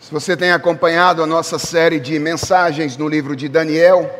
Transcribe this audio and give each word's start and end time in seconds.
Se 0.00 0.10
você 0.10 0.34
tem 0.34 0.50
acompanhado 0.50 1.22
a 1.22 1.26
nossa 1.26 1.58
série 1.58 2.00
de 2.00 2.18
mensagens 2.18 2.96
no 2.96 3.06
livro 3.06 3.36
de 3.36 3.50
Daniel, 3.50 4.10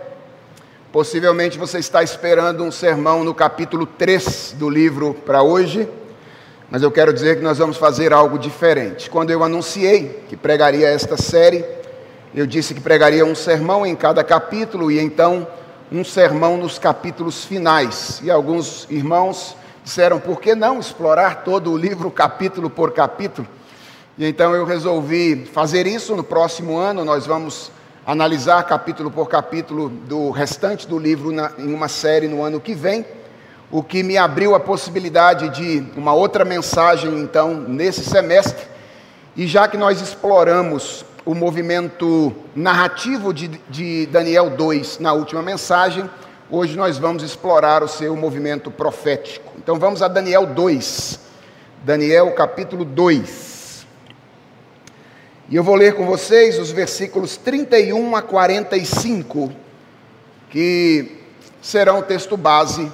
possivelmente 0.93 1.57
você 1.57 1.79
está 1.79 2.03
esperando 2.03 2.63
um 2.63 2.71
sermão 2.71 3.25
no 3.25 3.35
capítulo 3.35 3.87
3 3.87 4.57
do 4.59 4.69
livro 4.69 5.15
para 5.25 5.43
hoje, 5.43 5.89
mas 6.71 6.83
eu 6.83 6.91
quero 6.91 7.15
dizer 7.15 7.39
que 7.39 7.43
nós 7.43 7.57
vamos 7.57 7.79
fazer 7.79 8.13
algo 8.13 8.39
diferente. 8.39 9.09
Quando 9.09 9.31
eu 9.31 9.43
anunciei 9.43 10.23
que 10.29 10.37
pregaria 10.37 10.87
esta 10.87 11.17
série, 11.17 11.65
eu 12.35 12.47
disse 12.47 12.75
que 12.75 12.81
pregaria 12.81 13.25
um 13.25 13.35
sermão 13.35 13.87
em 13.87 13.97
cada 13.97 14.23
capítulo 14.23 14.93
e 14.93 15.01
então 15.01 15.49
um 15.91 16.05
sermão 16.05 16.59
nos 16.59 16.79
capítulos 16.79 17.47
finais. 17.47 18.21
E 18.23 18.31
alguns 18.31 18.87
irmãos 18.91 19.57
disseram: 19.83 20.21
por 20.21 20.43
que 20.43 20.55
não 20.55 20.79
explorar 20.79 21.43
todo 21.43 21.73
o 21.73 21.79
livro 21.79 22.11
capítulo 22.11 22.69
por 22.69 22.93
capítulo? 22.93 23.49
E 24.21 24.27
então 24.27 24.55
eu 24.55 24.67
resolvi 24.67 25.47
fazer 25.47 25.87
isso. 25.87 26.15
No 26.15 26.23
próximo 26.23 26.77
ano, 26.77 27.07
nós 27.07 27.25
vamos 27.25 27.73
analisar 28.07 28.63
capítulo 28.65 29.11
por 29.11 29.31
capítulo 29.31 29.89
do 29.89 30.29
restante 30.29 30.87
do 30.87 30.99
livro 30.99 31.33
na, 31.33 31.53
em 31.57 31.73
uma 31.73 31.89
série 31.89 32.29
no 32.29 32.43
ano 32.43 32.61
que 32.61 32.75
vem, 32.75 33.07
o 33.71 33.83
que 33.83 34.03
me 34.03 34.19
abriu 34.19 34.55
a 34.55 34.61
possibilidade 34.61 35.49
de 35.49 35.83
uma 35.97 36.13
outra 36.13 36.45
mensagem, 36.45 37.19
então, 37.19 37.55
nesse 37.55 38.05
semestre. 38.05 38.67
E 39.35 39.47
já 39.47 39.67
que 39.67 39.79
nós 39.79 40.03
exploramos 40.03 41.03
o 41.25 41.35
movimento 41.35 42.31
narrativo 42.55 43.33
de, 43.33 43.49
de 43.71 44.05
Daniel 44.05 44.51
2 44.51 44.99
na 44.99 45.15
última 45.15 45.41
mensagem, 45.41 46.05
hoje 46.51 46.77
nós 46.77 46.99
vamos 46.99 47.23
explorar 47.23 47.83
o 47.83 47.89
seu 47.89 48.15
movimento 48.15 48.71
profético. 48.71 49.51
Então 49.57 49.79
vamos 49.79 50.03
a 50.03 50.09
Daniel 50.09 50.45
2. 50.45 51.19
Daniel 51.87 52.33
capítulo 52.33 52.85
2. 52.85 53.50
E 55.51 55.57
eu 55.57 55.65
vou 55.65 55.75
ler 55.75 55.97
com 55.97 56.07
vocês 56.07 56.61
os 56.61 56.71
versículos 56.71 57.37
31 57.37 58.15
a 58.15 58.23
45, 58.23 59.51
que 60.49 61.19
serão 61.61 61.99
o 61.99 62.03
texto 62.05 62.37
base 62.37 62.89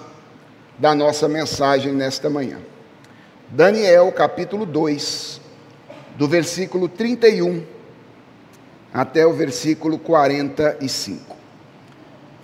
da 0.79 0.95
nossa 0.95 1.29
mensagem 1.29 1.93
nesta 1.93 2.31
manhã. 2.31 2.59
Daniel, 3.51 4.11
capítulo 4.11 4.65
2, 4.65 5.39
do 6.17 6.27
versículo 6.27 6.89
31 6.89 7.63
até 8.91 9.27
o 9.27 9.35
versículo 9.35 9.99
45. 9.99 11.37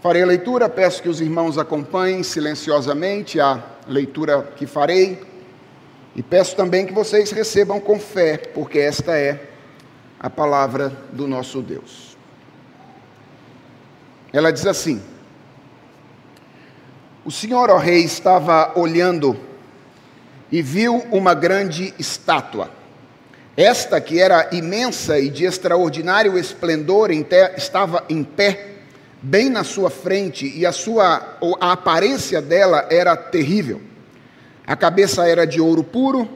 Farei 0.02 0.24
a 0.24 0.26
leitura, 0.26 0.68
peço 0.68 1.02
que 1.02 1.08
os 1.08 1.22
irmãos 1.22 1.56
acompanhem 1.56 2.22
silenciosamente 2.22 3.40
a 3.40 3.64
leitura 3.88 4.42
que 4.56 4.66
farei, 4.66 5.22
e 6.14 6.22
peço 6.22 6.54
também 6.54 6.84
que 6.84 6.92
vocês 6.92 7.30
recebam 7.30 7.80
com 7.80 7.98
fé, 7.98 8.36
porque 8.36 8.78
esta 8.78 9.16
é 9.16 9.51
a 10.22 10.30
palavra 10.30 10.92
do 11.12 11.26
nosso 11.26 11.60
Deus. 11.60 12.16
Ela 14.32 14.52
diz 14.52 14.64
assim: 14.66 15.02
O 17.24 17.30
senhor, 17.30 17.68
ó 17.68 17.76
rei, 17.76 18.04
estava 18.04 18.78
olhando 18.78 19.36
e 20.50 20.62
viu 20.62 20.98
uma 21.10 21.34
grande 21.34 21.92
estátua. 21.98 22.70
Esta, 23.56 24.00
que 24.00 24.20
era 24.20 24.48
imensa 24.52 25.18
e 25.18 25.28
de 25.28 25.44
extraordinário 25.44 26.38
esplendor, 26.38 27.10
estava 27.56 28.04
em 28.08 28.22
pé, 28.22 28.76
bem 29.20 29.50
na 29.50 29.64
sua 29.64 29.90
frente, 29.90 30.46
e 30.56 30.64
a 30.64 30.72
sua 30.72 31.36
a 31.60 31.72
aparência 31.72 32.40
dela 32.40 32.86
era 32.90 33.14
terrível. 33.16 33.80
A 34.66 34.76
cabeça 34.76 35.26
era 35.26 35.44
de 35.44 35.60
ouro 35.60 35.82
puro, 35.82 36.28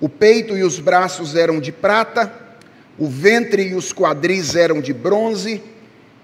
o 0.00 0.08
peito 0.08 0.56
e 0.56 0.62
os 0.62 0.78
braços 0.78 1.34
eram 1.34 1.60
de 1.60 1.72
prata, 1.72 2.43
o 2.98 3.08
ventre 3.08 3.68
e 3.68 3.74
os 3.74 3.92
quadris 3.92 4.54
eram 4.54 4.80
de 4.80 4.92
bronze, 4.92 5.62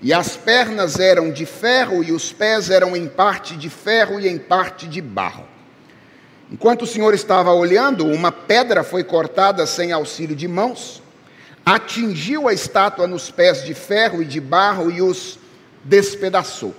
e 0.03 0.13
as 0.13 0.37
pernas 0.37 0.99
eram 0.99 1.31
de 1.31 1.45
ferro, 1.45 2.03
e 2.03 2.13
os 2.13 2.33
pés 2.33 2.71
eram 2.71 2.97
em 2.97 3.07
parte 3.07 3.57
de 3.57 3.69
ferro 3.69 4.19
e 4.19 4.29
em 4.29 4.39
parte 4.39 4.87
de 4.87 5.01
barro. 5.01 5.45
Enquanto 6.51 6.83
o 6.83 6.87
Senhor 6.87 7.13
estava 7.13 7.53
olhando, 7.53 8.07
uma 8.07 8.33
pedra 8.33 8.83
foi 8.83 9.05
cortada 9.05 9.67
sem 9.67 9.93
auxílio 9.93 10.35
de 10.35 10.49
mãos, 10.49 11.03
atingiu 11.67 12.49
a 12.49 12.55
estátua 12.55 13.07
nos 13.07 13.31
pés 13.31 13.65
de 13.65 13.75
ferro 13.75 14.23
e 14.23 14.25
de 14.25 14.41
barro 14.41 14.91
e 14.91 15.03
os 15.03 15.39
despedaçou. 15.85 16.75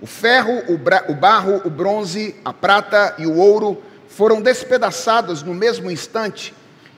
O 0.00 0.06
ferro, 0.06 0.64
o, 0.68 1.12
o 1.12 1.14
barro, 1.14 1.62
o 1.64 1.70
bronze, 1.70 2.34
a 2.44 2.52
prata 2.52 3.14
e 3.18 3.26
o 3.26 3.36
ouro 3.36 3.80
foram 4.08 4.42
despedaçados 4.42 5.42
no 5.42 5.54
mesmo 5.54 5.90
instante 5.90 6.52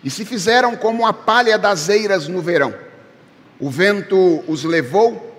e 0.05 0.11
se 0.11 0.25
fizeram 0.25 0.77
como 0.77 1.07
a 1.07 1.13
palha 1.13 1.57
das 1.57 1.89
eiras 1.89 2.29
no 2.29 2.43
verão. 2.43 2.75
O 3.59 3.71
vento 3.71 4.45
os 4.47 4.63
levou 4.63 5.35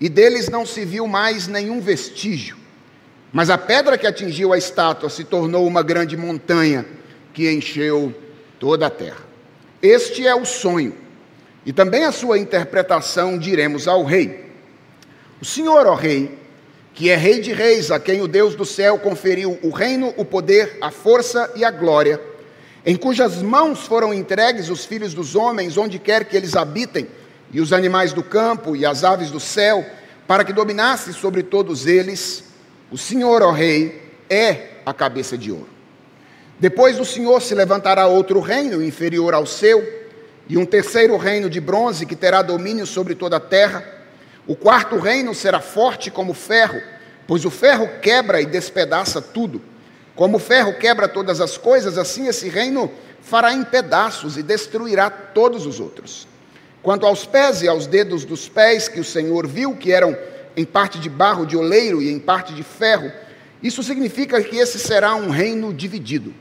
e 0.00 0.08
deles 0.08 0.48
não 0.48 0.66
se 0.66 0.84
viu 0.84 1.06
mais 1.06 1.46
nenhum 1.46 1.80
vestígio. 1.80 2.56
Mas 3.32 3.48
a 3.48 3.56
pedra 3.56 3.96
que 3.96 4.06
atingiu 4.06 4.52
a 4.52 4.58
estátua 4.58 5.08
se 5.08 5.22
tornou 5.22 5.66
uma 5.66 5.82
grande 5.82 6.16
montanha 6.16 6.84
que 7.32 7.50
encheu 7.50 8.12
toda 8.58 8.86
a 8.86 8.90
terra. 8.90 9.28
Este 9.80 10.26
é 10.26 10.34
o 10.34 10.44
sonho, 10.44 10.94
e 11.64 11.72
também 11.72 12.04
a 12.04 12.10
sua 12.10 12.38
interpretação 12.38 13.38
diremos 13.38 13.86
ao 13.86 14.02
rei. 14.02 14.46
O 15.40 15.44
Senhor, 15.44 15.86
ó 15.86 15.94
rei, 15.94 16.36
que 16.94 17.10
é 17.10 17.16
rei 17.16 17.40
de 17.40 17.52
reis, 17.52 17.92
a 17.92 18.00
quem 18.00 18.20
o 18.20 18.26
Deus 18.26 18.56
do 18.56 18.64
céu 18.64 18.98
conferiu 18.98 19.56
o 19.62 19.70
reino, 19.70 20.12
o 20.16 20.24
poder, 20.24 20.78
a 20.80 20.90
força 20.90 21.52
e 21.54 21.64
a 21.64 21.70
glória, 21.70 22.20
em 22.84 22.96
cujas 22.96 23.42
mãos 23.42 23.80
foram 23.86 24.14
entregues 24.14 24.68
os 24.68 24.84
filhos 24.84 25.14
dos 25.14 25.34
homens, 25.34 25.76
onde 25.76 25.98
quer 25.98 26.24
que 26.24 26.36
eles 26.36 26.54
habitem, 26.54 27.08
e 27.50 27.60
os 27.60 27.72
animais 27.72 28.12
do 28.12 28.22
campo 28.22 28.76
e 28.76 28.84
as 28.84 29.04
aves 29.04 29.30
do 29.30 29.40
céu, 29.40 29.84
para 30.26 30.44
que 30.44 30.52
dominasse 30.52 31.12
sobre 31.12 31.42
todos 31.42 31.86
eles, 31.86 32.44
o 32.90 32.98
Senhor, 32.98 33.42
ó 33.42 33.50
Rei, 33.50 34.12
é 34.28 34.80
a 34.84 34.92
cabeça 34.92 35.36
de 35.36 35.50
ouro. 35.50 35.68
Depois 36.60 36.96
do 36.96 37.04
Senhor 37.04 37.40
se 37.40 37.54
levantará 37.54 38.06
outro 38.06 38.40
reino 38.40 38.82
inferior 38.82 39.32
ao 39.32 39.46
seu, 39.46 39.96
e 40.48 40.56
um 40.56 40.64
terceiro 40.64 41.16
reino 41.16 41.48
de 41.50 41.60
bronze 41.60 42.06
que 42.06 42.16
terá 42.16 42.42
domínio 42.42 42.86
sobre 42.86 43.14
toda 43.14 43.36
a 43.36 43.40
terra. 43.40 43.84
O 44.46 44.56
quarto 44.56 44.98
reino 44.98 45.34
será 45.34 45.60
forte 45.60 46.10
como 46.10 46.32
ferro, 46.32 46.80
pois 47.26 47.44
o 47.44 47.50
ferro 47.50 47.88
quebra 48.00 48.40
e 48.40 48.46
despedaça 48.46 49.20
tudo 49.20 49.60
como 50.18 50.38
o 50.38 50.40
ferro 50.40 50.74
quebra 50.74 51.06
todas 51.06 51.40
as 51.40 51.56
coisas, 51.56 51.96
assim 51.96 52.26
esse 52.26 52.48
reino 52.48 52.90
fará 53.22 53.52
em 53.52 53.62
pedaços 53.62 54.36
e 54.36 54.42
destruirá 54.42 55.08
todos 55.08 55.64
os 55.64 55.78
outros. 55.78 56.26
Quanto 56.82 57.06
aos 57.06 57.24
pés 57.24 57.62
e 57.62 57.68
aos 57.68 57.86
dedos 57.86 58.24
dos 58.24 58.48
pés 58.48 58.88
que 58.88 58.98
o 58.98 59.04
Senhor 59.04 59.46
viu, 59.46 59.76
que 59.76 59.92
eram 59.92 60.18
em 60.56 60.64
parte 60.64 60.98
de 60.98 61.08
barro 61.08 61.46
de 61.46 61.56
oleiro 61.56 62.02
e 62.02 62.10
em 62.10 62.18
parte 62.18 62.52
de 62.52 62.64
ferro, 62.64 63.12
isso 63.62 63.80
significa 63.80 64.42
que 64.42 64.56
esse 64.56 64.76
será 64.76 65.14
um 65.14 65.30
reino 65.30 65.72
dividido. 65.72 66.34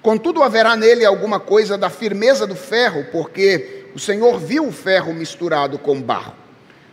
Contudo, 0.00 0.42
haverá 0.42 0.74
nele 0.74 1.04
alguma 1.04 1.38
coisa 1.38 1.76
da 1.76 1.90
firmeza 1.90 2.46
do 2.46 2.56
ferro, 2.56 3.08
porque 3.12 3.88
o 3.94 3.98
Senhor 3.98 4.38
viu 4.38 4.66
o 4.66 4.72
ferro 4.72 5.12
misturado 5.12 5.78
com 5.78 6.00
barro. 6.00 6.32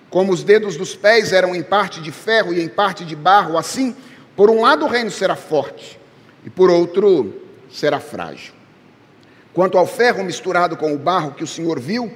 Como 0.09 0.33
os 0.33 0.43
dedos 0.43 0.75
dos 0.75 0.97
pés 0.97 1.31
eram 1.31 1.55
em 1.55 1.63
parte 1.63 2.01
de 2.01 2.11
ferro 2.11 2.53
e 2.53 2.61
em 2.61 2.67
parte 2.67 3.05
de 3.05 3.15
barro, 3.15 3.57
assim, 3.57 3.95
por 4.35 4.49
um 4.49 4.63
lado 4.63 4.83
o 4.83 4.89
reino 4.89 5.09
será 5.09 5.37
forte, 5.37 5.97
e 6.45 6.49
por 6.49 6.69
outro 6.69 7.41
será 7.71 7.99
frágil. 7.99 8.53
Quanto 9.53 9.77
ao 9.77 9.85
ferro 9.85 10.23
misturado 10.23 10.77
com 10.77 10.93
o 10.93 10.97
barro 10.97 11.33
que 11.33 11.43
o 11.43 11.47
Senhor 11.47 11.79
viu, 11.79 12.11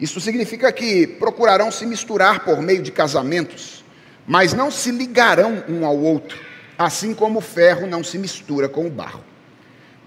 isso 0.00 0.20
significa 0.20 0.70
que 0.72 1.06
procurarão 1.06 1.70
se 1.70 1.84
misturar 1.84 2.44
por 2.44 2.62
meio 2.62 2.82
de 2.82 2.92
casamentos, 2.92 3.84
mas 4.26 4.52
não 4.52 4.70
se 4.70 4.90
ligarão 4.90 5.64
um 5.68 5.84
ao 5.84 5.98
outro, 5.98 6.38
assim 6.78 7.12
como 7.12 7.40
o 7.40 7.42
ferro 7.42 7.86
não 7.86 8.04
se 8.04 8.16
mistura 8.16 8.68
com 8.68 8.86
o 8.86 8.90
barro. 8.90 9.24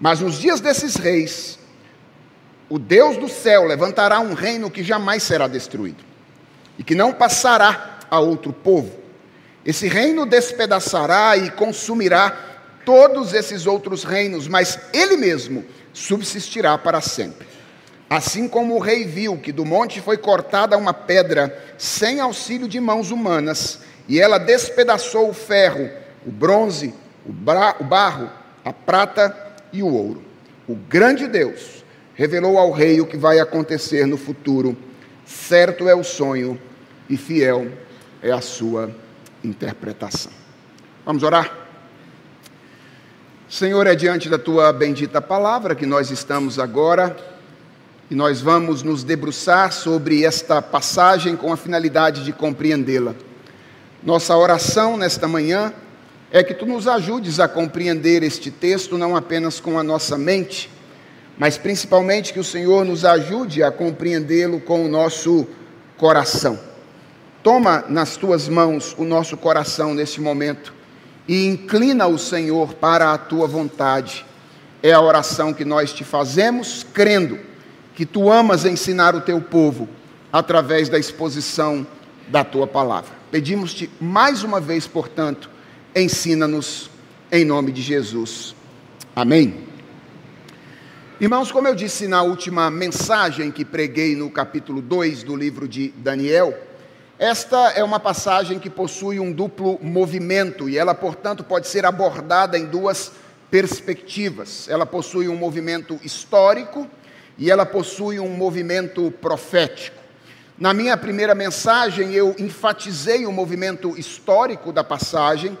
Mas 0.00 0.20
nos 0.20 0.38
dias 0.38 0.60
desses 0.60 0.96
reis, 0.96 1.58
o 2.68 2.78
Deus 2.78 3.18
do 3.18 3.28
céu 3.28 3.64
levantará 3.64 4.18
um 4.18 4.32
reino 4.32 4.70
que 4.70 4.82
jamais 4.82 5.22
será 5.22 5.46
destruído 5.46 6.02
e 6.78 6.82
que 6.82 6.94
não 6.94 7.12
passará 7.12 7.98
a 8.10 8.18
outro 8.18 8.52
povo. 8.52 8.98
Esse 9.64 9.88
reino 9.88 10.24
despedaçará 10.24 11.36
e 11.36 11.50
consumirá 11.50 12.51
todos 12.84 13.32
esses 13.32 13.66
outros 13.66 14.04
reinos, 14.04 14.48
mas 14.48 14.78
ele 14.92 15.16
mesmo 15.16 15.64
subsistirá 15.92 16.76
para 16.78 17.00
sempre. 17.00 17.46
Assim 18.08 18.46
como 18.46 18.76
o 18.76 18.78
rei 18.78 19.04
viu 19.04 19.38
que 19.38 19.52
do 19.52 19.64
monte 19.64 20.00
foi 20.00 20.18
cortada 20.18 20.76
uma 20.76 20.92
pedra 20.92 21.74
sem 21.78 22.20
auxílio 22.20 22.68
de 22.68 22.78
mãos 22.78 23.10
humanas, 23.10 23.80
e 24.08 24.20
ela 24.20 24.38
despedaçou 24.38 25.30
o 25.30 25.34
ferro, 25.34 25.88
o 26.26 26.30
bronze, 26.30 26.92
o, 27.24 27.30
o 27.30 27.84
barro, 27.84 28.30
a 28.64 28.72
prata 28.72 29.34
e 29.72 29.82
o 29.82 29.92
ouro. 29.92 30.22
O 30.68 30.74
grande 30.74 31.26
Deus 31.26 31.84
revelou 32.14 32.58
ao 32.58 32.70
rei 32.70 33.00
o 33.00 33.06
que 33.06 33.16
vai 33.16 33.40
acontecer 33.40 34.06
no 34.06 34.16
futuro. 34.16 34.76
Certo 35.24 35.88
é 35.88 35.94
o 35.94 36.04
sonho 36.04 36.60
e 37.08 37.16
fiel 37.16 37.68
é 38.22 38.30
a 38.30 38.40
sua 38.40 38.94
interpretação. 39.42 40.32
Vamos 41.04 41.22
orar? 41.22 41.61
Senhor, 43.52 43.86
é 43.86 43.94
diante 43.94 44.30
da 44.30 44.38
tua 44.38 44.72
bendita 44.72 45.20
palavra 45.20 45.74
que 45.74 45.84
nós 45.84 46.10
estamos 46.10 46.58
agora 46.58 47.14
e 48.10 48.14
nós 48.14 48.40
vamos 48.40 48.82
nos 48.82 49.04
debruçar 49.04 49.70
sobre 49.74 50.24
esta 50.24 50.62
passagem 50.62 51.36
com 51.36 51.52
a 51.52 51.56
finalidade 51.58 52.24
de 52.24 52.32
compreendê-la. 52.32 53.14
Nossa 54.02 54.34
oração 54.34 54.96
nesta 54.96 55.28
manhã 55.28 55.70
é 56.30 56.42
que 56.42 56.54
tu 56.54 56.64
nos 56.64 56.88
ajudes 56.88 57.38
a 57.38 57.46
compreender 57.46 58.22
este 58.22 58.50
texto 58.50 58.96
não 58.96 59.14
apenas 59.14 59.60
com 59.60 59.78
a 59.78 59.82
nossa 59.82 60.16
mente, 60.16 60.70
mas 61.36 61.58
principalmente 61.58 62.32
que 62.32 62.40
o 62.40 62.44
Senhor 62.44 62.86
nos 62.86 63.04
ajude 63.04 63.62
a 63.62 63.70
compreendê-lo 63.70 64.60
com 64.60 64.82
o 64.82 64.88
nosso 64.88 65.46
coração. 65.98 66.58
Toma 67.42 67.84
nas 67.86 68.16
tuas 68.16 68.48
mãos 68.48 68.94
o 68.96 69.04
nosso 69.04 69.36
coração 69.36 69.92
neste 69.92 70.22
momento 70.22 70.80
e 71.26 71.46
inclina 71.46 72.06
o 72.06 72.18
Senhor 72.18 72.74
para 72.74 73.12
a 73.12 73.18
tua 73.18 73.46
vontade. 73.46 74.24
É 74.82 74.92
a 74.92 75.00
oração 75.00 75.54
que 75.54 75.64
nós 75.64 75.92
te 75.92 76.04
fazemos, 76.04 76.84
crendo 76.92 77.38
que 77.94 78.04
tu 78.04 78.30
amas 78.30 78.64
ensinar 78.64 79.14
o 79.14 79.20
teu 79.20 79.40
povo 79.40 79.88
através 80.32 80.88
da 80.88 80.98
exposição 80.98 81.86
da 82.28 82.42
tua 82.42 82.66
palavra. 82.66 83.10
Pedimos-te 83.30 83.88
mais 84.00 84.42
uma 84.42 84.60
vez, 84.60 84.86
portanto, 84.86 85.48
ensina-nos 85.94 86.90
em 87.30 87.44
nome 87.44 87.70
de 87.72 87.82
Jesus. 87.82 88.54
Amém. 89.14 89.72
Irmãos, 91.20 91.52
como 91.52 91.68
eu 91.68 91.74
disse 91.74 92.08
na 92.08 92.22
última 92.22 92.70
mensagem 92.70 93.52
que 93.52 93.64
preguei 93.64 94.16
no 94.16 94.28
capítulo 94.28 94.82
2 94.82 95.22
do 95.22 95.36
livro 95.36 95.68
de 95.68 95.94
Daniel, 95.96 96.52
esta 97.18 97.70
é 97.72 97.84
uma 97.84 98.00
passagem 98.00 98.58
que 98.58 98.70
possui 98.70 99.20
um 99.20 99.30
duplo 99.30 99.78
movimento 99.82 100.68
e 100.68 100.78
ela, 100.78 100.94
portanto, 100.94 101.44
pode 101.44 101.68
ser 101.68 101.84
abordada 101.84 102.58
em 102.58 102.66
duas 102.66 103.12
perspectivas. 103.50 104.66
Ela 104.68 104.86
possui 104.86 105.28
um 105.28 105.36
movimento 105.36 106.00
histórico 106.02 106.88
e 107.38 107.50
ela 107.50 107.66
possui 107.66 108.18
um 108.18 108.30
movimento 108.30 109.10
profético. 109.20 110.02
Na 110.58 110.72
minha 110.72 110.96
primeira 110.96 111.34
mensagem, 111.34 112.12
eu 112.12 112.34
enfatizei 112.38 113.26
o 113.26 113.32
movimento 113.32 113.98
histórico 113.98 114.72
da 114.72 114.82
passagem 114.82 115.56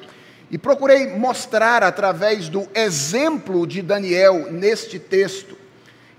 e 0.50 0.58
procurei 0.58 1.06
mostrar, 1.16 1.82
através 1.82 2.48
do 2.48 2.68
exemplo 2.74 3.66
de 3.66 3.82
Daniel 3.82 4.50
neste 4.50 4.98
texto, 4.98 5.56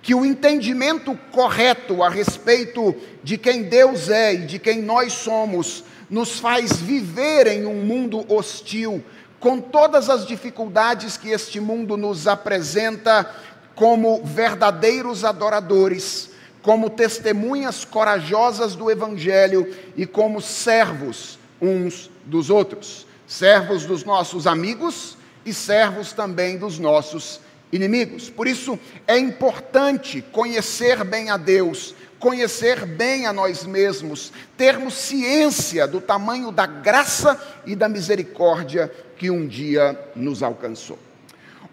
que 0.04 0.14
o 0.14 0.26
entendimento 0.26 1.18
correto 1.32 2.04
a 2.04 2.10
respeito 2.10 2.94
de 3.24 3.38
quem 3.38 3.64
Deus 3.64 4.10
é 4.10 4.34
e 4.34 4.46
de 4.46 4.60
quem 4.60 4.82
nós 4.82 5.14
somos 5.14 5.84
nos 6.10 6.40
faz 6.40 6.74
viver 6.74 7.48
em 7.48 7.66
um 7.66 7.82
mundo 7.84 8.24
hostil, 8.32 9.04
com 9.40 9.60
todas 9.60 10.10
as 10.10 10.28
dificuldades 10.28 11.18
que 11.18 11.30
este 11.30 11.60
mundo 11.60 11.98
nos 11.98 12.28
apresenta, 12.28 13.34
como 13.74 14.24
verdadeiros 14.24 15.24
adoradores, 15.24 16.30
como 16.62 16.90
testemunhas 16.90 17.84
corajosas 17.84 18.76
do 18.76 18.92
Evangelho 18.92 19.74
e 19.98 20.06
como 20.06 20.42
servos 20.42 21.40
uns 21.60 22.12
dos 22.26 22.50
outros 22.50 23.08
servos 23.26 23.86
dos 23.86 24.04
nossos 24.04 24.46
amigos 24.46 25.18
e 25.46 25.54
servos 25.54 26.14
também 26.14 26.58
dos 26.58 26.78
nossos 26.78 27.40
inimigos. 27.74 28.30
Por 28.30 28.48
isso 28.48 28.80
é 29.08 29.18
importante 29.18 30.22
conhecer 30.32 31.04
bem 31.04 31.32
a 31.32 31.38
Deus, 31.38 31.96
conhecer 32.20 32.86
bem 32.86 33.26
a 33.26 33.34
nós 33.34 33.66
mesmos, 33.66 34.32
termos 34.56 34.94
ciência 34.94 35.88
do 35.88 36.00
tamanho 36.00 36.52
da 36.52 36.68
graça 36.68 37.42
e 37.66 37.76
da 37.76 37.90
misericórdia 37.90 38.90
que 39.18 39.30
um 39.32 39.48
dia 39.48 40.00
nos 40.16 40.44
alcançou. 40.44 41.00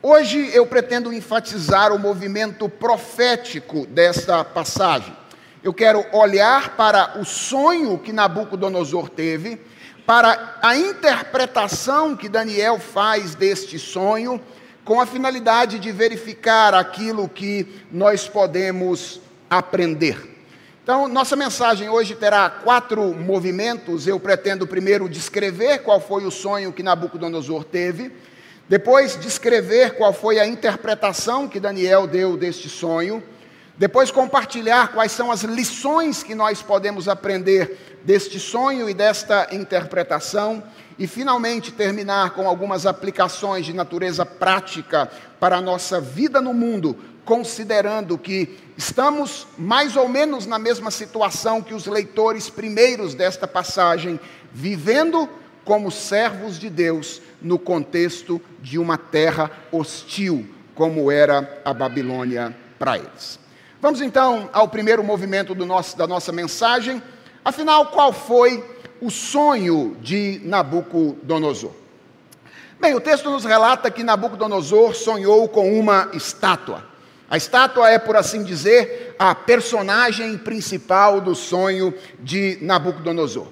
Hoje 0.02 0.50
eu 0.54 0.66
pretendo 0.66 1.12
enfatizar 1.12 1.92
o 1.92 1.98
movimento 1.98 2.66
profético 2.68 3.86
desta 3.86 4.42
passagem. 4.42 5.14
Eu 5.62 5.74
quero 5.74 6.02
olhar 6.10 6.74
para 6.74 7.20
o 7.20 7.24
sonho 7.24 7.98
que 7.98 8.14
Nabucodonosor 8.14 9.10
teve 9.10 9.60
para 10.06 10.58
a 10.62 10.74
interpretação 10.74 12.16
que 12.16 12.28
Daniel 12.28 12.78
faz 12.80 13.34
deste 13.34 13.78
sonho, 13.78 14.40
com 14.90 15.00
a 15.00 15.06
finalidade 15.06 15.78
de 15.78 15.92
verificar 15.92 16.74
aquilo 16.74 17.28
que 17.28 17.64
nós 17.92 18.26
podemos 18.26 19.20
aprender. 19.48 20.18
Então, 20.82 21.06
nossa 21.06 21.36
mensagem 21.36 21.88
hoje 21.88 22.16
terá 22.16 22.50
quatro 22.50 23.14
movimentos. 23.14 24.08
Eu 24.08 24.18
pretendo 24.18 24.66
primeiro 24.66 25.08
descrever 25.08 25.84
qual 25.84 26.00
foi 26.00 26.24
o 26.26 26.30
sonho 26.32 26.72
que 26.72 26.82
Nabucodonosor 26.82 27.62
teve, 27.62 28.10
depois 28.68 29.16
descrever 29.16 29.94
qual 29.94 30.12
foi 30.12 30.40
a 30.40 30.46
interpretação 30.48 31.46
que 31.46 31.60
Daniel 31.60 32.08
deu 32.08 32.36
deste 32.36 32.68
sonho, 32.68 33.22
depois 33.78 34.10
compartilhar 34.10 34.92
quais 34.92 35.12
são 35.12 35.30
as 35.30 35.44
lições 35.44 36.24
que 36.24 36.34
nós 36.34 36.62
podemos 36.62 37.06
aprender 37.06 37.89
deste 38.04 38.38
sonho 38.38 38.88
e 38.88 38.94
desta 38.94 39.48
interpretação 39.52 40.62
e 40.98 41.06
finalmente 41.06 41.72
terminar 41.72 42.30
com 42.30 42.46
algumas 42.46 42.84
aplicações 42.86 43.64
de 43.64 43.72
natureza 43.72 44.26
prática 44.26 45.10
para 45.38 45.56
a 45.56 45.60
nossa 45.60 46.00
vida 46.00 46.40
no 46.40 46.52
mundo, 46.52 46.96
considerando 47.24 48.18
que 48.18 48.58
estamos 48.76 49.46
mais 49.56 49.96
ou 49.96 50.08
menos 50.08 50.46
na 50.46 50.58
mesma 50.58 50.90
situação 50.90 51.62
que 51.62 51.72
os 51.72 51.86
leitores 51.86 52.50
primeiros 52.50 53.14
desta 53.14 53.48
passagem, 53.48 54.20
vivendo 54.52 55.28
como 55.64 55.90
servos 55.90 56.58
de 56.58 56.68
Deus 56.68 57.22
no 57.40 57.58
contexto 57.58 58.40
de 58.60 58.78
uma 58.78 58.98
terra 58.98 59.50
hostil, 59.72 60.46
como 60.74 61.10
era 61.10 61.62
a 61.64 61.72
Babilônia 61.72 62.54
para 62.78 62.98
eles. 62.98 63.38
Vamos 63.80 64.02
então 64.02 64.50
ao 64.52 64.68
primeiro 64.68 65.02
movimento 65.02 65.54
nosso, 65.54 65.96
da 65.96 66.06
nossa 66.06 66.32
mensagem 66.32 67.02
Afinal, 67.44 67.86
qual 67.86 68.12
foi 68.12 68.62
o 69.00 69.10
sonho 69.10 69.96
de 70.00 70.40
Nabucodonosor? 70.44 71.72
Bem, 72.78 72.94
o 72.94 73.00
texto 73.00 73.30
nos 73.30 73.44
relata 73.44 73.90
que 73.90 74.04
Nabucodonosor 74.04 74.94
sonhou 74.94 75.48
com 75.48 75.78
uma 75.78 76.10
estátua. 76.12 76.84
A 77.30 77.36
estátua 77.36 77.88
é, 77.88 77.98
por 77.98 78.16
assim 78.16 78.42
dizer, 78.42 79.14
a 79.18 79.34
personagem 79.34 80.36
principal 80.36 81.20
do 81.20 81.34
sonho 81.34 81.94
de 82.18 82.58
Nabucodonosor. 82.60 83.46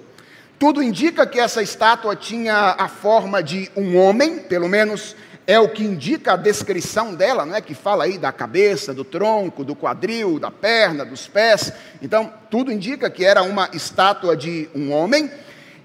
Tudo 0.58 0.82
indica 0.82 1.26
que 1.26 1.38
essa 1.38 1.62
estátua 1.62 2.16
tinha 2.16 2.74
a 2.78 2.88
forma 2.88 3.42
de 3.42 3.70
um 3.76 3.96
homem, 3.96 4.38
pelo 4.40 4.68
menos 4.68 5.14
é 5.48 5.58
o 5.58 5.66
que 5.66 5.82
indica 5.82 6.34
a 6.34 6.36
descrição 6.36 7.14
dela, 7.14 7.46
não 7.46 7.56
é? 7.56 7.62
que 7.62 7.72
fala 7.72 8.04
aí 8.04 8.18
da 8.18 8.30
cabeça, 8.30 8.92
do 8.92 9.02
tronco, 9.02 9.64
do 9.64 9.74
quadril, 9.74 10.38
da 10.38 10.50
perna, 10.50 11.06
dos 11.06 11.26
pés. 11.26 11.72
Então, 12.02 12.30
tudo 12.50 12.70
indica 12.70 13.08
que 13.08 13.24
era 13.24 13.42
uma 13.42 13.70
estátua 13.72 14.36
de 14.36 14.68
um 14.74 14.92
homem. 14.92 15.30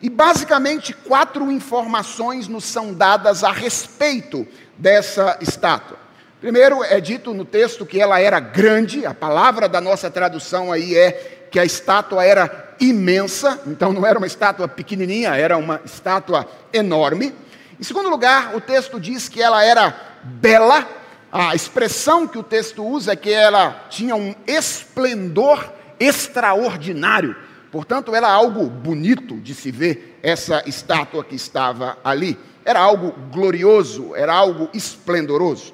E 0.01 0.09
basicamente, 0.09 0.91
quatro 0.91 1.49
informações 1.49 2.49
nos 2.49 2.65
são 2.65 2.93
dadas 2.93 3.41
a 3.41 3.53
respeito 3.53 4.45
dessa 4.77 5.37
estátua. 5.39 5.97
Primeiro, 6.41 6.83
é 6.83 6.99
dito 6.99 7.33
no 7.33 7.45
texto 7.45 7.85
que 7.85 8.01
ela 8.01 8.19
era 8.19 8.41
grande, 8.41 9.05
a 9.05 9.13
palavra 9.13 9.69
da 9.69 9.79
nossa 9.79 10.11
tradução 10.11 10.73
aí 10.73 10.93
é 10.93 11.47
que 11.49 11.57
a 11.57 11.63
estátua 11.63 12.25
era 12.25 12.75
imensa, 12.81 13.61
então 13.65 13.93
não 13.93 14.05
era 14.05 14.17
uma 14.17 14.27
estátua 14.27 14.67
pequenininha, 14.67 15.37
era 15.37 15.55
uma 15.55 15.79
estátua 15.85 16.45
enorme. 16.73 17.33
Em 17.79 17.83
segundo 17.83 18.09
lugar, 18.09 18.55
o 18.55 18.61
texto 18.61 18.99
diz 18.99 19.27
que 19.27 19.41
ela 19.41 19.63
era 19.63 19.95
bela. 20.23 20.87
A 21.31 21.55
expressão 21.55 22.27
que 22.27 22.37
o 22.37 22.43
texto 22.43 22.85
usa 22.85 23.13
é 23.13 23.15
que 23.15 23.31
ela 23.31 23.85
tinha 23.89 24.15
um 24.15 24.35
esplendor 24.45 25.71
extraordinário. 25.99 27.35
Portanto, 27.71 28.13
era 28.13 28.29
algo 28.29 28.67
bonito 28.67 29.39
de 29.39 29.55
se 29.55 29.71
ver 29.71 30.19
essa 30.21 30.61
estátua 30.67 31.23
que 31.23 31.35
estava 31.35 31.97
ali. 32.03 32.37
Era 32.63 32.79
algo 32.79 33.11
glorioso, 33.31 34.15
era 34.15 34.33
algo 34.33 34.69
esplendoroso. 34.73 35.73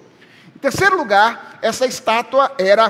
Em 0.56 0.60
terceiro 0.60 0.98
lugar, 0.98 1.60
essa 1.62 1.86
estátua 1.86 2.54
era 2.58 2.90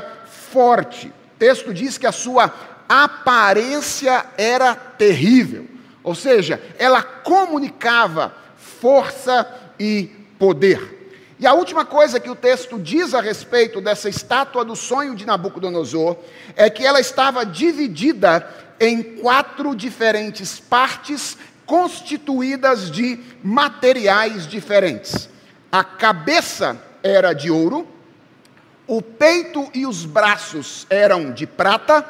forte. 0.52 1.08
O 1.08 1.40
texto 1.40 1.74
diz 1.74 1.98
que 1.98 2.06
a 2.06 2.12
sua 2.12 2.54
aparência 2.88 4.26
era 4.38 4.76
terrível. 4.76 5.68
Ou 6.04 6.16
seja, 6.16 6.62
ela 6.78 7.02
comunicava 7.02 8.34
força 8.80 9.48
e 9.80 10.10
poder. 10.38 10.98
E 11.40 11.48
a 11.48 11.54
última 11.54 11.86
coisa 11.86 12.20
que 12.20 12.30
o 12.30 12.36
texto 12.36 12.78
diz 12.78 13.14
a 13.14 13.22
respeito 13.22 13.80
dessa 13.80 14.10
estátua 14.10 14.66
do 14.66 14.76
sonho 14.76 15.16
de 15.16 15.26
Nabucodonosor 15.26 16.18
é 16.56 16.70
que 16.70 16.86
ela 16.86 17.00
estava 17.00 17.46
dividida 17.46 18.46
em 18.80 19.02
quatro 19.02 19.74
diferentes 19.76 20.60
partes 20.60 21.38
constituídas 21.66 22.92
de 22.92 23.20
materiais 23.44 24.46
diferentes. 24.48 25.30
A 25.72 25.84
cabeça 25.84 26.78
era 27.02 27.32
de 27.32 27.50
ouro, 27.50 27.88
o 28.88 29.02
peito 29.02 29.70
e 29.74 29.86
os 29.86 30.04
braços 30.04 30.86
eram 30.90 31.32
de 31.32 31.46
prata, 31.46 32.04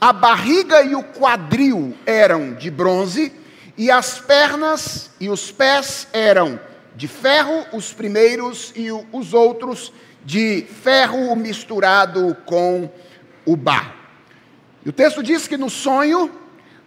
a 0.00 0.12
barriga 0.12 0.82
e 0.82 0.94
o 0.94 1.02
quadril 1.02 1.94
eram 2.06 2.54
de 2.54 2.70
bronze 2.70 3.41
e 3.82 3.90
as 3.90 4.20
pernas 4.20 5.10
e 5.18 5.28
os 5.28 5.50
pés 5.50 6.06
eram 6.12 6.60
de 6.94 7.08
ferro, 7.08 7.66
os 7.72 7.92
primeiros, 7.92 8.72
e 8.76 8.92
os 9.10 9.34
outros 9.34 9.92
de 10.24 10.64
ferro 10.84 11.34
misturado 11.34 12.36
com 12.46 12.88
o 13.44 13.56
barro. 13.56 13.92
E 14.86 14.88
o 14.88 14.92
texto 14.92 15.20
diz 15.20 15.48
que 15.48 15.56
no 15.56 15.68
sonho, 15.68 16.30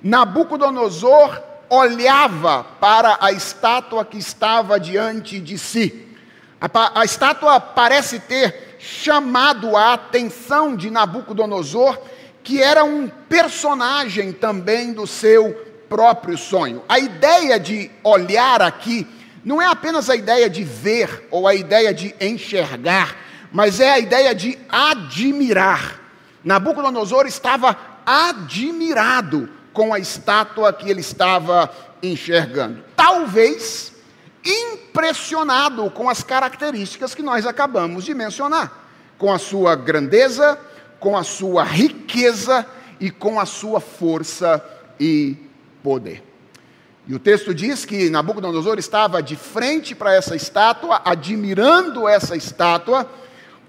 Nabucodonosor 0.01 1.37
olhava 1.69 2.63
para 2.79 3.17
a 3.19 3.29
estátua 3.33 4.05
que 4.05 4.17
estava 4.17 4.79
diante 4.79 5.37
de 5.37 5.57
si. 5.57 6.07
A, 6.61 7.01
a 7.01 7.03
estátua 7.03 7.59
parece 7.59 8.21
ter 8.21 8.77
chamado 8.79 9.75
a 9.75 9.95
atenção 9.95 10.77
de 10.77 10.89
Nabucodonosor, 10.89 11.99
que 12.41 12.63
era 12.63 12.85
um 12.85 13.09
personagem 13.09 14.31
também 14.31 14.93
do 14.93 15.05
seu 15.05 15.64
próprio 15.89 16.37
sonho. 16.37 16.83
A 16.87 16.99
ideia 16.99 17.59
de 17.59 17.91
olhar 18.03 18.61
aqui 18.61 19.07
não 19.43 19.61
é 19.61 19.65
apenas 19.65 20.09
a 20.09 20.15
ideia 20.15 20.49
de 20.49 20.63
ver 20.63 21.27
ou 21.29 21.47
a 21.47 21.53
ideia 21.53 21.93
de 21.93 22.15
enxergar, 22.19 23.15
mas 23.51 23.79
é 23.79 23.91
a 23.91 23.99
ideia 23.99 24.33
de 24.33 24.57
admirar. 24.67 26.01
Nabucodonosor 26.43 27.27
estava 27.27 27.77
admirado 28.05 29.49
com 29.71 29.93
a 29.93 29.99
estátua 29.99 30.71
que 30.73 30.89
ele 30.89 31.01
estava 31.01 31.71
enxergando. 32.01 32.83
Talvez 32.95 33.93
impressionado 34.43 35.89
com 35.89 36.07
as 36.07 36.23
características 36.23 37.15
que 37.15 37.23
nós 37.23 37.45
acabamos 37.45 38.05
de 38.05 38.13
mencionar, 38.13 38.87
com 39.17 39.33
a 39.33 39.39
sua 39.39 39.75
grandeza, 39.75 40.57
com 40.99 41.17
a 41.17 41.23
sua 41.23 41.63
riqueza 41.63 42.65
e 42.99 43.09
com 43.09 43.39
a 43.39 43.45
sua 43.45 43.79
força 43.79 44.63
e 44.99 45.44
poder. 45.85 46.23
E 47.07 47.13
o 47.13 47.19
texto 47.19 47.53
diz 47.53 47.85
que 47.85 48.09
Nabucodonosor 48.09 48.79
estava 48.79 49.21
de 49.21 49.35
frente 49.35 49.93
para 49.93 50.15
essa 50.15 50.35
estátua, 50.35 50.99
admirando 51.05 52.07
essa 52.07 52.35
estátua, 52.35 53.07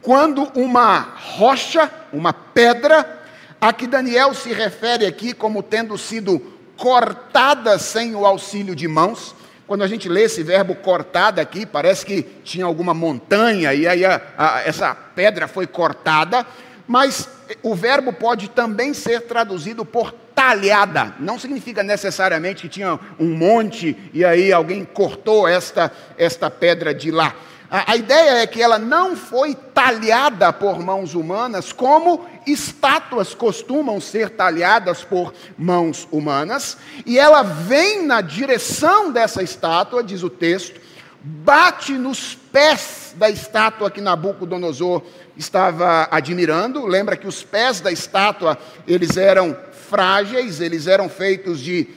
quando 0.00 0.44
uma 0.54 1.00
rocha, 1.00 1.90
uma 2.10 2.32
pedra, 2.32 3.22
a 3.60 3.70
que 3.70 3.86
Daniel 3.86 4.32
se 4.32 4.50
refere 4.54 5.04
aqui 5.04 5.34
como 5.34 5.62
tendo 5.62 5.98
sido 5.98 6.40
cortada 6.78 7.78
sem 7.78 8.14
o 8.14 8.24
auxílio 8.24 8.74
de 8.74 8.88
mãos. 8.88 9.34
Quando 9.66 9.84
a 9.84 9.86
gente 9.86 10.08
lê 10.08 10.22
esse 10.22 10.42
verbo 10.42 10.74
cortada 10.74 11.42
aqui, 11.42 11.66
parece 11.66 12.06
que 12.06 12.22
tinha 12.42 12.64
alguma 12.64 12.94
montanha 12.94 13.74
e 13.74 13.86
aí 13.86 14.06
a, 14.06 14.22
a, 14.38 14.60
essa 14.62 14.94
pedra 14.94 15.46
foi 15.46 15.66
cortada, 15.66 16.46
mas 16.88 17.28
o 17.62 17.74
verbo 17.74 18.10
pode 18.14 18.48
também 18.48 18.94
ser 18.94 19.22
traduzido 19.22 19.84
por 19.84 20.25
talhada. 20.36 21.14
Não 21.18 21.38
significa 21.38 21.82
necessariamente 21.82 22.60
que 22.60 22.68
tinha 22.68 23.00
um 23.18 23.34
monte 23.34 23.96
e 24.12 24.22
aí 24.22 24.52
alguém 24.52 24.84
cortou 24.84 25.48
esta, 25.48 25.90
esta 26.18 26.50
pedra 26.50 26.94
de 26.94 27.10
lá. 27.10 27.34
A, 27.70 27.92
a 27.92 27.96
ideia 27.96 28.42
é 28.42 28.46
que 28.46 28.60
ela 28.60 28.78
não 28.78 29.16
foi 29.16 29.54
talhada 29.54 30.52
por 30.52 30.78
mãos 30.78 31.14
humanas, 31.14 31.72
como 31.72 32.26
estátuas 32.46 33.34
costumam 33.34 33.98
ser 33.98 34.28
talhadas 34.28 35.02
por 35.02 35.32
mãos 35.56 36.06
humanas, 36.12 36.76
e 37.06 37.18
ela 37.18 37.42
vem 37.42 38.04
na 38.04 38.20
direção 38.20 39.10
dessa 39.10 39.42
estátua, 39.42 40.04
diz 40.04 40.22
o 40.22 40.28
texto, 40.28 40.78
bate 41.24 41.92
nos 41.92 42.34
pés 42.52 43.14
da 43.16 43.30
estátua 43.30 43.90
que 43.90 44.02
Nabucodonosor 44.02 45.02
estava 45.36 46.06
admirando. 46.10 46.86
Lembra 46.86 47.16
que 47.16 47.26
os 47.26 47.42
pés 47.42 47.80
da 47.80 47.90
estátua, 47.90 48.56
eles 48.86 49.16
eram 49.16 49.56
frágeis, 49.88 50.60
eles 50.60 50.86
eram 50.86 51.08
feitos 51.08 51.60
de 51.60 51.88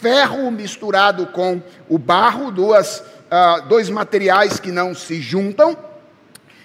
ferro 0.00 0.50
misturado 0.50 1.26
com 1.28 1.62
o 1.88 1.98
barro, 1.98 2.50
duas, 2.50 3.00
uh, 3.00 3.66
dois 3.68 3.88
materiais 3.88 4.58
que 4.58 4.70
não 4.70 4.94
se 4.94 5.20
juntam. 5.20 5.76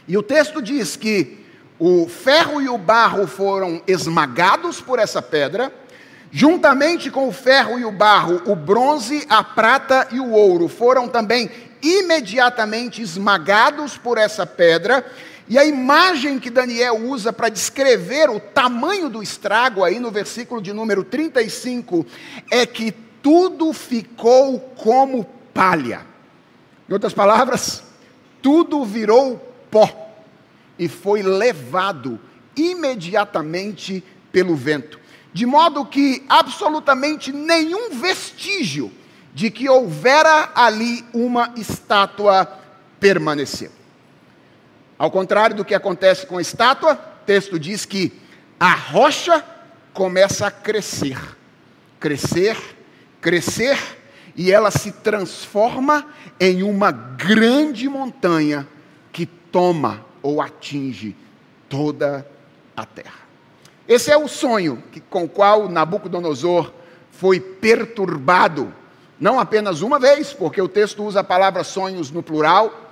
E 0.07 0.17
o 0.17 0.23
texto 0.23 0.61
diz 0.61 0.95
que 0.95 1.45
o 1.77 2.07
ferro 2.07 2.61
e 2.61 2.67
o 2.67 2.77
barro 2.77 3.27
foram 3.27 3.81
esmagados 3.87 4.81
por 4.81 4.99
essa 4.99 5.21
pedra, 5.21 5.71
juntamente 6.31 7.09
com 7.09 7.27
o 7.27 7.31
ferro 7.31 7.79
e 7.79 7.85
o 7.85 7.91
barro, 7.91 8.41
o 8.45 8.55
bronze, 8.55 9.25
a 9.29 9.43
prata 9.43 10.07
e 10.11 10.19
o 10.19 10.31
ouro 10.31 10.67
foram 10.67 11.07
também 11.07 11.49
imediatamente 11.81 13.01
esmagados 13.01 13.97
por 13.97 14.17
essa 14.17 14.45
pedra, 14.45 15.05
e 15.49 15.57
a 15.57 15.65
imagem 15.65 16.37
que 16.37 16.51
Daniel 16.51 16.95
usa 17.07 17.33
para 17.33 17.49
descrever 17.49 18.29
o 18.29 18.39
tamanho 18.39 19.09
do 19.09 19.23
estrago, 19.23 19.83
aí 19.83 19.99
no 19.99 20.11
versículo 20.11 20.61
de 20.61 20.71
número 20.71 21.03
35, 21.03 22.05
é 22.51 22.67
que 22.67 22.91
tudo 22.91 23.73
ficou 23.73 24.59
como 24.77 25.25
palha. 25.51 26.05
Em 26.87 26.93
outras 26.93 27.15
palavras, 27.15 27.83
tudo 28.43 28.85
virou 28.85 29.37
pó 29.71 29.89
e 30.77 30.87
foi 30.87 31.23
levado 31.23 32.19
imediatamente 32.55 34.03
pelo 34.31 34.55
vento, 34.55 34.99
de 35.33 35.47
modo 35.47 35.83
que 35.83 36.23
absolutamente 36.29 37.31
nenhum 37.31 37.89
vestígio 37.89 38.91
de 39.33 39.49
que 39.49 39.67
houvera 39.67 40.51
ali 40.53 41.03
uma 41.11 41.53
estátua 41.57 42.47
permaneceu. 42.99 43.78
Ao 44.99 45.09
contrário 45.09 45.55
do 45.55 45.63
que 45.63 45.73
acontece 45.73 46.25
com 46.25 46.37
a 46.37 46.41
estátua, 46.41 46.99
o 47.21 47.25
texto 47.25 47.57
diz 47.57 47.85
que 47.85 48.11
a 48.59 48.73
rocha 48.73 49.41
começa 49.93 50.45
a 50.45 50.51
crescer, 50.51 51.17
crescer, 51.97 52.57
crescer, 53.21 53.79
e 54.35 54.51
ela 54.51 54.69
se 54.69 54.91
transforma 54.91 56.05
em 56.37 56.63
uma 56.63 56.91
grande 56.91 57.87
montanha 57.87 58.67
que 59.13 59.25
toma 59.25 60.05
ou 60.21 60.41
atinge 60.41 61.15
toda 61.69 62.27
a 62.75 62.85
terra. 62.85 63.19
Esse 63.87 64.11
é 64.11 64.17
o 64.17 64.27
sonho 64.27 64.83
que, 64.91 64.99
com 64.99 65.23
o 65.23 65.29
qual 65.29 65.69
Nabucodonosor 65.69 66.73
foi 67.11 67.39
perturbado, 67.39 68.73
não 69.17 69.39
apenas 69.39 69.81
uma 69.81 69.97
vez, 69.97 70.33
porque 70.33 70.61
o 70.61 70.67
texto 70.67 71.05
usa 71.05 71.21
a 71.21 71.23
palavra 71.23 71.63
sonhos 71.63 72.11
no 72.11 72.21
plural, 72.21 72.91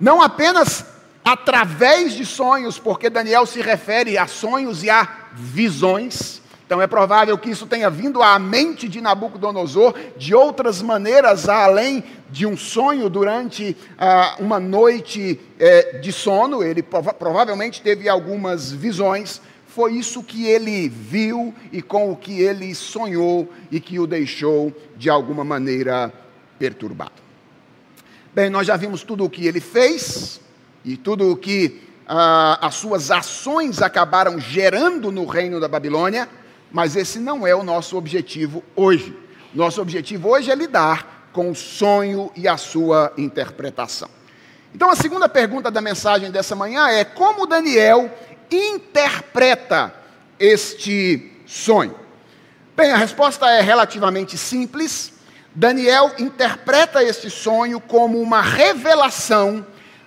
não 0.00 0.20
apenas 0.20 0.93
através 1.24 2.12
de 2.12 2.26
sonhos, 2.26 2.78
porque 2.78 3.08
Daniel 3.08 3.46
se 3.46 3.62
refere 3.62 4.18
a 4.18 4.26
sonhos 4.26 4.84
e 4.84 4.90
a 4.90 5.08
visões. 5.32 6.42
Então 6.66 6.80
é 6.80 6.86
provável 6.86 7.36
que 7.38 7.50
isso 7.50 7.66
tenha 7.66 7.88
vindo 7.90 8.22
à 8.22 8.38
mente 8.38 8.88
de 8.88 9.00
Nabucodonosor 9.00 9.94
de 10.16 10.34
outras 10.34 10.82
maneiras, 10.82 11.48
além 11.48 12.04
de 12.30 12.46
um 12.46 12.56
sonho 12.56 13.08
durante 13.08 13.76
ah, 13.98 14.36
uma 14.38 14.58
noite 14.58 15.38
eh, 15.58 15.98
de 15.98 16.10
sono. 16.10 16.62
Ele 16.62 16.82
prova 16.82 17.12
provavelmente 17.12 17.82
teve 17.82 18.08
algumas 18.08 18.72
visões. 18.72 19.40
Foi 19.66 19.94
isso 19.94 20.22
que 20.22 20.46
ele 20.46 20.88
viu 20.88 21.54
e 21.70 21.82
com 21.82 22.10
o 22.10 22.16
que 22.16 22.40
ele 22.40 22.74
sonhou 22.74 23.50
e 23.70 23.78
que 23.78 23.98
o 23.98 24.06
deixou 24.06 24.72
de 24.96 25.10
alguma 25.10 25.44
maneira 25.44 26.12
perturbado. 26.58 27.24
Bem, 28.32 28.48
nós 28.48 28.66
já 28.66 28.76
vimos 28.76 29.02
tudo 29.02 29.24
o 29.24 29.30
que 29.30 29.46
ele 29.46 29.60
fez, 29.60 30.40
e 30.84 30.96
tudo 30.96 31.30
o 31.30 31.36
que 31.36 31.82
ah, 32.06 32.58
as 32.60 32.74
suas 32.74 33.10
ações 33.10 33.80
acabaram 33.80 34.38
gerando 34.38 35.10
no 35.10 35.24
reino 35.24 35.58
da 35.58 35.68
Babilônia, 35.68 36.28
mas 36.70 36.96
esse 36.96 37.18
não 37.18 37.46
é 37.46 37.54
o 37.54 37.62
nosso 37.62 37.96
objetivo 37.96 38.62
hoje. 38.76 39.16
Nosso 39.54 39.80
objetivo 39.80 40.28
hoje 40.28 40.50
é 40.50 40.54
lidar 40.54 41.30
com 41.32 41.50
o 41.50 41.54
sonho 41.54 42.30
e 42.36 42.46
a 42.46 42.56
sua 42.56 43.12
interpretação. 43.16 44.08
Então, 44.74 44.90
a 44.90 44.96
segunda 44.96 45.28
pergunta 45.28 45.70
da 45.70 45.80
mensagem 45.80 46.30
dessa 46.30 46.56
manhã 46.56 46.88
é: 46.88 47.04
como 47.04 47.46
Daniel 47.46 48.10
interpreta 48.50 49.94
este 50.38 51.32
sonho? 51.46 51.94
Bem, 52.76 52.90
a 52.90 52.96
resposta 52.96 53.48
é 53.48 53.60
relativamente 53.60 54.36
simples. 54.36 55.12
Daniel 55.54 56.10
interpreta 56.18 57.04
este 57.04 57.30
sonho 57.30 57.78
como 57.78 58.20
uma 58.20 58.42
revelação 58.42 59.64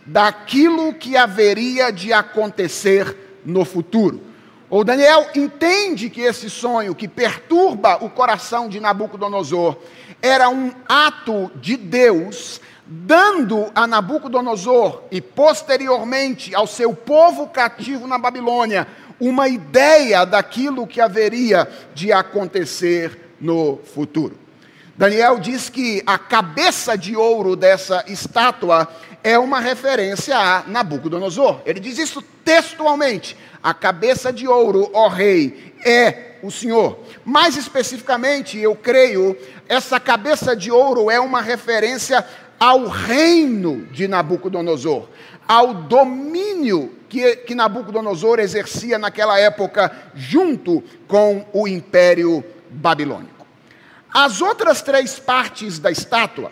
daquilo 0.07 0.93
que 0.93 1.17
haveria 1.17 1.91
de 1.91 2.13
acontecer 2.13 3.41
no 3.45 3.65
futuro. 3.65 4.21
O 4.69 4.83
Daniel 4.83 5.27
entende 5.35 6.09
que 6.09 6.21
esse 6.21 6.49
sonho 6.49 6.95
que 6.95 7.07
perturba 7.07 8.03
o 8.03 8.09
coração 8.09 8.67
de 8.67 8.79
Nabucodonosor 8.79 9.77
era 10.21 10.49
um 10.49 10.71
ato 10.87 11.51
de 11.55 11.77
Deus 11.77 12.59
dando 12.85 13.69
a 13.75 13.85
Nabucodonosor 13.85 15.03
e 15.11 15.21
posteriormente 15.21 16.55
ao 16.55 16.65
seu 16.65 16.93
povo 16.93 17.47
cativo 17.47 18.07
na 18.07 18.17
Babilônia 18.17 18.87
uma 19.19 19.47
ideia 19.47 20.25
daquilo 20.25 20.87
que 20.87 21.01
haveria 21.01 21.67
de 21.93 22.13
acontecer 22.13 23.33
no 23.39 23.77
futuro. 23.77 24.46
Daniel 24.97 25.39
diz 25.39 25.69
que 25.69 26.01
a 26.07 26.17
cabeça 26.17 26.97
de 26.97 27.15
ouro 27.15 27.55
dessa 27.55 28.03
estátua 28.07 28.87
é 29.23 29.37
uma 29.37 29.59
referência 29.59 30.35
a 30.35 30.63
Nabucodonosor. 30.65 31.61
Ele 31.67 31.79
diz 31.79 31.99
isso 31.99 32.19
textualmente. 32.43 33.37
A 33.61 33.75
cabeça 33.75 34.33
de 34.33 34.47
ouro, 34.47 34.89
ó 34.93 35.07
rei, 35.07 35.75
é 35.85 36.37
o 36.41 36.49
Senhor. 36.49 36.97
Mais 37.23 37.55
especificamente, 37.55 38.57
eu 38.57 38.75
creio, 38.75 39.37
essa 39.69 39.99
cabeça 39.99 40.55
de 40.55 40.71
ouro 40.71 41.11
é 41.11 41.19
uma 41.19 41.41
referência 41.41 42.25
ao 42.59 42.87
reino 42.87 43.85
de 43.91 44.07
Nabucodonosor, 44.07 45.07
ao 45.47 45.75
domínio 45.75 46.97
que, 47.07 47.35
que 47.35 47.53
Nabucodonosor 47.53 48.39
exercia 48.39 48.97
naquela 48.97 49.39
época 49.39 49.91
junto 50.15 50.83
com 51.07 51.45
o 51.53 51.67
império 51.67 52.43
babilônico. 52.71 53.36
As 54.19 54.41
outras 54.41 54.81
três 54.81 55.19
partes 55.19 55.77
da 55.77 55.91
estátua, 55.91 56.51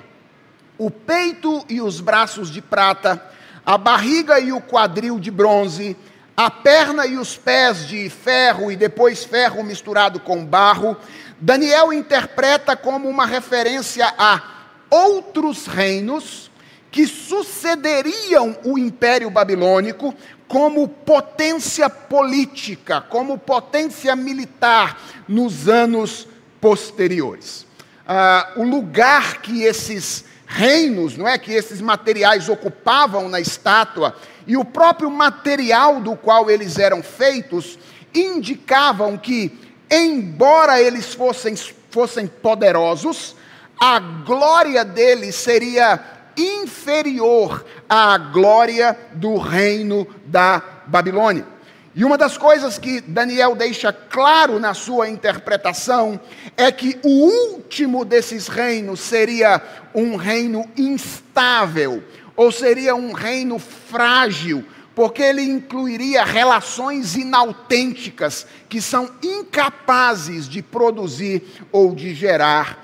o 0.77 0.91
peito 0.91 1.65
e 1.67 1.81
os 1.81 1.99
braços 1.99 2.51
de 2.51 2.61
prata, 2.61 3.19
a 3.65 3.75
barriga 3.75 4.39
e 4.39 4.51
o 4.51 4.61
quadril 4.61 5.19
de 5.19 5.31
bronze, 5.31 5.97
a 6.37 6.51
perna 6.51 7.07
e 7.07 7.17
os 7.17 7.35
pés 7.35 7.87
de 7.87 8.07
ferro 8.07 8.71
e 8.71 8.75
depois 8.75 9.23
ferro 9.23 9.63
misturado 9.63 10.19
com 10.19 10.45
barro, 10.45 10.95
Daniel 11.41 11.91
interpreta 11.91 12.75
como 12.75 13.09
uma 13.09 13.25
referência 13.25 14.13
a 14.15 14.43
outros 14.87 15.65
reinos 15.65 16.51
que 16.91 17.07
sucederiam 17.07 18.55
o 18.63 18.77
Império 18.77 19.31
Babilônico 19.31 20.13
como 20.47 20.87
potência 20.87 21.89
política, 21.89 23.01
como 23.01 23.39
potência 23.39 24.15
militar 24.15 25.01
nos 25.27 25.67
anos 25.67 26.27
posteriores. 26.61 27.65
Ah, 28.07 28.53
o 28.55 28.63
lugar 28.63 29.41
que 29.41 29.63
esses 29.63 30.25
reinos, 30.45 31.17
não 31.17 31.27
é, 31.27 31.37
que 31.37 31.51
esses 31.51 31.81
materiais 31.81 32.49
ocupavam 32.49 33.27
na 33.27 33.39
estátua 33.39 34.15
e 34.45 34.55
o 34.55 34.63
próprio 34.63 35.09
material 35.09 35.99
do 35.99 36.15
qual 36.15 36.49
eles 36.49 36.77
eram 36.77 37.01
feitos 37.01 37.79
indicavam 38.13 39.17
que, 39.17 39.59
embora 39.89 40.79
eles 40.79 41.13
fossem, 41.13 41.55
fossem 41.89 42.27
poderosos, 42.27 43.35
a 43.79 43.99
glória 43.99 44.85
deles 44.85 45.35
seria 45.35 45.99
inferior 46.37 47.65
à 47.89 48.17
glória 48.17 48.97
do 49.13 49.37
reino 49.37 50.07
da 50.25 50.61
Babilônia. 50.85 51.54
E 51.95 52.03
uma 52.03 52.17
das 52.17 52.37
coisas 52.37 52.77
que 52.77 52.99
Daniel 52.99 53.55
deixa 53.55 53.93
claro 53.93 54.59
na 54.59 54.73
sua 54.73 55.07
interpretação 55.07 56.19
é 56.57 56.69
que 56.69 56.99
o 57.01 57.53
último 57.53 58.03
desses 58.03 58.49
reinos 58.49 58.99
seria 58.99 59.61
um 59.93 60.17
reino 60.17 60.69
instável, 60.75 62.03
ou 62.35 62.51
seria 62.51 62.93
um 62.93 63.13
reino 63.13 63.57
frágil, 63.57 64.65
porque 64.93 65.21
ele 65.21 65.43
incluiria 65.43 66.25
relações 66.25 67.15
inautênticas 67.15 68.45
que 68.67 68.81
são 68.81 69.09
incapazes 69.23 70.49
de 70.49 70.61
produzir 70.61 71.43
ou 71.71 71.95
de 71.95 72.13
gerar 72.13 72.77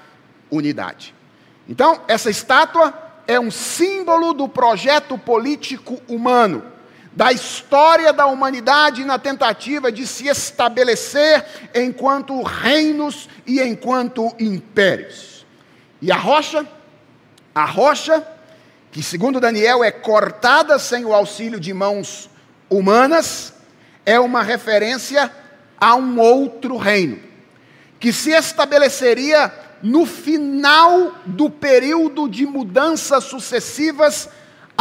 unidade. 0.50 1.14
Então, 1.68 2.00
essa 2.08 2.30
estátua 2.30 2.94
é 3.28 3.38
um 3.38 3.52
símbolo 3.52 4.32
do 4.32 4.48
projeto 4.48 5.18
político 5.18 6.02
humano 6.08 6.64
da 7.14 7.32
história 7.32 8.14
da 8.14 8.26
humanidade 8.26 9.04
na 9.04 9.20
tentativa 9.20 9.92
de 9.92 10.08
se 10.08 10.28
estabelecer 10.28 11.46
enquanto 11.76 12.42
reinos 12.42 13.28
e 13.46 13.62
enquanto 13.62 14.34
impérios. 14.40 15.46
E 16.02 16.12
a 16.12 16.16
rocha, 16.16 16.66
a 17.54 17.66
rocha, 17.66 18.26
que 18.92 19.04
segundo 19.04 19.40
Daniel 19.40 19.84
é 19.84 19.92
cortada 19.92 20.80
sem 20.80 21.06
o 21.06 21.14
auxílio 21.14 21.60
de 21.60 21.74
mãos 21.74 22.30
humanas, 22.70 23.54
é 24.06 24.20
uma 24.20 24.42
referência 24.42 25.32
a 25.80 25.96
um 25.96 26.20
outro 26.20 26.78
reino, 26.78 27.20
que 28.00 28.14
se 28.14 28.32
estabeleceria 28.32 29.52
no 29.82 30.06
final 30.06 31.16
do 31.26 31.50
período 31.50 32.30
de 32.30 32.46
mudanças 32.46 33.26
sucessivas 33.26 34.30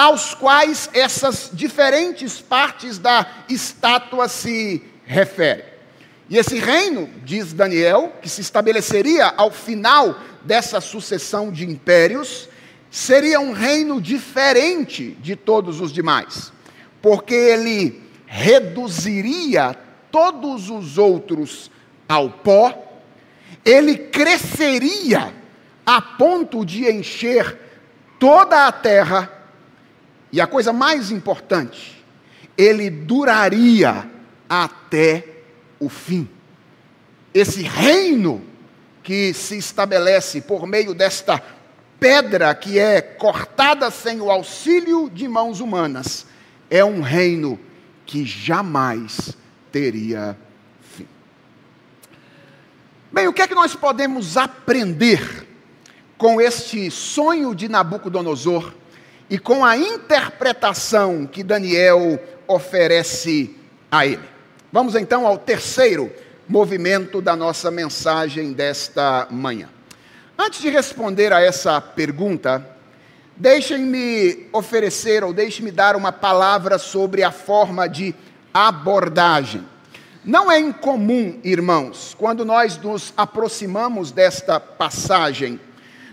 aos 0.01 0.33
quais 0.33 0.89
essas 0.95 1.51
diferentes 1.53 2.41
partes 2.41 2.97
da 2.97 3.27
estátua 3.51 4.29
se 4.29 4.83
referem. 5.05 5.67
E 6.27 6.39
esse 6.39 6.59
reino, 6.59 7.07
diz 7.23 7.53
Daniel, 7.53 8.11
que 8.23 8.29
se 8.31 8.41
estabeleceria 8.41 9.27
ao 9.37 9.51
final 9.51 10.19
dessa 10.43 10.81
sucessão 10.81 11.53
de 11.53 11.67
impérios, 11.67 12.49
seria 12.91 13.41
um 13.41 13.53
reino 13.53 14.01
diferente 14.01 15.11
de 15.21 15.37
todos 15.37 15.83
os 15.83 15.93
demais, 15.93 16.51
porque 17.03 17.35
ele 17.35 18.03
reduziria 18.25 19.77
todos 20.11 20.71
os 20.71 20.97
outros 20.97 21.71
ao 22.09 22.31
pó, 22.31 23.03
ele 23.67 23.99
cresceria 23.99 25.31
a 25.85 26.01
ponto 26.01 26.65
de 26.65 26.91
encher 26.91 27.59
toda 28.19 28.67
a 28.67 28.73
terra 28.73 29.40
e 30.33 30.41
a 30.41 30.47
coisa 30.47 30.73
mais 30.73 31.11
importante, 31.11 32.05
ele 32.57 32.89
duraria 32.91 34.09
até 34.49 35.25
o 35.79 35.89
fim. 35.89 36.29
Esse 37.33 37.63
reino 37.63 38.43
que 39.03 39.33
se 39.33 39.57
estabelece 39.57 40.41
por 40.41 40.67
meio 40.67 40.95
desta 40.95 41.43
pedra 41.99 42.55
que 42.55 42.79
é 42.79 43.01
cortada 43.01 43.91
sem 43.91 44.21
o 44.21 44.31
auxílio 44.31 45.11
de 45.11 45.29
mãos 45.29 45.61
humanas, 45.61 46.27
é 46.71 46.85
um 46.85 47.01
reino 47.01 47.59
que 48.07 48.25
jamais 48.25 49.37
teria 49.71 50.37
fim. 50.81 51.07
Bem, 53.13 53.27
o 53.29 53.33
que 53.33 53.43
é 53.43 53.49
que 53.49 53.55
nós 53.55 53.75
podemos 53.75 54.37
aprender 54.37 55.47
com 56.17 56.41
este 56.41 56.91
sonho 56.91 57.55
de 57.55 57.69
Nabucodonosor 57.69 58.75
e 59.31 59.39
com 59.39 59.65
a 59.65 59.77
interpretação 59.77 61.25
que 61.25 61.45
Daniel 61.45 62.19
oferece 62.49 63.57
a 63.89 64.05
ele. 64.05 64.29
Vamos 64.73 64.97
então 64.97 65.25
ao 65.25 65.39
terceiro 65.39 66.11
movimento 66.49 67.23
da 67.23 67.37
nossa 67.37 67.71
mensagem 67.71 68.53
desta 68.53 69.29
manhã. 69.31 69.69
Antes 70.37 70.61
de 70.61 70.69
responder 70.69 71.33
a 71.33 71.41
essa 71.41 71.81
pergunta, 71.81 72.67
deixem-me 73.37 74.49
oferecer 74.53 75.23
ou 75.23 75.33
deixem-me 75.33 75.71
dar 75.71 75.95
uma 75.95 76.11
palavra 76.11 76.77
sobre 76.77 77.23
a 77.23 77.31
forma 77.31 77.89
de 77.89 78.13
abordagem. 78.53 79.65
Não 80.25 80.51
é 80.51 80.59
incomum, 80.59 81.39
irmãos, 81.45 82.17
quando 82.19 82.45
nós 82.45 82.77
nos 82.79 83.15
aproximamos 83.17 84.11
desta 84.11 84.59
passagem, 84.59 85.61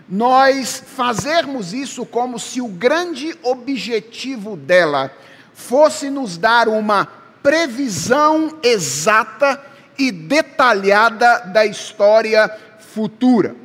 nós 0.10 0.82
fazermos 0.86 1.74
isso 1.74 2.06
como 2.06 2.39
se 2.39 2.62
o 2.62 2.67
grande 2.67 3.38
objetivo 3.43 4.56
dela 4.56 5.12
fosse 5.54 6.10
nos 6.10 6.38
dar 6.38 6.67
uma 6.67 7.06
previsão 7.43 8.58
exata 8.63 9.62
e 9.98 10.12
detalhada 10.12 11.39
da 11.48 11.65
história 11.65 12.50
futura. 12.80 13.56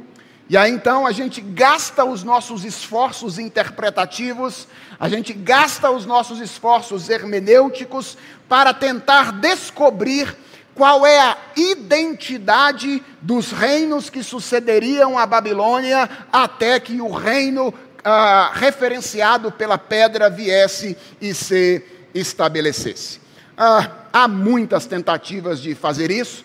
E 0.49 0.57
aí 0.57 0.71
então 0.71 1.07
a 1.07 1.13
gente 1.13 1.41
gasta 1.41 2.05
os 2.05 2.23
nossos 2.23 2.65
esforços 2.65 3.39
interpretativos, 3.39 4.67
a 4.99 5.09
gente 5.09 5.33
gasta 5.33 5.91
os 5.91 6.05
nossos 6.05 6.41
esforços 6.41 7.09
hermenêuticos 7.09 8.19
para 8.49 8.75
tentar 8.75 9.33
descobrir 9.33 10.37
qual 10.75 11.07
é 11.07 11.19
a 11.19 11.37
identidade 11.57 13.03
dos 13.21 13.53
reinos 13.53 14.09
que 14.09 14.23
sucederiam 14.23 15.19
a 15.19 15.27
Babilônia 15.27 16.09
até 16.33 16.81
que 16.81 17.01
o 17.01 17.11
reino 17.11 17.73
ah, 18.05 18.51
referenciado 18.55 19.53
pela 19.53 19.79
pedra 19.79 20.31
viesse 20.31 20.97
e 21.21 21.35
se 21.35 21.85
estabelecesse. 22.15 23.21
Ah, 23.57 23.91
há 24.13 24.27
muitas 24.27 24.87
tentativas 24.87 25.61
de 25.61 25.75
fazer 25.75 26.11
isso. 26.11 26.45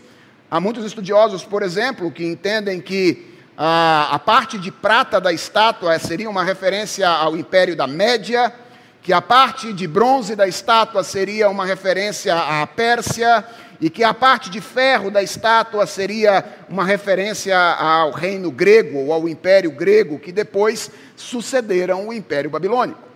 Há 0.49 0.59
muitos 0.59 0.85
estudiosos, 0.85 1.43
por 1.43 1.63
exemplo, 1.63 2.11
que 2.11 2.25
entendem 2.25 2.79
que 2.79 3.33
ah, 3.57 4.09
a 4.11 4.19
parte 4.19 4.57
de 4.57 4.71
prata 4.71 5.19
da 5.19 5.31
estátua 5.31 5.97
seria 5.99 6.29
uma 6.29 6.43
referência 6.43 7.07
ao 7.07 7.35
Império 7.35 7.75
da 7.75 7.87
Média, 7.87 8.53
que 9.01 9.13
a 9.13 9.21
parte 9.21 9.71
de 9.71 9.87
bronze 9.87 10.35
da 10.35 10.47
estátua 10.47 11.01
seria 11.01 11.49
uma 11.49 11.65
referência 11.65 12.35
à 12.35 12.67
Pérsia 12.67 13.43
e 13.79 13.89
que 13.89 14.03
a 14.03 14.13
parte 14.13 14.49
de 14.49 14.59
ferro 14.59 15.11
da 15.11 15.21
estátua 15.21 15.85
seria 15.85 16.43
uma 16.69 16.83
referência 16.83 17.57
ao 17.57 18.11
reino 18.11 18.51
grego 18.51 18.99
ou 18.99 19.13
ao 19.13 19.27
império 19.27 19.71
grego 19.71 20.19
que 20.19 20.31
depois 20.31 20.89
sucederam 21.15 22.07
o 22.07 22.13
império 22.13 22.49
babilônico. 22.49 23.07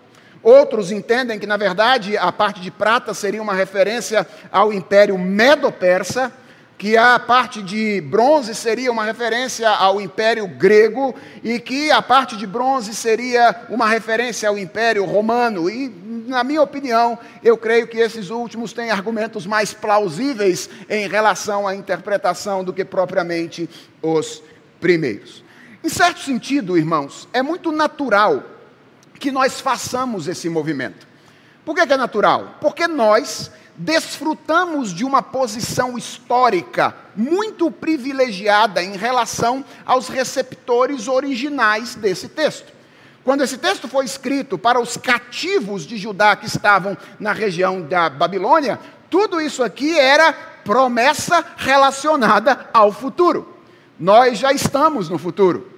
Outros 0.44 0.92
entendem 0.92 1.38
que, 1.38 1.46
na 1.46 1.58
verdade, 1.58 2.18
a 2.18 2.32
parte 2.32 2.62
de 2.62 2.72
prata 2.72 3.14
seria 3.14 3.42
uma 3.42 3.54
referência 3.54 4.28
ao 4.52 4.74
império 4.74 5.18
medo-persa 5.18 6.32
que 6.82 6.98
a 6.98 7.20
parte 7.20 7.62
de 7.62 8.02
bronze 8.02 8.56
seria 8.56 8.92
uma 8.92 9.04
referência 9.04 9.70
ao 9.70 10.02
Império 10.02 10.48
Grego 10.48 11.14
e 11.44 11.60
que 11.60 11.92
a 11.92 12.02
parte 12.02 12.36
de 12.36 12.48
bronze 12.48 12.96
seria 12.96 13.68
uma 13.70 13.88
referência 13.88 14.50
ao 14.50 14.58
Império 14.58 15.06
Romano. 15.06 15.70
E, 15.70 15.90
na 16.26 16.44
minha 16.44 16.60
opinião, 16.60 17.20
eu 17.44 17.56
creio 17.56 17.88
que 17.88 18.00
esses 18.00 18.32
últimos 18.32 18.74
têm 18.74 18.90
argumentos 18.90 19.46
mais 19.46 19.76
plausíveis 19.76 20.72
em 20.90 21.08
relação 21.08 21.68
à 21.68 21.76
interpretação 21.76 22.64
do 22.64 22.74
que 22.74 22.84
propriamente 22.84 23.70
os 24.02 24.42
primeiros. 24.80 25.44
Em 25.84 25.90
certo 25.90 26.22
sentido, 26.22 26.76
irmãos, 26.76 27.30
é 27.32 27.44
muito 27.44 27.72
natural 27.72 28.42
que 29.20 29.30
nós 29.30 29.62
façamos 29.62 30.28
esse 30.28 30.50
movimento. 30.50 31.06
Por 31.64 31.76
que, 31.76 31.82
é 31.82 31.96
natural? 31.96 32.58
Porque 32.60 32.88
nós 32.88 33.52
desfrutamos 33.76 34.94
de 34.94 35.04
uma 35.04 35.22
posição 35.22 35.98
histórica 35.98 36.96
muito 37.16 37.72
privilegiada 37.72 38.84
em 38.84 38.96
relação 38.96 39.64
aos 39.86 40.08
receptores 40.08 41.08
originais 41.08 41.96
desse 41.96 42.28
texto. 42.28 42.72
Quando 43.24 43.44
esse 43.44 43.58
texto 43.58 43.88
foi 43.88 44.06
escrito 44.06 44.58
para 44.58 44.80
os 44.80 44.98
cativos 44.98 45.86
de 45.86 45.98
Judá 45.98 46.36
que 46.36 46.48
estavam 46.48 46.98
na 47.20 47.32
região 47.32 47.82
da 47.82 48.10
Babilônia, 48.10 48.80
tudo 49.10 49.40
isso 49.40 49.64
aqui 49.64 49.98
era 49.98 50.34
promessa 50.34 51.46
relacionada 51.58 52.70
ao 52.74 52.92
futuro. 52.92 53.58
Nós 54.00 54.40
já 54.40 54.52
estamos 54.52 55.10
no 55.10 55.18
futuro. 55.18 55.70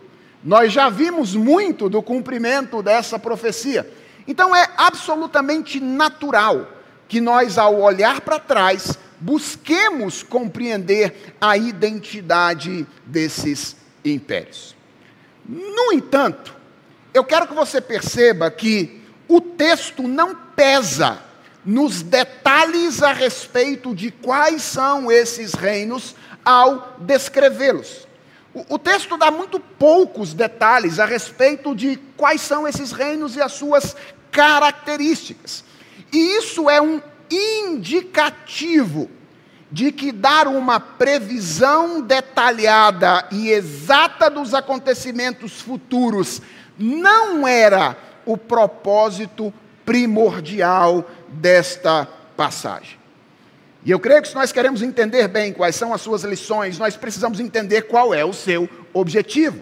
Nós 0.43 0.71
já 0.71 0.89
vimos 0.89 1.35
muito 1.35 1.89
do 1.89 2.01
cumprimento 2.01 2.81
dessa 2.81 3.19
profecia. 3.19 3.89
Então 4.27 4.55
é 4.55 4.69
absolutamente 4.77 5.79
natural 5.79 6.67
que 7.13 7.21
nós, 7.21 7.59
ao 7.59 7.79
olhar 7.79 8.21
para 8.21 8.39
trás, 8.39 8.97
busquemos 9.19 10.23
compreender 10.23 11.35
a 11.39 11.55
identidade 11.55 12.87
desses 13.05 13.75
impérios. 14.03 14.75
No 15.47 15.93
entanto, 15.93 16.55
eu 17.13 17.23
quero 17.23 17.45
que 17.45 17.53
você 17.53 17.79
perceba 17.79 18.49
que 18.49 18.99
o 19.27 19.39
texto 19.39 20.01
não 20.01 20.33
pesa 20.55 21.19
nos 21.63 22.01
detalhes 22.01 23.03
a 23.03 23.13
respeito 23.13 23.93
de 23.93 24.09
quais 24.09 24.63
são 24.63 25.11
esses 25.11 25.53
reinos 25.53 26.15
ao 26.43 26.95
descrevê-los. 26.99 28.07
O, 28.55 28.79
texto 28.79 29.17
dá 29.17 29.29
muito 29.29 29.59
poucos 29.59 30.33
detalhes 30.33 30.97
a 30.97 31.05
respeito 31.05 31.75
de 31.75 31.95
quais 32.17 32.41
são 32.41 32.67
esses 32.67 32.91
reinos 32.91 33.35
e 33.35 33.41
as 33.41 33.51
suas 33.51 33.95
características. 34.31 35.63
E 36.13 36.37
isso 36.37 36.69
é 36.69 36.79
um 36.79 37.01
indicativo 37.29 39.09
de 39.71 39.91
que 39.91 40.11
dar 40.11 40.47
uma 40.47 40.79
previsão 40.79 41.99
detalhada 41.99 43.25
e 43.31 43.49
exata 43.49 44.29
dos 44.29 44.53
acontecimentos 44.53 45.59
futuros 45.59 46.39
não 46.77 47.47
era 47.47 47.97
o 48.23 48.37
propósito 48.37 49.51
primordial 49.83 51.09
desta 51.27 52.07
passagem. 52.37 52.99
E 53.83 53.89
eu 53.89 53.99
creio 53.99 54.21
que 54.21 54.27
se 54.27 54.35
nós 54.35 54.51
queremos 54.51 54.83
entender 54.83 55.27
bem 55.27 55.51
quais 55.51 55.75
são 55.75 55.91
as 55.91 56.01
suas 56.01 56.23
lições, 56.23 56.77
nós 56.77 56.95
precisamos 56.95 57.39
entender 57.39 57.83
qual 57.83 58.13
é 58.13 58.23
o 58.23 58.31
seu 58.31 58.69
objetivo. 58.93 59.59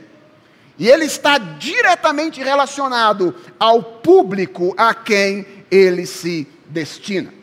E 0.78 0.90
ele 0.90 1.06
está 1.06 1.38
diretamente 1.38 2.44
relacionado 2.44 3.34
ao 3.58 3.82
público 3.82 4.74
a 4.78 4.94
quem 4.94 5.61
ele 5.72 6.06
se 6.06 6.46
destina. 6.68 7.34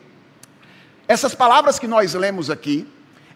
Essas 1.07 1.33
palavras 1.33 1.79
que 1.79 1.87
nós 1.87 2.13
lemos 2.13 2.51
aqui, 2.51 2.87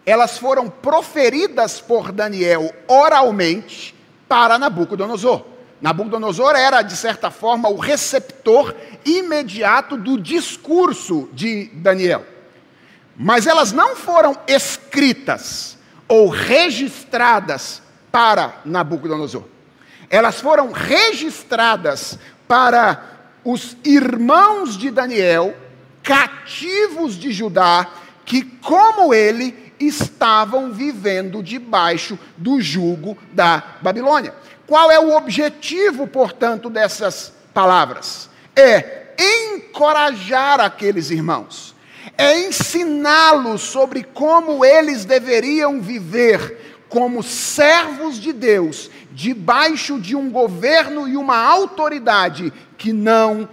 elas 0.06 0.38
foram 0.38 0.70
proferidas 0.70 1.80
por 1.80 2.12
Daniel 2.12 2.72
oralmente 2.86 3.94
para 4.28 4.58
Nabucodonosor. 4.58 5.44
Nabucodonosor 5.80 6.54
era, 6.54 6.82
de 6.82 6.96
certa 6.96 7.30
forma, 7.30 7.68
o 7.68 7.76
receptor 7.76 8.74
imediato 9.04 9.96
do 9.96 10.18
discurso 10.18 11.28
de 11.32 11.66
Daniel. 11.74 12.24
Mas 13.16 13.46
elas 13.46 13.72
não 13.72 13.96
foram 13.96 14.36
escritas 14.46 15.76
ou 16.06 16.28
registradas 16.28 17.82
para 18.10 18.60
Nabucodonosor. 18.64 19.44
Elas 20.08 20.40
foram 20.40 20.70
registradas 20.70 22.18
para 22.46 23.13
os 23.44 23.76
irmãos 23.84 24.76
de 24.76 24.90
Daniel, 24.90 25.54
cativos 26.02 27.14
de 27.14 27.32
Judá, 27.32 27.88
que, 28.24 28.42
como 28.42 29.12
ele, 29.12 29.72
estavam 29.78 30.72
vivendo 30.72 31.42
debaixo 31.42 32.18
do 32.36 32.60
jugo 32.60 33.18
da 33.32 33.62
Babilônia. 33.82 34.34
Qual 34.66 34.90
é 34.90 34.98
o 34.98 35.14
objetivo, 35.14 36.06
portanto, 36.06 36.70
dessas 36.70 37.32
palavras? 37.52 38.30
É 38.56 39.14
encorajar 39.18 40.60
aqueles 40.60 41.10
irmãos, 41.10 41.74
é 42.16 42.46
ensiná-los 42.46 43.62
sobre 43.62 44.02
como 44.02 44.64
eles 44.64 45.04
deveriam 45.04 45.80
viver 45.80 46.64
como 46.88 47.24
servos 47.24 48.20
de 48.20 48.32
Deus, 48.32 48.88
debaixo 49.10 49.98
de 49.98 50.14
um 50.14 50.30
governo 50.30 51.08
e 51.08 51.16
uma 51.16 51.36
autoridade 51.36 52.52
que 52.84 52.92
não, 52.92 53.48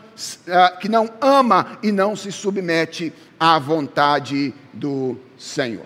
ah, 0.50 0.72
que 0.72 0.90
não 0.90 1.10
ama 1.22 1.80
e 1.82 1.90
não 1.90 2.18
se 2.18 2.34
submete 2.34 3.14
à 3.40 3.58
vontade 3.58 4.54
do 4.74 5.18
Senhor. 5.38 5.86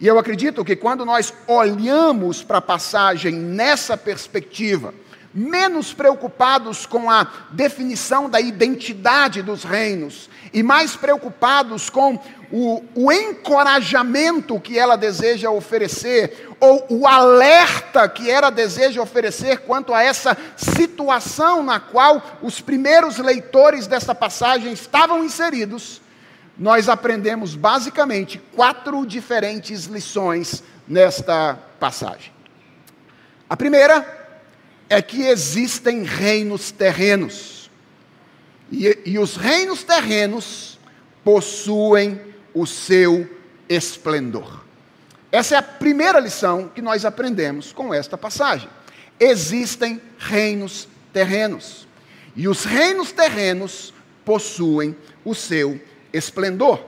E 0.00 0.06
eu 0.06 0.16
acredito 0.16 0.64
que 0.64 0.76
quando 0.76 1.04
nós 1.04 1.34
olhamos 1.48 2.44
para 2.44 2.58
a 2.58 2.62
passagem 2.62 3.34
nessa 3.34 3.96
perspectiva, 3.96 4.94
menos 5.38 5.94
preocupados 5.94 6.84
com 6.84 7.08
a 7.08 7.26
definição 7.50 8.28
da 8.28 8.40
identidade 8.40 9.42
dos 9.42 9.62
reinos 9.62 10.28
e 10.52 10.62
mais 10.62 10.96
preocupados 10.96 11.88
com 11.88 12.18
o, 12.50 12.82
o, 12.94 13.12
encorajamento 13.12 14.58
que 14.58 14.78
ela 14.78 14.96
deseja 14.96 15.50
oferecer, 15.50 16.50
ou 16.58 16.86
o 16.88 17.06
alerta 17.06 18.08
que 18.08 18.30
ela 18.30 18.50
deseja 18.50 19.00
oferecer 19.00 19.58
quanto 19.60 19.92
a 19.94 20.02
essa 20.02 20.36
situação 20.56 21.62
na 21.62 21.78
qual 21.78 22.38
os 22.42 22.60
primeiros 22.60 23.18
leitores 23.18 23.86
dessa 23.86 24.14
passagem 24.14 24.72
estavam 24.72 25.22
inseridos, 25.22 26.00
nós 26.58 26.88
aprendemos 26.88 27.54
basicamente 27.54 28.38
quatro 28.56 29.06
diferentes 29.06 29.84
lições 29.84 30.62
nesta 30.88 31.56
passagem. 31.78 32.32
A 33.48 33.56
primeira 33.56 34.17
é 34.88 35.02
que 35.02 35.22
existem 35.22 36.02
reinos 36.02 36.70
terrenos, 36.70 37.70
e, 38.70 38.98
e 39.04 39.18
os 39.18 39.36
reinos 39.36 39.82
terrenos 39.82 40.78
possuem 41.24 42.20
o 42.54 42.66
seu 42.66 43.28
esplendor. 43.68 44.64
Essa 45.30 45.56
é 45.56 45.58
a 45.58 45.62
primeira 45.62 46.18
lição 46.18 46.70
que 46.74 46.80
nós 46.80 47.04
aprendemos 47.04 47.72
com 47.72 47.92
esta 47.92 48.16
passagem. 48.16 48.68
Existem 49.20 50.00
reinos 50.18 50.88
terrenos, 51.12 51.86
e 52.34 52.48
os 52.48 52.64
reinos 52.64 53.12
terrenos 53.12 53.92
possuem 54.24 54.96
o 55.24 55.34
seu 55.34 55.80
esplendor. 56.12 56.82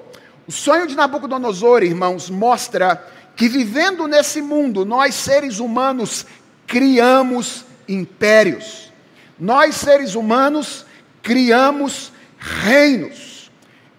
O 0.46 0.52
sonho 0.52 0.86
de 0.86 0.96
Nabucodonosor, 0.96 1.82
irmãos, 1.82 2.30
mostra 2.30 3.06
que 3.36 3.48
vivendo 3.48 4.08
nesse 4.08 4.42
mundo, 4.42 4.84
nós 4.84 5.14
seres 5.14 5.58
humanos 5.58 6.26
criamos 6.66 7.64
impérios. 7.92 8.92
Nós 9.38 9.74
seres 9.76 10.14
humanos 10.14 10.84
criamos 11.22 12.12
reinos. 12.38 13.50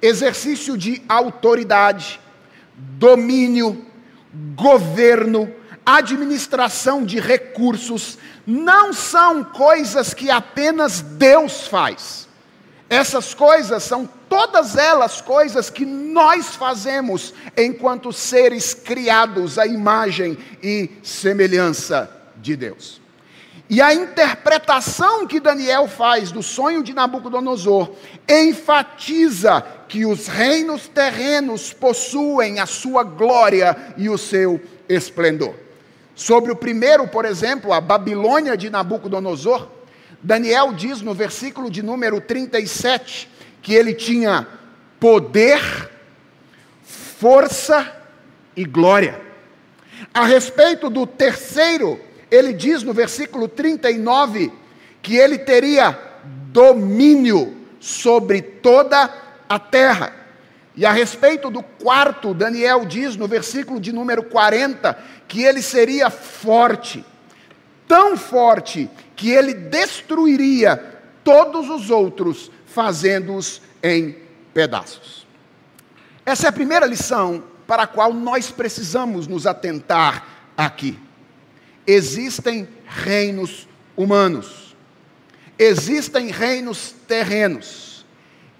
Exercício 0.01 0.77
de 0.77 1.01
autoridade, 1.07 2.19
domínio, 2.75 3.85
governo, 4.55 5.53
administração 5.85 7.05
de 7.05 7.19
recursos, 7.19 8.17
não 8.47 8.93
são 8.93 9.43
coisas 9.43 10.13
que 10.13 10.31
apenas 10.31 11.01
Deus 11.01 11.67
faz. 11.67 12.27
Essas 12.89 13.33
coisas 13.33 13.83
são 13.83 14.09
todas 14.27 14.75
elas 14.75 15.21
coisas 15.21 15.69
que 15.69 15.85
nós 15.85 16.55
fazemos 16.55 17.33
enquanto 17.55 18.11
seres 18.11 18.73
criados 18.73 19.57
à 19.57 19.65
imagem 19.65 20.37
e 20.61 20.89
semelhança 21.03 22.09
de 22.37 22.55
Deus. 22.55 23.00
E 23.71 23.81
a 23.81 23.93
interpretação 23.93 25.25
que 25.25 25.39
Daniel 25.39 25.87
faz 25.87 26.29
do 26.29 26.43
sonho 26.43 26.83
de 26.83 26.93
Nabucodonosor 26.93 27.91
enfatiza 28.27 29.61
que 29.87 30.05
os 30.05 30.27
reinos 30.27 30.89
terrenos 30.89 31.71
possuem 31.71 32.59
a 32.59 32.65
sua 32.65 33.01
glória 33.01 33.93
e 33.95 34.09
o 34.09 34.17
seu 34.17 34.59
esplendor. 34.89 35.55
Sobre 36.13 36.51
o 36.51 36.55
primeiro, 36.55 37.07
por 37.07 37.23
exemplo, 37.23 37.71
a 37.71 37.79
Babilônia 37.79 38.57
de 38.57 38.69
Nabucodonosor, 38.69 39.69
Daniel 40.21 40.73
diz 40.73 41.01
no 41.01 41.13
versículo 41.13 41.71
de 41.71 41.81
número 41.81 42.19
37 42.19 43.29
que 43.61 43.73
ele 43.73 43.93
tinha 43.93 44.49
poder, 44.99 45.89
força 46.83 47.89
e 48.53 48.65
glória. 48.65 49.21
A 50.13 50.25
respeito 50.25 50.89
do 50.89 51.07
terceiro, 51.07 52.10
ele 52.31 52.53
diz 52.53 52.81
no 52.81 52.93
versículo 52.93 53.47
39 53.49 54.51
que 55.01 55.17
ele 55.17 55.37
teria 55.37 55.99
domínio 56.51 57.57
sobre 57.79 58.41
toda 58.41 59.13
a 59.49 59.59
terra. 59.59 60.13
E 60.75 60.85
a 60.85 60.93
respeito 60.93 61.49
do 61.49 61.61
quarto, 61.61 62.33
Daniel 62.33 62.85
diz 62.85 63.17
no 63.17 63.27
versículo 63.27 63.79
de 63.79 63.91
número 63.91 64.23
40 64.23 64.97
que 65.27 65.43
ele 65.43 65.61
seria 65.61 66.09
forte, 66.09 67.03
tão 67.87 68.15
forte 68.15 68.89
que 69.15 69.29
ele 69.29 69.53
destruiria 69.53 70.77
todos 71.23 71.69
os 71.69 71.89
outros, 71.89 72.49
fazendo-os 72.65 73.61
em 73.83 74.15
pedaços. 74.53 75.27
Essa 76.25 76.47
é 76.47 76.49
a 76.49 76.53
primeira 76.53 76.85
lição 76.85 77.43
para 77.67 77.83
a 77.83 77.87
qual 77.87 78.13
nós 78.13 78.49
precisamos 78.49 79.27
nos 79.27 79.45
atentar 79.45 80.25
aqui. 80.55 80.97
Existem 81.91 82.69
reinos 82.87 83.67
humanos, 83.97 84.77
existem 85.59 86.27
reinos 86.27 86.95
terrenos, 87.05 88.05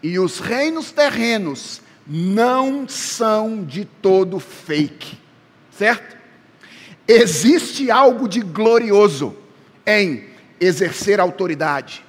e 0.03 0.19
os 0.19 0.39
reinos 0.39 0.91
terrenos 0.91 1.81
não 2.05 2.89
são 2.89 3.63
de 3.63 3.85
todo 3.85 4.37
fake, 4.37 5.17
certo? 5.71 6.17
Existe 7.07 7.89
algo 7.89 8.27
de 8.27 8.41
glorioso 8.41 9.33
em 9.87 10.25
exercer 10.59 11.17
autoridade. 11.21 12.03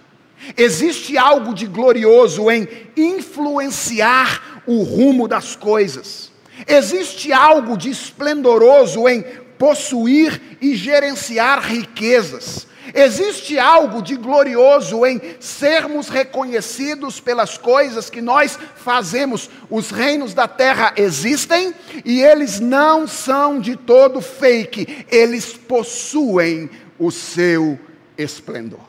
Existe 0.56 1.16
algo 1.16 1.54
de 1.54 1.68
glorioso 1.68 2.50
em 2.50 2.66
influenciar 2.96 4.60
o 4.66 4.82
rumo 4.82 5.28
das 5.28 5.54
coisas. 5.54 6.32
Existe 6.66 7.32
algo 7.32 7.76
de 7.76 7.90
esplendoroso 7.90 9.08
em 9.08 9.24
possuir 9.62 10.58
e 10.60 10.74
gerenciar 10.74 11.60
riquezas. 11.60 12.66
Existe 12.92 13.60
algo 13.60 14.02
de 14.02 14.16
glorioso 14.16 15.06
em 15.06 15.20
sermos 15.38 16.08
reconhecidos 16.08 17.20
pelas 17.20 17.56
coisas 17.56 18.10
que 18.10 18.20
nós 18.20 18.58
fazemos. 18.74 19.48
Os 19.70 19.92
reinos 19.92 20.34
da 20.34 20.48
terra 20.48 20.92
existem 20.96 21.72
e 22.04 22.20
eles 22.20 22.58
não 22.58 23.06
são 23.06 23.60
de 23.60 23.76
todo 23.76 24.20
fake, 24.20 25.06
eles 25.08 25.52
possuem 25.52 26.68
o 26.98 27.12
seu 27.12 27.78
esplendor. 28.18 28.80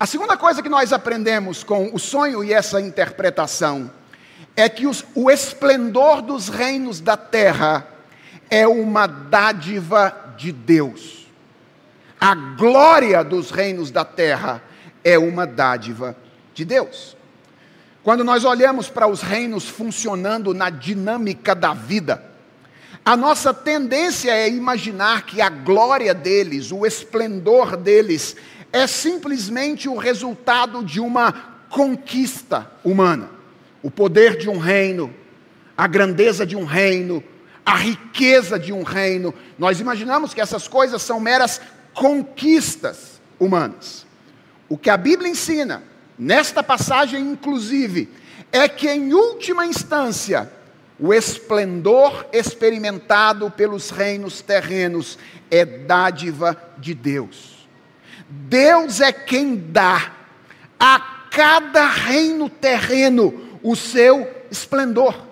A 0.00 0.06
segunda 0.06 0.38
coisa 0.38 0.62
que 0.62 0.70
nós 0.70 0.90
aprendemos 0.90 1.62
com 1.62 1.90
o 1.92 1.98
sonho 1.98 2.42
e 2.42 2.50
essa 2.50 2.80
interpretação 2.80 3.92
é 4.56 4.70
que 4.70 4.86
os, 4.86 5.04
o 5.14 5.30
esplendor 5.30 6.22
dos 6.22 6.48
reinos 6.48 6.98
da 6.98 7.18
terra 7.18 7.92
é 8.50 8.66
uma 8.66 9.06
dádiva 9.06 10.34
de 10.36 10.52
Deus. 10.52 11.26
A 12.20 12.34
glória 12.34 13.22
dos 13.22 13.50
reinos 13.50 13.90
da 13.90 14.04
terra 14.04 14.62
é 15.04 15.18
uma 15.18 15.46
dádiva 15.46 16.16
de 16.54 16.64
Deus. 16.64 17.16
Quando 18.02 18.24
nós 18.24 18.44
olhamos 18.44 18.88
para 18.88 19.06
os 19.06 19.20
reinos 19.20 19.68
funcionando 19.68 20.54
na 20.54 20.70
dinâmica 20.70 21.54
da 21.54 21.74
vida, 21.74 22.22
a 23.04 23.16
nossa 23.16 23.52
tendência 23.52 24.30
é 24.30 24.48
imaginar 24.48 25.26
que 25.26 25.40
a 25.40 25.48
glória 25.48 26.14
deles, 26.14 26.72
o 26.72 26.86
esplendor 26.86 27.76
deles, 27.76 28.36
é 28.72 28.86
simplesmente 28.86 29.88
o 29.88 29.96
resultado 29.96 30.84
de 30.84 31.00
uma 31.00 31.32
conquista 31.68 32.70
humana 32.84 33.36
o 33.86 33.90
poder 33.90 34.36
de 34.36 34.48
um 34.48 34.58
reino, 34.58 35.14
a 35.78 35.86
grandeza 35.86 36.44
de 36.44 36.56
um 36.56 36.64
reino, 36.64 37.22
a 37.66 37.74
riqueza 37.74 38.56
de 38.56 38.72
um 38.72 38.84
reino. 38.84 39.34
Nós 39.58 39.80
imaginamos 39.80 40.32
que 40.32 40.40
essas 40.40 40.68
coisas 40.68 41.02
são 41.02 41.18
meras 41.18 41.60
conquistas 41.92 43.20
humanas. 43.40 44.06
O 44.68 44.78
que 44.78 44.88
a 44.88 44.96
Bíblia 44.96 45.28
ensina, 45.28 45.82
nesta 46.16 46.62
passagem 46.62 47.20
inclusive, 47.20 48.08
é 48.52 48.68
que 48.68 48.88
em 48.88 49.12
última 49.12 49.66
instância, 49.66 50.50
o 50.98 51.12
esplendor 51.12 52.26
experimentado 52.32 53.50
pelos 53.50 53.90
reinos 53.90 54.40
terrenos 54.40 55.18
é 55.50 55.64
dádiva 55.64 56.56
de 56.78 56.94
Deus. 56.94 57.68
Deus 58.28 59.00
é 59.00 59.12
quem 59.12 59.56
dá 59.56 60.12
a 60.78 60.98
cada 61.30 61.86
reino 61.86 62.48
terreno 62.48 63.58
o 63.62 63.74
seu 63.76 64.26
esplendor. 64.50 65.25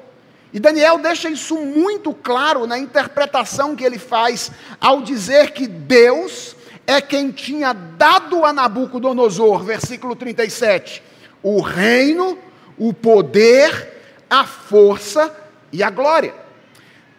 E 0.54 0.60
Daniel 0.60 0.98
deixa 0.98 1.28
isso 1.28 1.56
muito 1.56 2.14
claro 2.14 2.64
na 2.64 2.78
interpretação 2.78 3.74
que 3.74 3.82
ele 3.82 3.98
faz 3.98 4.52
ao 4.80 5.02
dizer 5.02 5.50
que 5.50 5.66
Deus 5.66 6.54
é 6.86 7.00
quem 7.00 7.32
tinha 7.32 7.72
dado 7.72 8.44
a 8.44 8.52
Nabucodonosor, 8.52 9.64
versículo 9.64 10.14
37, 10.14 11.02
o 11.42 11.60
reino, 11.60 12.38
o 12.78 12.92
poder, 12.94 14.00
a 14.30 14.46
força 14.46 15.34
e 15.72 15.82
a 15.82 15.90
glória. 15.90 16.32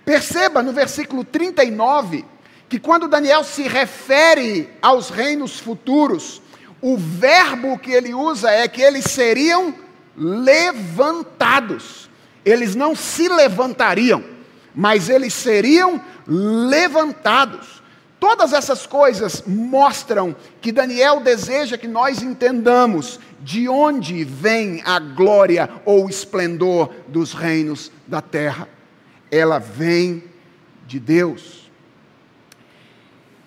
Perceba 0.06 0.64
no 0.64 0.72
versículo 0.72 1.26
39 1.26 2.24
que 2.70 2.80
quando 2.80 3.10
Daniel 3.10 3.44
se 3.44 3.64
refere 3.64 4.70
aos 4.82 5.10
reinos 5.10 5.60
futuros, 5.60 6.42
o 6.82 6.98
verbo 6.98 7.78
que 7.80 7.92
ele 7.92 8.14
usa 8.14 8.50
é 8.50 8.66
que 8.66 8.82
eles 8.82 9.04
seriam 9.06 9.76
levantados. 10.16 12.10
Eles 12.46 12.76
não 12.76 12.96
se 12.96 13.28
levantariam, 13.28 14.24
mas 14.74 15.10
eles 15.10 15.34
seriam 15.34 16.00
levantados. 16.28 17.84
Todas 18.20 18.54
essas 18.54 18.86
coisas 18.86 19.44
mostram 19.46 20.36
que 20.62 20.72
Daniel 20.72 21.20
deseja 21.20 21.78
que 21.78 21.88
nós 21.88 22.22
entendamos 22.22 23.20
de 23.42 23.68
onde 23.68 24.24
vem 24.24 24.82
a 24.86 25.00
glória 25.00 25.70
ou 25.84 26.10
esplendor 26.10 26.94
dos 27.08 27.34
reinos 27.34 27.92
da 28.08 28.22
terra. 28.22 28.70
Ela 29.30 29.60
vem 29.60 30.24
de 30.88 31.00
Deus. 31.00 31.70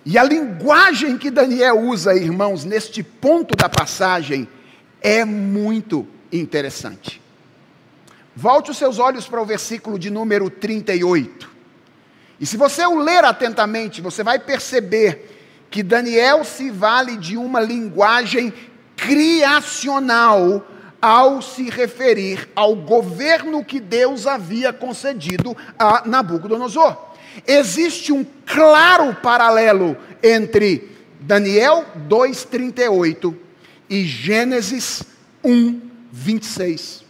E 0.04 0.16
a 0.16 0.24
linguagem 0.24 1.18
que 1.18 1.30
Daniel 1.30 1.80
usa, 1.80 2.14
irmãos, 2.14 2.64
neste 2.64 3.02
ponto 3.02 3.54
da 3.54 3.68
passagem, 3.68 4.48
é 5.02 5.24
muito 5.24 6.06
interessante. 6.32 7.20
Volte 8.40 8.70
os 8.70 8.76
seus 8.76 9.00
olhos 9.00 9.26
para 9.26 9.42
o 9.42 9.44
versículo 9.44 9.98
de 9.98 10.10
número 10.10 10.48
38. 10.48 11.50
E 12.38 12.46
se 12.46 12.56
você 12.56 12.86
o 12.86 12.96
ler 12.96 13.24
atentamente, 13.24 14.00
você 14.00 14.22
vai 14.22 14.38
perceber 14.38 15.66
que 15.68 15.82
Daniel 15.82 16.44
se 16.44 16.70
vale 16.70 17.16
de 17.16 17.36
uma 17.36 17.58
linguagem 17.60 18.54
criacional 18.96 20.64
ao 21.02 21.42
se 21.42 21.68
referir 21.68 22.48
ao 22.54 22.76
governo 22.76 23.64
que 23.64 23.80
Deus 23.80 24.24
havia 24.24 24.72
concedido 24.72 25.56
a 25.76 26.06
Nabucodonosor. 26.06 26.96
Existe 27.44 28.12
um 28.12 28.24
claro 28.46 29.16
paralelo 29.16 29.96
entre 30.22 30.96
Daniel 31.18 31.84
2:38 32.08 33.34
e 33.90 34.04
Gênesis 34.04 35.02
1 35.42 35.80
26. 36.12 37.07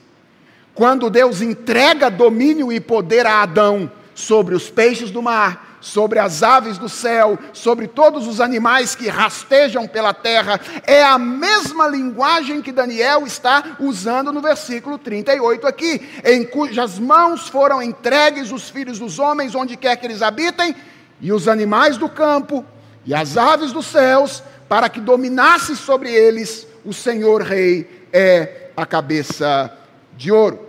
Quando 0.78 1.10
Deus 1.10 1.42
entrega 1.42 2.08
domínio 2.08 2.70
e 2.70 2.78
poder 2.78 3.26
a 3.26 3.42
Adão 3.42 3.90
sobre 4.14 4.54
os 4.54 4.70
peixes 4.70 5.10
do 5.10 5.20
mar, 5.20 5.76
sobre 5.80 6.20
as 6.20 6.44
aves 6.44 6.78
do 6.78 6.88
céu, 6.88 7.36
sobre 7.52 7.88
todos 7.88 8.28
os 8.28 8.40
animais 8.40 8.94
que 8.94 9.08
rastejam 9.08 9.88
pela 9.88 10.14
terra, 10.14 10.60
é 10.86 11.02
a 11.02 11.18
mesma 11.18 11.88
linguagem 11.88 12.62
que 12.62 12.70
Daniel 12.70 13.26
está 13.26 13.76
usando 13.80 14.32
no 14.32 14.40
versículo 14.40 14.98
38 14.98 15.66
aqui, 15.66 16.08
em 16.24 16.44
cujas 16.44 16.96
mãos 16.96 17.48
foram 17.48 17.82
entregues 17.82 18.52
os 18.52 18.70
filhos 18.70 19.00
dos 19.00 19.18
homens, 19.18 19.56
onde 19.56 19.76
quer 19.76 19.96
que 19.96 20.06
eles 20.06 20.22
habitem, 20.22 20.76
e 21.20 21.32
os 21.32 21.48
animais 21.48 21.96
do 21.96 22.08
campo, 22.08 22.64
e 23.04 23.12
as 23.12 23.36
aves 23.36 23.72
dos 23.72 23.86
céus, 23.86 24.44
para 24.68 24.88
que 24.88 25.00
dominasse 25.00 25.74
sobre 25.74 26.12
eles 26.12 26.68
o 26.84 26.92
Senhor 26.92 27.42
Rei 27.42 28.06
é 28.12 28.70
a 28.76 28.86
cabeça 28.86 29.76
de 30.16 30.30
ouro. 30.30 30.67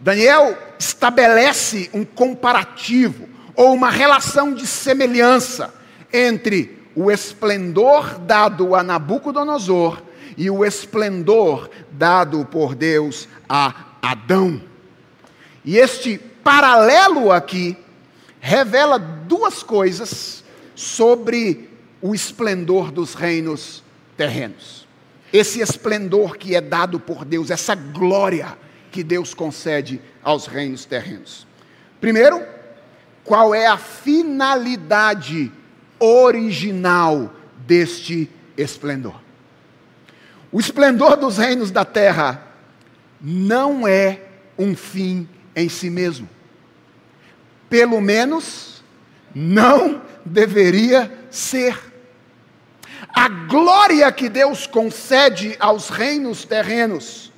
Daniel 0.00 0.56
estabelece 0.78 1.90
um 1.92 2.04
comparativo 2.04 3.28
ou 3.54 3.72
uma 3.72 3.90
relação 3.90 4.52
de 4.54 4.66
semelhança 4.66 5.72
entre 6.12 6.78
o 6.94 7.10
esplendor 7.10 8.18
dado 8.18 8.74
a 8.74 8.82
Nabucodonosor 8.82 10.02
e 10.36 10.50
o 10.50 10.64
esplendor 10.64 11.70
dado 11.90 12.44
por 12.46 12.74
Deus 12.74 13.28
a 13.48 13.74
Adão. 14.02 14.60
E 15.64 15.78
este 15.78 16.18
paralelo 16.18 17.32
aqui 17.32 17.76
revela 18.40 18.98
duas 18.98 19.62
coisas 19.62 20.44
sobre 20.74 21.70
o 22.00 22.14
esplendor 22.14 22.92
dos 22.92 23.14
reinos 23.14 23.82
terrenos 24.16 24.86
esse 25.32 25.60
esplendor 25.60 26.36
que 26.36 26.54
é 26.54 26.60
dado 26.60 26.98
por 27.00 27.24
Deus, 27.24 27.50
essa 27.50 27.74
glória 27.74 28.56
que 28.96 29.04
Deus 29.04 29.34
concede 29.34 30.00
aos 30.22 30.46
reinos 30.46 30.86
terrenos. 30.86 31.46
Primeiro, 32.00 32.42
qual 33.22 33.54
é 33.54 33.66
a 33.66 33.76
finalidade 33.76 35.52
original 36.00 37.30
deste 37.66 38.30
esplendor? 38.56 39.20
O 40.50 40.58
esplendor 40.58 41.18
dos 41.18 41.36
reinos 41.36 41.70
da 41.70 41.84
terra 41.84 42.42
não 43.20 43.86
é 43.86 44.22
um 44.58 44.74
fim 44.74 45.28
em 45.54 45.68
si 45.68 45.90
mesmo. 45.90 46.26
Pelo 47.68 48.00
menos, 48.00 48.82
não 49.34 50.00
deveria 50.24 51.12
ser. 51.30 51.78
A 53.14 53.28
glória 53.28 54.10
que 54.10 54.30
Deus 54.30 54.66
concede 54.66 55.54
aos 55.60 55.90
reinos 55.90 56.46
terrenos 56.46 57.30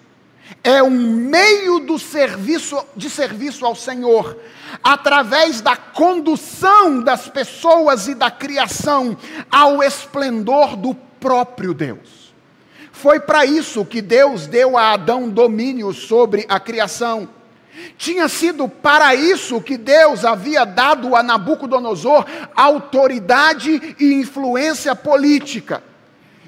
é 0.62 0.82
um 0.82 0.90
meio 0.90 1.80
do 1.80 1.98
serviço 1.98 2.84
de 2.96 3.08
serviço 3.08 3.64
ao 3.64 3.74
Senhor, 3.74 4.36
através 4.82 5.60
da 5.60 5.76
condução 5.76 7.00
das 7.00 7.28
pessoas 7.28 8.08
e 8.08 8.14
da 8.14 8.30
criação 8.30 9.16
ao 9.50 9.82
esplendor 9.82 10.76
do 10.76 10.94
próprio 10.94 11.72
Deus. 11.72 12.34
Foi 12.92 13.20
para 13.20 13.46
isso 13.46 13.84
que 13.84 14.02
Deus 14.02 14.46
deu 14.46 14.76
a 14.76 14.92
Adão 14.92 15.28
domínio 15.28 15.92
sobre 15.92 16.44
a 16.48 16.58
criação. 16.58 17.28
Tinha 17.96 18.28
sido 18.28 18.68
para 18.68 19.14
isso 19.14 19.60
que 19.60 19.76
Deus 19.76 20.24
havia 20.24 20.64
dado 20.64 21.14
a 21.14 21.22
Nabucodonosor 21.22 22.26
autoridade 22.56 23.94
e 24.00 24.14
influência 24.14 24.96
política. 24.96 25.82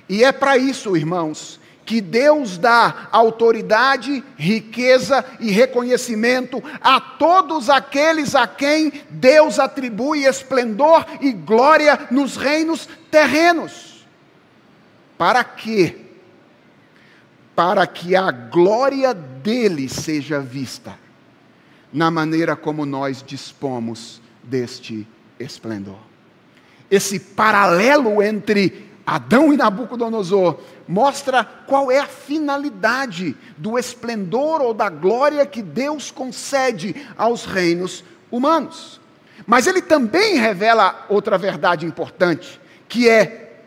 E 0.09 0.25
é 0.25 0.33
para 0.33 0.57
isso, 0.59 0.97
irmãos, 0.97 1.60
que 1.91 2.01
Deus 2.01 2.57
dá 2.57 3.09
autoridade, 3.11 4.23
riqueza 4.37 5.25
e 5.41 5.51
reconhecimento 5.51 6.63
a 6.81 7.01
todos 7.01 7.69
aqueles 7.69 8.37
a 8.37 8.47
quem 8.47 8.93
Deus 9.11 9.59
atribui 9.59 10.25
esplendor 10.25 11.05
e 11.21 11.33
glória 11.33 12.07
nos 12.09 12.37
reinos 12.37 12.89
terrenos. 13.11 14.07
Para 15.19 15.43
quê? 15.43 15.97
Para 17.57 17.85
que 17.89 18.15
a 18.15 18.31
glória 18.31 19.13
dele 19.13 19.89
seja 19.89 20.39
vista 20.39 20.97
na 21.93 22.09
maneira 22.09 22.55
como 22.55 22.87
nós 22.87 23.21
dispomos 23.21 24.23
deste 24.45 25.09
esplendor. 25.41 25.99
Esse 26.89 27.19
paralelo 27.19 28.23
entre 28.23 28.90
Adão 29.07 29.53
e 29.53 29.57
Nabucodonosor 29.57 30.61
mostra 30.87 31.45
qual 31.45 31.91
é 31.91 31.99
a 31.99 32.07
finalidade 32.07 33.37
do 33.57 33.79
esplendor 33.79 34.61
ou 34.61 34.75
da 34.75 34.89
glória 34.89 35.47
que 35.47 35.63
Deus 35.63 36.11
concede 36.11 36.95
aos 37.17 37.45
reinos 37.45 38.05
humanos. 38.31 39.01
Mas 39.47 39.67
ele 39.67 39.83
também 39.83 40.37
revela 40.37 41.07
outra 41.09 41.39
verdade 41.39 41.87
importante, 41.87 42.61
que 42.89 43.09
é 43.09 43.63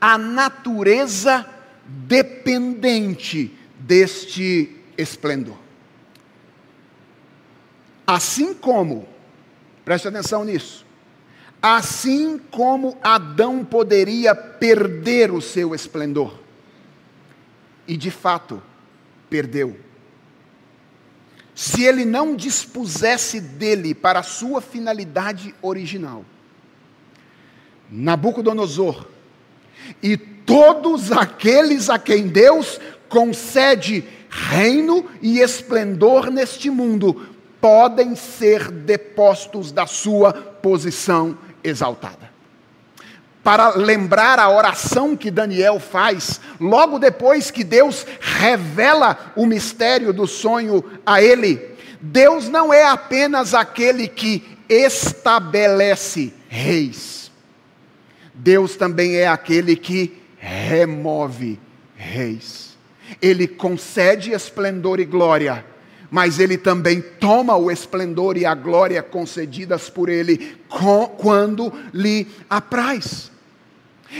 a 0.00 0.18
natureza 0.18 1.46
dependente 1.86 3.56
deste 3.78 4.76
esplendor. 4.96 5.56
Assim 8.06 8.54
como, 8.54 9.08
preste 9.84 10.08
atenção 10.08 10.44
nisso, 10.44 10.84
Assim 11.60 12.38
como 12.50 12.96
Adão 13.02 13.64
poderia 13.64 14.34
perder 14.34 15.32
o 15.32 15.40
seu 15.40 15.74
esplendor, 15.74 16.38
e 17.86 17.96
de 17.96 18.10
fato 18.10 18.62
perdeu. 19.28 19.76
Se 21.54 21.82
ele 21.82 22.04
não 22.04 22.36
dispusesse 22.36 23.40
dele 23.40 23.92
para 23.92 24.20
a 24.20 24.22
sua 24.22 24.60
finalidade 24.60 25.52
original, 25.60 26.24
Nabucodonosor 27.90 29.06
e 30.02 30.16
todos 30.16 31.10
aqueles 31.10 31.90
a 31.90 31.98
quem 31.98 32.28
Deus 32.28 32.78
concede 33.08 34.04
reino 34.30 35.06
e 35.22 35.40
esplendor 35.40 36.30
neste 36.30 36.70
mundo 36.70 37.28
podem 37.60 38.14
ser 38.14 38.70
depostos 38.70 39.72
da 39.72 39.86
sua 39.86 40.32
posição 40.32 41.36
exaltada. 41.62 42.30
Para 43.42 43.70
lembrar 43.76 44.38
a 44.38 44.50
oração 44.50 45.16
que 45.16 45.30
Daniel 45.30 45.80
faz, 45.80 46.40
logo 46.60 46.98
depois 46.98 47.50
que 47.50 47.64
Deus 47.64 48.06
revela 48.20 49.32
o 49.36 49.46
mistério 49.46 50.12
do 50.12 50.26
sonho 50.26 50.84
a 51.06 51.22
ele, 51.22 51.76
Deus 52.00 52.48
não 52.48 52.72
é 52.72 52.84
apenas 52.84 53.54
aquele 53.54 54.06
que 54.06 54.58
estabelece 54.68 56.32
reis, 56.48 57.32
Deus 58.34 58.76
também 58.76 59.16
é 59.16 59.26
aquele 59.26 59.74
que 59.74 60.20
remove 60.38 61.58
reis. 61.96 62.76
Ele 63.20 63.48
concede 63.48 64.32
esplendor 64.32 65.00
e 65.00 65.04
glória 65.04 65.64
mas 66.10 66.38
ele 66.38 66.56
também 66.56 67.00
toma 67.00 67.56
o 67.56 67.70
esplendor 67.70 68.36
e 68.36 68.46
a 68.46 68.54
glória 68.54 69.02
concedidas 69.02 69.90
por 69.90 70.08
ele 70.08 70.56
quando 71.18 71.72
lhe 71.92 72.26
apraz. 72.48 73.30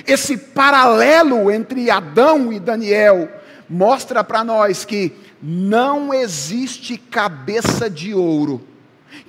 Esse 0.06 0.36
paralelo 0.36 1.50
entre 1.50 1.90
Adão 1.90 2.52
e 2.52 2.60
Daniel 2.60 3.28
mostra 3.68 4.22
para 4.22 4.44
nós 4.44 4.84
que 4.84 5.12
não 5.42 6.12
existe 6.12 6.98
cabeça 6.98 7.88
de 7.88 8.12
ouro 8.12 8.62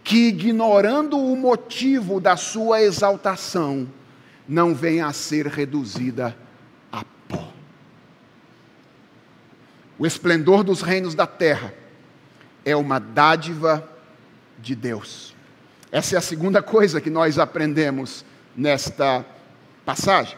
que, 0.03 0.27
ignorando 0.27 1.17
o 1.17 1.35
motivo 1.35 2.19
da 2.19 2.35
sua 2.35 2.81
exaltação, 2.81 3.87
não 4.47 4.73
venha 4.73 5.07
a 5.07 5.13
ser 5.13 5.47
reduzida 5.47 6.35
a 6.91 7.05
pó. 7.27 7.53
O 9.97 10.05
esplendor 10.05 10.63
dos 10.63 10.81
reinos 10.81 11.15
da 11.15 11.27
terra 11.27 11.73
é 12.69 12.75
uma 12.75 12.99
dádiva 12.99 13.87
de 14.59 14.75
Deus. 14.75 15.35
Essa 15.91 16.15
é 16.15 16.17
a 16.19 16.21
segunda 16.21 16.61
coisa 16.61 17.01
que 17.01 17.09
nós 17.09 17.39
aprendemos 17.39 18.23
nesta 18.55 19.25
passagem. 19.83 20.37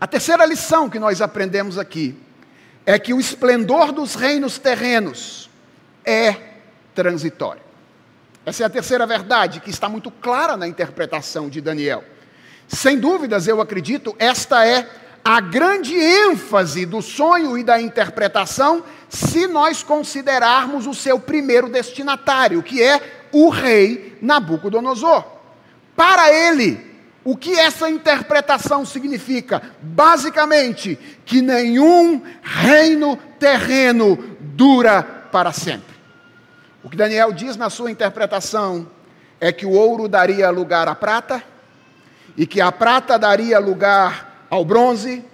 A 0.00 0.06
terceira 0.06 0.46
lição 0.46 0.88
que 0.88 0.98
nós 0.98 1.20
aprendemos 1.20 1.78
aqui 1.78 2.16
é 2.84 2.98
que 2.98 3.12
o 3.12 3.18
esplendor 3.18 3.90
dos 3.90 4.14
reinos 4.14 4.58
terrenos 4.58 5.50
é 6.04 6.36
transitório. 6.94 7.62
Essa 8.44 8.62
é 8.62 8.66
a 8.66 8.70
terceira 8.70 9.04
verdade 9.04 9.58
que 9.58 9.70
está 9.70 9.88
muito 9.88 10.12
clara 10.12 10.56
na 10.56 10.68
interpretação 10.68 11.48
de 11.48 11.60
Daniel. 11.60 12.04
Sem 12.68 13.00
dúvidas, 13.00 13.48
eu 13.48 13.60
acredito, 13.60 14.14
esta 14.18 14.64
é 14.64 14.88
a 15.26 15.40
grande 15.40 15.92
ênfase 15.92 16.86
do 16.86 17.02
sonho 17.02 17.58
e 17.58 17.64
da 17.64 17.80
interpretação, 17.80 18.84
se 19.08 19.48
nós 19.48 19.82
considerarmos 19.82 20.86
o 20.86 20.94
seu 20.94 21.18
primeiro 21.18 21.68
destinatário, 21.68 22.62
que 22.62 22.80
é 22.80 23.26
o 23.32 23.48
rei 23.48 24.16
Nabucodonosor. 24.22 25.24
Para 25.96 26.32
ele, 26.32 26.80
o 27.24 27.36
que 27.36 27.58
essa 27.58 27.90
interpretação 27.90 28.86
significa? 28.86 29.60
Basicamente, 29.82 30.96
que 31.24 31.42
nenhum 31.42 32.22
reino 32.40 33.16
terreno 33.40 34.16
dura 34.38 35.02
para 35.02 35.50
sempre. 35.50 35.96
O 36.84 36.88
que 36.88 36.96
Daniel 36.96 37.32
diz 37.32 37.56
na 37.56 37.68
sua 37.68 37.90
interpretação 37.90 38.86
é 39.40 39.50
que 39.50 39.66
o 39.66 39.72
ouro 39.72 40.06
daria 40.06 40.48
lugar 40.50 40.86
à 40.86 40.94
prata, 40.94 41.42
e 42.36 42.46
que 42.46 42.60
a 42.60 42.70
prata 42.70 43.18
daria 43.18 43.58
lugar 43.58 44.25
ao 44.50 44.64
bronze, 44.64 45.24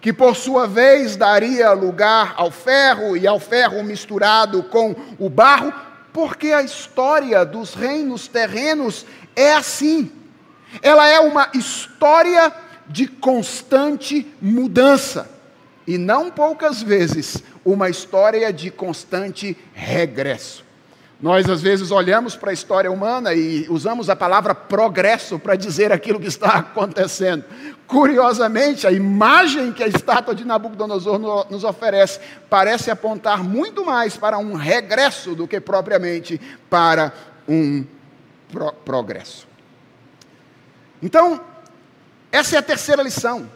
que 0.00 0.12
por 0.12 0.36
sua 0.36 0.66
vez 0.66 1.16
daria 1.16 1.72
lugar 1.72 2.34
ao 2.36 2.50
ferro 2.50 3.16
e 3.16 3.26
ao 3.26 3.40
ferro 3.40 3.82
misturado 3.82 4.62
com 4.64 4.94
o 5.18 5.28
barro, 5.28 5.72
porque 6.12 6.52
a 6.52 6.62
história 6.62 7.44
dos 7.44 7.74
reinos 7.74 8.28
terrenos 8.28 9.06
é 9.34 9.52
assim. 9.52 10.10
Ela 10.82 11.08
é 11.08 11.20
uma 11.20 11.50
história 11.54 12.52
de 12.86 13.06
constante 13.06 14.26
mudança 14.40 15.28
e 15.86 15.98
não 15.98 16.30
poucas 16.30 16.82
vezes 16.82 17.42
uma 17.64 17.88
história 17.88 18.52
de 18.52 18.70
constante 18.70 19.56
regresso. 19.72 20.65
Nós, 21.20 21.48
às 21.48 21.62
vezes, 21.62 21.90
olhamos 21.90 22.36
para 22.36 22.50
a 22.50 22.52
história 22.52 22.92
humana 22.92 23.32
e 23.32 23.66
usamos 23.70 24.10
a 24.10 24.16
palavra 24.16 24.54
progresso 24.54 25.38
para 25.38 25.56
dizer 25.56 25.90
aquilo 25.90 26.20
que 26.20 26.26
está 26.26 26.58
acontecendo. 26.60 27.42
Curiosamente, 27.86 28.86
a 28.86 28.92
imagem 28.92 29.72
que 29.72 29.82
a 29.82 29.88
estátua 29.88 30.34
de 30.34 30.44
Nabucodonosor 30.44 31.18
nos 31.50 31.64
oferece 31.64 32.20
parece 32.50 32.90
apontar 32.90 33.42
muito 33.42 33.84
mais 33.84 34.16
para 34.16 34.36
um 34.36 34.52
regresso 34.52 35.34
do 35.34 35.48
que 35.48 35.58
propriamente 35.58 36.38
para 36.68 37.12
um 37.48 37.84
pro 38.52 38.72
progresso. 38.72 39.48
Então, 41.02 41.40
essa 42.30 42.56
é 42.56 42.58
a 42.58 42.62
terceira 42.62 43.02
lição. 43.02 43.50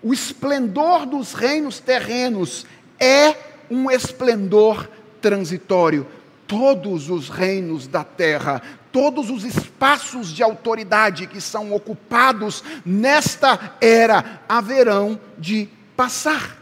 O 0.00 0.12
esplendor 0.12 1.04
dos 1.06 1.32
reinos 1.32 1.80
terrenos 1.80 2.64
é 2.98 3.34
um 3.68 3.90
esplendor 3.90 4.88
transitório 5.20 6.06
todos 6.52 7.08
os 7.08 7.30
reinos 7.30 7.86
da 7.86 8.04
terra, 8.04 8.60
todos 8.92 9.30
os 9.30 9.42
espaços 9.42 10.28
de 10.28 10.42
autoridade 10.42 11.26
que 11.26 11.40
são 11.40 11.72
ocupados 11.72 12.62
nesta 12.84 13.76
era 13.80 14.42
haverão 14.46 15.18
de 15.38 15.66
passar. 15.96 16.58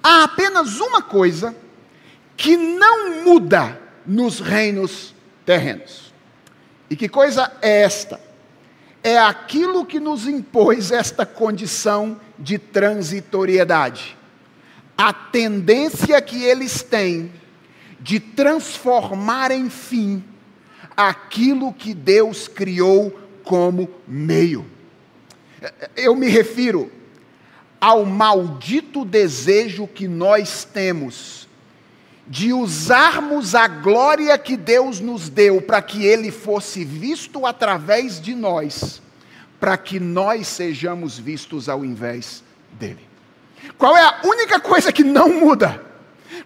Há 0.00 0.22
apenas 0.22 0.78
uma 0.78 1.02
coisa 1.02 1.56
que 2.36 2.56
não 2.56 3.24
muda 3.24 3.80
nos 4.06 4.38
reinos 4.38 5.12
terrenos. 5.44 6.14
E 6.88 6.94
que 6.94 7.08
coisa 7.08 7.50
é 7.60 7.82
esta? 7.82 8.30
é 9.02 9.18
aquilo 9.18 9.84
que 9.84 9.98
nos 9.98 10.26
impôs 10.26 10.90
esta 10.90 11.24
condição 11.24 12.20
de 12.38 12.58
transitoriedade. 12.58 14.16
A 14.96 15.12
tendência 15.12 16.20
que 16.20 16.44
eles 16.44 16.82
têm 16.82 17.32
de 18.00 18.18
transformar 18.18 19.50
em 19.50 19.68
fim 19.68 20.24
aquilo 20.96 21.72
que 21.72 21.94
Deus 21.94 22.48
criou 22.48 23.10
como 23.44 23.88
meio. 24.06 24.66
Eu 25.96 26.16
me 26.16 26.28
refiro 26.28 26.90
ao 27.80 28.04
maldito 28.04 29.04
desejo 29.04 29.86
que 29.86 30.06
nós 30.06 30.64
temos 30.64 31.48
de 32.26 32.52
usarmos 32.52 33.54
a 33.54 33.66
glória 33.66 34.38
que 34.38 34.56
Deus 34.56 35.00
nos 35.00 35.28
deu 35.28 35.60
para 35.60 35.82
que 35.82 36.04
Ele 36.04 36.30
fosse 36.30 36.84
visto 36.84 37.44
através 37.44 38.20
de 38.20 38.34
nós, 38.34 39.02
para 39.58 39.76
que 39.76 39.98
nós 39.98 40.46
sejamos 40.46 41.18
vistos 41.18 41.68
ao 41.68 41.84
invés 41.84 42.44
dele. 42.72 43.10
Qual 43.76 43.96
é 43.96 44.02
a 44.02 44.20
única 44.24 44.60
coisa 44.60 44.92
que 44.92 45.02
não 45.02 45.40
muda? 45.40 45.89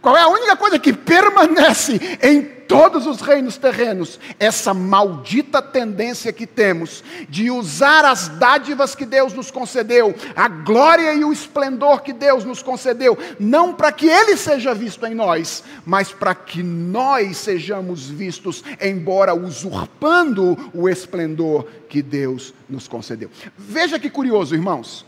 Qual 0.00 0.16
é 0.16 0.22
a 0.22 0.28
única 0.28 0.56
coisa 0.56 0.78
que 0.78 0.92
permanece 0.92 2.18
em 2.22 2.42
todos 2.42 3.06
os 3.06 3.20
reinos 3.20 3.56
terrenos? 3.56 4.18
Essa 4.38 4.72
maldita 4.72 5.60
tendência 5.60 6.32
que 6.32 6.46
temos 6.46 7.04
de 7.28 7.50
usar 7.50 8.04
as 8.04 8.28
dádivas 8.28 8.94
que 8.94 9.04
Deus 9.04 9.32
nos 9.32 9.50
concedeu, 9.50 10.14
a 10.34 10.48
glória 10.48 11.12
e 11.14 11.24
o 11.24 11.32
esplendor 11.32 12.02
que 12.02 12.12
Deus 12.12 12.44
nos 12.44 12.62
concedeu, 12.62 13.16
não 13.38 13.74
para 13.74 13.92
que 13.92 14.08
Ele 14.08 14.36
seja 14.36 14.74
visto 14.74 15.06
em 15.06 15.14
nós, 15.14 15.62
mas 15.84 16.12
para 16.12 16.34
que 16.34 16.62
nós 16.62 17.36
sejamos 17.36 18.08
vistos, 18.08 18.64
embora 18.80 19.34
usurpando 19.34 20.70
o 20.74 20.88
esplendor 20.88 21.66
que 21.88 22.02
Deus 22.02 22.54
nos 22.68 22.88
concedeu. 22.88 23.30
Veja 23.56 23.98
que 23.98 24.10
curioso, 24.10 24.54
irmãos. 24.54 25.06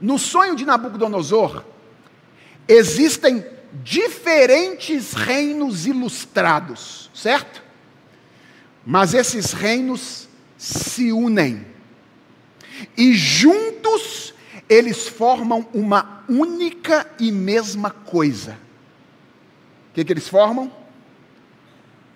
No 0.00 0.18
sonho 0.18 0.54
de 0.54 0.66
Nabucodonosor, 0.66 1.64
existem 2.68 3.55
diferentes 3.82 5.12
reinos 5.12 5.86
ilustrados, 5.86 7.10
certo? 7.14 7.62
Mas 8.84 9.14
esses 9.14 9.52
reinos 9.52 10.28
se 10.56 11.12
unem. 11.12 11.66
E 12.96 13.14
juntos 13.14 14.34
eles 14.68 15.08
formam 15.08 15.66
uma 15.72 16.24
única 16.28 17.10
e 17.18 17.30
mesma 17.30 17.90
coisa. 17.90 18.58
O 19.90 19.94
que, 19.94 20.04
que 20.04 20.12
eles 20.12 20.28
formam? 20.28 20.70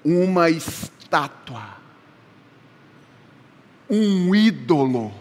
Uma 0.05 0.51
estátua. 0.51 1.79
Um 3.89 4.35
ídolo. 4.35 5.13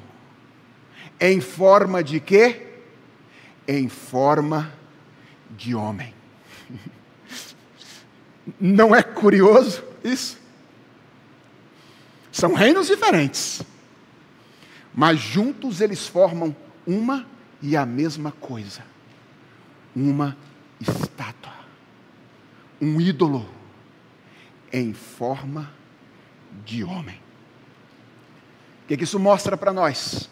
Em 1.19 1.41
forma 1.41 2.03
de 2.03 2.19
quê? 2.19 2.67
Em 3.67 3.89
forma 3.89 4.71
de 5.49 5.75
homem. 5.75 6.18
Não 8.59 8.95
é 8.95 9.03
curioso 9.03 9.83
isso? 10.03 10.39
São 12.31 12.53
reinos 12.53 12.87
diferentes, 12.87 13.61
mas 14.93 15.19
juntos 15.19 15.81
eles 15.81 16.07
formam 16.07 16.55
uma 16.85 17.25
e 17.61 17.75
a 17.75 17.85
mesma 17.85 18.31
coisa: 18.31 18.83
uma 19.95 20.37
estátua, 20.79 21.53
um 22.79 23.01
ídolo 23.01 23.49
em 24.71 24.93
forma 24.93 25.71
de 26.65 26.83
homem. 26.83 27.19
O 28.83 28.87
que, 28.87 28.97
que 28.97 29.03
isso 29.03 29.19
mostra 29.19 29.57
para 29.57 29.73
nós? 29.73 30.29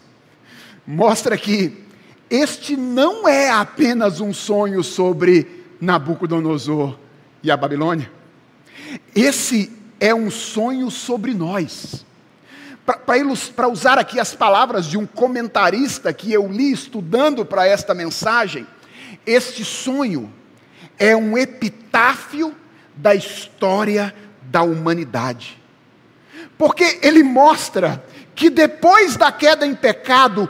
Mostra 0.86 1.36
que 1.36 1.84
este 2.30 2.76
não 2.76 3.28
é 3.28 3.50
apenas 3.50 4.20
um 4.20 4.32
sonho 4.32 4.82
sobre 4.82 5.64
Nabucodonosor 5.80 6.98
e 7.42 7.50
a 7.50 7.56
Babilônia. 7.56 8.10
Esse 9.14 9.72
é 10.00 10.14
um 10.14 10.30
sonho 10.30 10.90
sobre 10.90 11.34
nós. 11.34 12.04
Para 13.54 13.68
usar 13.68 13.98
aqui 13.98 14.18
as 14.18 14.34
palavras 14.34 14.86
de 14.86 14.96
um 14.96 15.06
comentarista 15.06 16.12
que 16.12 16.32
eu 16.32 16.48
li 16.48 16.72
estudando 16.72 17.44
para 17.44 17.66
esta 17.66 17.94
mensagem, 17.94 18.66
este 19.26 19.64
sonho 19.64 20.32
é 20.98 21.14
um 21.14 21.36
epitáfio 21.36 22.54
da 22.94 23.14
história 23.14 24.14
da 24.42 24.62
humanidade. 24.62 25.60
Porque 26.56 26.98
ele 27.02 27.22
mostra 27.22 28.02
que 28.34 28.48
depois 28.48 29.16
da 29.16 29.30
queda 29.30 29.66
em 29.66 29.74
pecado, 29.74 30.48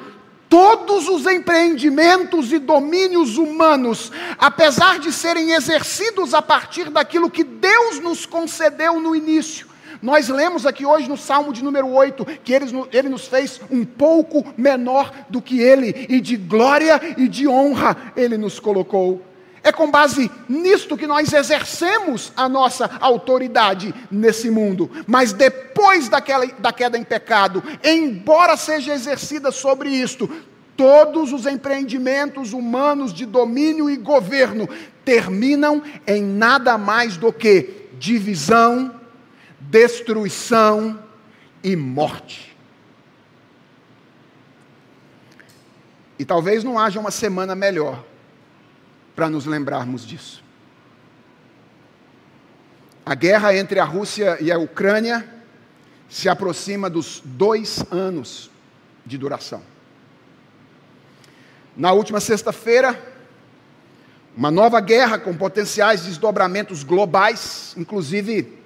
Todos 0.49 1.09
os 1.09 1.27
empreendimentos 1.27 2.53
e 2.53 2.59
domínios 2.59 3.37
humanos, 3.37 4.11
apesar 4.39 4.99
de 4.99 5.13
serem 5.13 5.53
exercidos 5.53 6.33
a 6.33 6.41
partir 6.41 6.89
daquilo 6.89 7.31
que 7.31 7.45
Deus 7.45 8.01
nos 8.01 8.25
concedeu 8.25 8.99
no 8.99 9.15
início, 9.15 9.67
nós 10.01 10.29
lemos 10.29 10.65
aqui 10.65 10.87
hoje 10.87 11.09
no 11.09 11.17
Salmo 11.17 11.53
de 11.53 11.63
número 11.63 11.89
8 11.89 12.25
que 12.45 12.53
ele, 12.53 12.67
ele, 12.93 13.09
nos 13.09 13.27
fez 13.27 13.61
um 13.71 13.85
pouco 13.85 14.45
menor 14.57 15.13
do 15.29 15.43
que 15.43 15.61
ele, 15.61 16.07
e 16.09 16.21
de 16.21 16.37
glória 16.37 17.01
e 17.17 17.29
de 17.29 17.49
honra 17.49 18.13
ele 18.17 18.39
nos 18.39 18.61
colocou. 18.61 19.23
É 19.63 19.73
com 19.73 19.91
base 19.91 20.31
nisto 20.49 20.97
que 20.97 21.07
nós 21.07 21.33
exercemos 21.33 22.33
a 22.37 22.49
nossa 22.49 22.91
autoridade 23.01 23.95
nesse 24.11 24.51
mundo. 24.51 24.91
Mas 25.07 25.33
depois 25.33 26.09
daquela, 26.09 26.47
da 26.47 26.73
queda 26.73 26.97
em 26.97 27.05
pecado, 27.05 27.63
embora 27.83 28.57
seja 28.57 28.95
exercida 28.95 29.51
sobre 29.51 29.91
isto, 29.91 30.29
todos 30.77 31.33
os 31.33 31.45
empreendimentos 31.45 32.53
humanos 32.53 33.13
de 33.13 33.27
domínio 33.27 33.91
e 33.91 33.97
governo 33.97 34.69
terminam 35.05 35.83
em 36.07 36.23
nada 36.23 36.79
mais 36.79 37.17
do 37.17 37.33
que 37.33 37.89
divisão, 37.99 38.95
destruição 39.59 41.03
e 41.65 41.75
morte. 41.75 42.57
E 46.17 46.25
talvez 46.25 46.63
não 46.63 46.79
haja 46.79 47.01
uma 47.01 47.11
semana 47.11 47.55
melhor 47.55 48.05
para 49.19 49.29
nos 49.29 49.47
lembrarmos 49.47 50.07
disso. 50.07 50.45
A 53.05 53.17
guerra 53.17 53.53
entre 53.53 53.81
a 53.81 53.85
Rússia 53.85 54.39
e 54.41 54.53
a 54.53 54.57
Ucrânia 54.57 55.29
se 56.09 56.29
aproxima 56.29 56.89
dos 56.89 57.21
dois 57.25 57.85
anos 57.91 58.49
de 59.05 59.19
duração. 59.19 59.61
Na 61.77 61.91
última 61.91 62.21
sexta-feira, 62.21 62.97
uma 64.37 64.53
nova 64.53 64.81
guerra 64.81 65.19
com 65.19 65.37
potenciais 65.37 66.03
desdobramentos 66.03 66.85
globais, 66.85 67.75
inclusive 67.77 68.57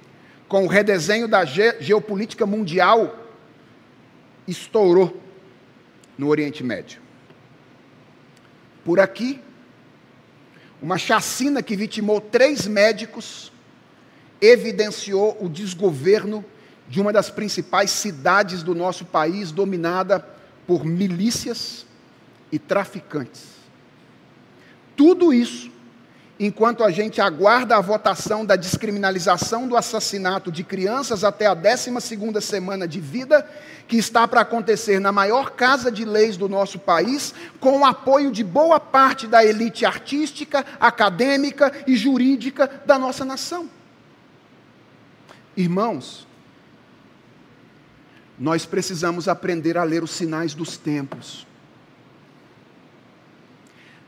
com 0.49 0.67
o 0.67 0.69
redesenho 0.69 1.27
da 1.27 1.47
ge 1.47 1.81
geopolítica 1.81 2.45
mundial, 2.45 3.27
estourou 4.47 5.19
no 6.19 6.29
Oriente 6.29 6.63
Médio. 6.63 7.01
Por 8.85 9.01
aqui, 9.01 9.41
uma 10.83 10.99
chacina 10.99 11.63
que 11.63 11.77
vitimou 11.77 12.21
três 12.21 12.67
médicos 12.67 13.53
evidenciou 14.41 15.39
o 15.41 15.49
desgoverno 15.49 16.45
de 16.89 17.01
uma 17.01 17.13
das 17.13 17.31
principais 17.31 17.93
cidades 17.93 18.65
do 18.65 18.75
nosso 18.75 19.05
país, 19.05 19.53
dominada 19.53 20.27
por 20.67 20.85
milícias 20.85 21.87
e 22.51 22.59
traficantes. 22.59 23.45
Tudo 24.97 25.33
isso 25.33 25.71
enquanto 26.47 26.83
a 26.83 26.91
gente 26.91 27.21
aguarda 27.21 27.77
a 27.77 27.81
votação 27.81 28.45
da 28.45 28.57
descriminalização 28.57 29.69
do 29.69 29.77
assassinato 29.77 30.51
de 30.51 30.65
crianças 30.65 31.23
até 31.23 31.47
a 31.47 31.55
12 31.55 31.93
semana 32.41 32.89
de 32.89 33.01
vida, 33.01 33.49
que 33.87 33.97
está 33.97 34.27
para 34.27 34.41
acontecer 34.41 34.99
na 34.99 35.13
maior 35.13 35.53
casa 35.53 35.91
de 35.91 36.05
leis 36.05 36.37
do 36.37 36.49
nosso 36.49 36.81
país, 36.81 37.33
com 37.61 37.79
o 37.79 37.85
apoio 37.85 38.33
de 38.33 38.43
boa 38.43 38.81
parte 38.81 39.29
da 39.29 39.45
elite 39.45 39.87
artística, 39.87 40.67
acadêmica 40.81 41.73
e 41.87 41.95
jurídica 41.95 42.69
da 42.85 42.99
nossa 42.99 43.25
nação. 43.25 43.71
Irmãos, 45.57 46.27
nós 48.37 48.67
precisamos 48.67 49.29
aprender 49.29 49.79
a 49.79 49.85
ler 49.85 50.03
os 50.03 50.11
sinais 50.11 50.55
dos 50.55 50.77
tempos. 50.77 51.47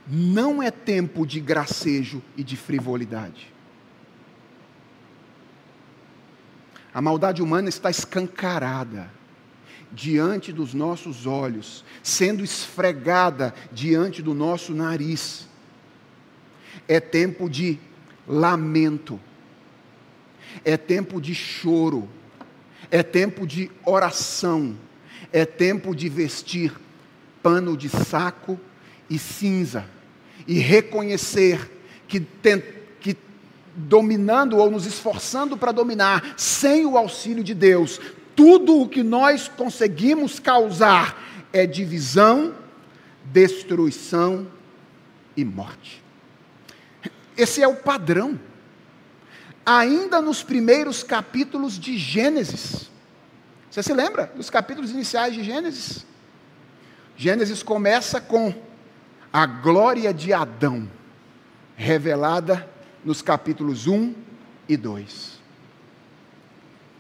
Não 0.06 0.62
é 0.62 0.70
tempo 0.70 1.26
de 1.26 1.40
gracejo 1.40 2.22
e 2.36 2.44
de 2.44 2.56
frivolidade. 2.56 3.52
A 6.92 7.00
maldade 7.00 7.42
humana 7.42 7.68
está 7.68 7.90
escancarada 7.90 9.10
diante 9.90 10.52
dos 10.52 10.74
nossos 10.74 11.26
olhos, 11.26 11.84
sendo 12.02 12.44
esfregada 12.44 13.54
diante 13.72 14.22
do 14.22 14.34
nosso 14.34 14.74
nariz. 14.74 15.48
É 16.86 17.00
tempo 17.00 17.48
de 17.48 17.78
lamento, 18.28 19.18
é 20.64 20.76
tempo 20.76 21.20
de 21.20 21.34
choro, 21.34 22.08
é 22.90 23.02
tempo 23.02 23.46
de 23.46 23.70
oração, 23.84 24.76
É 25.32 25.44
tempo 25.44 25.96
de 25.96 26.08
vestir 26.08 26.72
pano 27.42 27.76
de 27.76 27.88
saco 27.88 28.60
e 29.10 29.18
cinza 29.18 29.84
e 30.46 30.58
reconhecer 30.58 31.70
que, 32.06 32.20
que 33.00 33.16
dominando 33.74 34.58
ou 34.58 34.70
nos 34.70 34.86
esforçando 34.86 35.56
para 35.56 35.72
dominar, 35.72 36.34
sem 36.36 36.86
o 36.86 36.96
auxílio 36.96 37.42
de 37.42 37.54
Deus, 37.54 38.00
tudo 38.36 38.80
o 38.80 38.88
que 38.88 39.02
nós 39.02 39.48
conseguimos 39.48 40.38
causar 40.38 41.22
é 41.52 41.66
divisão, 41.66 42.54
destruição 43.24 44.46
e 45.36 45.44
morte. 45.44 46.02
Esse 47.36 47.62
é 47.62 47.68
o 47.68 47.76
padrão. 47.76 48.38
Ainda 49.66 50.20
nos 50.20 50.42
primeiros 50.42 51.02
capítulos 51.02 51.78
de 51.78 51.96
Gênesis. 51.96 52.90
Você 53.70 53.82
se 53.82 53.92
lembra 53.92 54.30
dos 54.36 54.50
capítulos 54.50 54.90
iniciais 54.90 55.34
de 55.34 55.42
Gênesis? 55.42 56.04
Gênesis 57.16 57.62
começa 57.62 58.20
com 58.20 58.54
a 59.34 59.46
glória 59.46 60.14
de 60.14 60.32
Adão, 60.32 60.88
revelada 61.74 62.70
nos 63.04 63.20
capítulos 63.20 63.88
1 63.88 64.14
e 64.68 64.76
2. 64.76 65.40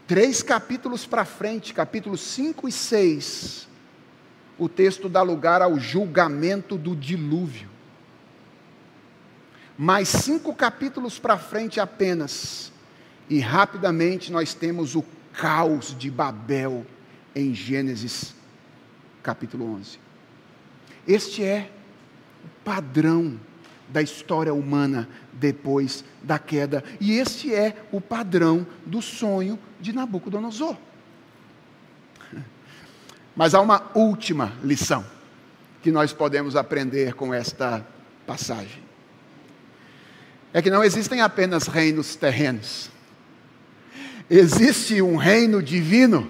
Três 0.04 0.42
capítulos 0.42 1.06
para 1.06 1.24
frente, 1.24 1.72
capítulos 1.72 2.20
5 2.22 2.66
e 2.66 2.72
6, 2.72 3.68
o 4.58 4.68
texto 4.68 5.08
dá 5.08 5.22
lugar 5.22 5.62
ao 5.62 5.78
julgamento 5.78 6.76
do 6.76 6.96
dilúvio. 6.96 7.70
Mais 9.78 10.08
cinco 10.08 10.52
capítulos 10.56 11.20
para 11.20 11.38
frente 11.38 11.78
apenas, 11.78 12.72
e 13.30 13.38
rapidamente 13.38 14.32
nós 14.32 14.54
temos 14.54 14.96
o 14.96 15.04
caos 15.32 15.96
de 15.96 16.10
Babel 16.10 16.84
em 17.32 17.54
Gênesis 17.54 18.34
capítulo 19.22 19.72
11. 19.76 20.00
Este 21.06 21.44
é 21.44 21.70
padrão 22.64 23.38
da 23.88 24.02
história 24.02 24.52
humana 24.52 25.08
depois 25.32 26.04
da 26.22 26.38
queda. 26.38 26.82
E 27.00 27.12
este 27.12 27.54
é 27.54 27.76
o 27.92 28.00
padrão 28.00 28.66
do 28.84 29.02
sonho 29.02 29.58
de 29.80 29.92
Nabucodonosor. 29.92 30.76
Mas 33.36 33.54
há 33.54 33.60
uma 33.60 33.90
última 33.94 34.52
lição 34.62 35.04
que 35.82 35.92
nós 35.92 36.12
podemos 36.12 36.56
aprender 36.56 37.14
com 37.14 37.32
esta 37.32 37.86
passagem. 38.26 38.82
É 40.52 40.62
que 40.62 40.70
não 40.70 40.82
existem 40.82 41.20
apenas 41.20 41.66
reinos 41.66 42.16
terrenos. 42.16 42.90
Existe 44.30 45.02
um 45.02 45.16
reino 45.16 45.62
divino 45.62 46.28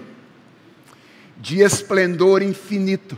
de 1.37 1.61
esplendor 1.61 2.41
infinito 2.41 3.17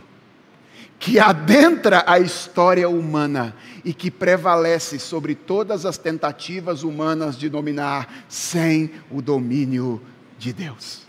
que 1.00 1.20
adentra 1.20 2.04
a 2.08 2.20
história 2.20 2.90
humana 2.90 3.56
e 3.86 3.94
que 3.94 4.10
prevalece 4.10 4.98
sobre 4.98 5.36
todas 5.36 5.86
as 5.86 5.98
tentativas 5.98 6.84
humanas 6.84 7.38
de 7.38 7.50
dominar 7.50 8.26
sem 8.28 8.92
o 9.12 9.22
domínio 9.22 10.02
de 10.38 10.52
Deus. 10.52 11.02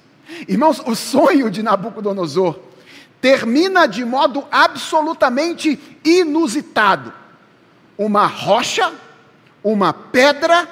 Irmãos, 0.47 0.81
o 0.85 0.95
sonho 0.95 1.51
de 1.51 1.63
Nabucodonosor 1.63 2.59
termina 3.21 3.87
de 3.87 4.05
modo 4.05 4.45
absolutamente 4.51 5.79
inusitado. 6.05 7.13
Uma 7.97 8.27
rocha, 8.27 8.93
uma 9.65 9.93
pedra, 9.93 10.69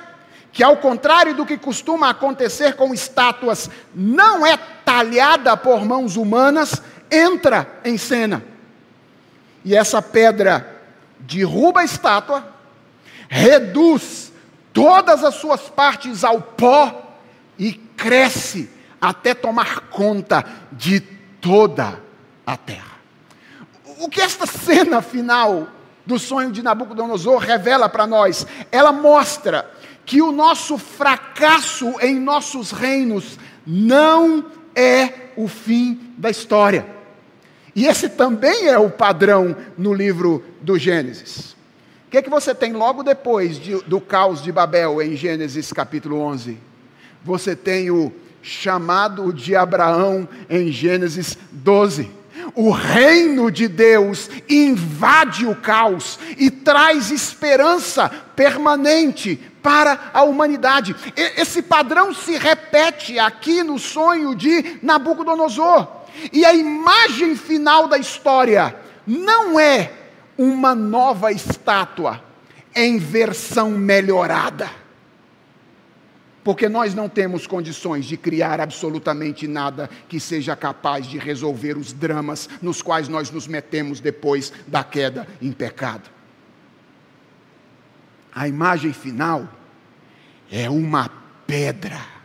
que 0.53 0.62
ao 0.62 0.77
contrário 0.77 1.35
do 1.35 1.47
que 1.47 1.57
costuma 1.57 2.11
acontecer 2.11 2.77
com 2.77 2.93
estátuas, 2.93 3.69
não 3.95 4.47
é 4.47 4.57
talhada 4.57 5.57
por 5.57 5.85
mãos 5.85 6.17
humanas, 6.17 6.83
entra 7.11 7.81
em 7.83 7.97
cena 7.97 8.55
e 9.67 9.75
essa 9.75 10.01
pedra 10.01 10.81
derruba 11.19 11.81
a 11.81 11.85
estátua, 11.85 12.47
reduz 13.29 14.33
todas 14.73 15.25
as 15.25 15.35
suas 15.35 15.62
partes 15.62 16.23
ao 16.23 16.41
pó 16.41 17.19
e 17.59 17.73
cresce 17.73 18.71
até 19.01 19.35
tomar 19.35 19.89
conta 19.91 20.45
de 20.71 21.01
toda 21.01 22.01
a 22.47 22.57
terra. 22.57 22.97
O 23.99 24.09
que 24.09 24.21
esta 24.21 24.47
cena 24.47 25.03
final 25.03 25.67
do 26.07 26.17
sonho 26.17 26.53
de 26.53 26.62
Nabucodonosor 26.62 27.39
revela 27.39 27.89
para 27.89 28.07
nós? 28.07 28.47
Ela 28.71 28.93
mostra 28.93 29.69
que 30.05 30.23
o 30.23 30.31
nosso 30.31 30.79
fracasso 30.79 31.93
em 32.01 32.21
nossos 32.21 32.71
reinos 32.71 33.37
não 33.67 34.45
é 34.77 35.33
o 35.37 35.49
fim 35.49 36.14
da 36.17 36.31
história. 36.31 36.95
E 37.77 37.85
esse 37.87 38.09
também 38.09 38.68
é 38.68 38.79
o 38.79 38.89
padrão 38.89 39.55
no 39.77 39.93
livro 39.93 40.43
do 40.62 40.79
Gênesis. 40.79 41.55
O 42.07 42.11
que, 42.11 42.16
é 42.16 42.22
que 42.22 42.31
você 42.31 42.55
tem 42.55 42.72
logo 42.72 43.03
depois 43.03 43.59
de, 43.59 43.77
do 43.83 44.01
caos 44.01 44.43
de 44.43 44.51
Babel, 44.51 45.03
em 45.03 45.14
Gênesis 45.14 45.74
capítulo 45.74 46.18
11? 46.20 46.57
Você 47.22 47.55
tem 47.55 47.91
o 47.91 48.11
chamado 48.41 49.31
de 49.31 49.55
Abraão, 49.55 50.27
em 50.49 50.72
Gênesis 50.72 51.37
12. 51.53 52.11
O 52.55 52.70
reino 52.70 53.51
de 53.51 53.68
Deus 53.68 54.31
invade 54.49 55.45
o 55.45 55.55
caos 55.55 56.18
e 56.39 56.51
traz 56.51 57.11
esperança 57.11 58.09
permanente 58.35 59.39
para 59.62 60.12
a 60.14 60.22
humanidade. 60.22 60.97
Esse 61.14 61.61
padrão 61.61 62.14
se 62.14 62.39
repete 62.39 63.18
aqui 63.18 63.62
no 63.62 63.79
sonho 63.79 64.35
de 64.35 64.79
Nabucodonosor. 64.83 65.95
E 66.33 66.45
a 66.45 66.55
imagem 66.55 67.37
final 67.37 67.89
da 67.89 67.99
história 67.99 68.75
não 69.07 69.59
é 69.59 69.93
uma 70.37 70.75
nova 70.75 71.33
estátua 71.33 72.23
em 72.75 72.99
versão 72.99 73.71
melhorada. 73.71 74.71
Porque 76.45 76.69
nós 76.69 76.95
não 76.95 77.09
temos 77.09 77.47
condições 77.47 78.05
de 78.05 78.17
criar 78.17 78.61
absolutamente 78.61 79.49
nada 79.49 79.91
que 80.09 80.21
seja 80.21 80.55
capaz 80.55 81.07
de 81.07 81.19
resolver 81.19 81.77
os 81.77 81.93
dramas 81.93 82.49
nos 82.62 82.81
quais 82.81 83.09
nós 83.09 83.31
nos 83.31 83.49
metemos 83.49 83.99
depois 83.99 84.53
da 84.67 84.85
queda 84.85 85.27
em 85.43 85.51
pecado. 85.51 86.09
A 88.33 88.47
imagem 88.47 88.93
final 88.93 89.49
é 90.51 90.71
uma 90.71 91.11
pedra 91.47 92.16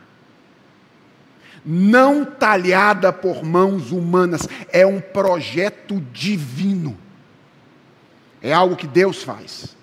não 1.64 2.24
talhada 2.24 3.12
por 3.12 3.44
mãos 3.44 3.92
humanas, 3.92 4.48
é 4.72 4.86
um 4.86 5.00
projeto 5.00 6.00
divino. 6.12 6.98
É 8.40 8.52
algo 8.52 8.76
que 8.76 8.86
Deus 8.86 9.22
faz, 9.22 9.76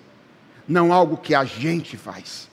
não 0.68 0.92
algo 0.92 1.16
que 1.16 1.34
a 1.34 1.44
gente 1.44 1.96
faz. 1.96 2.48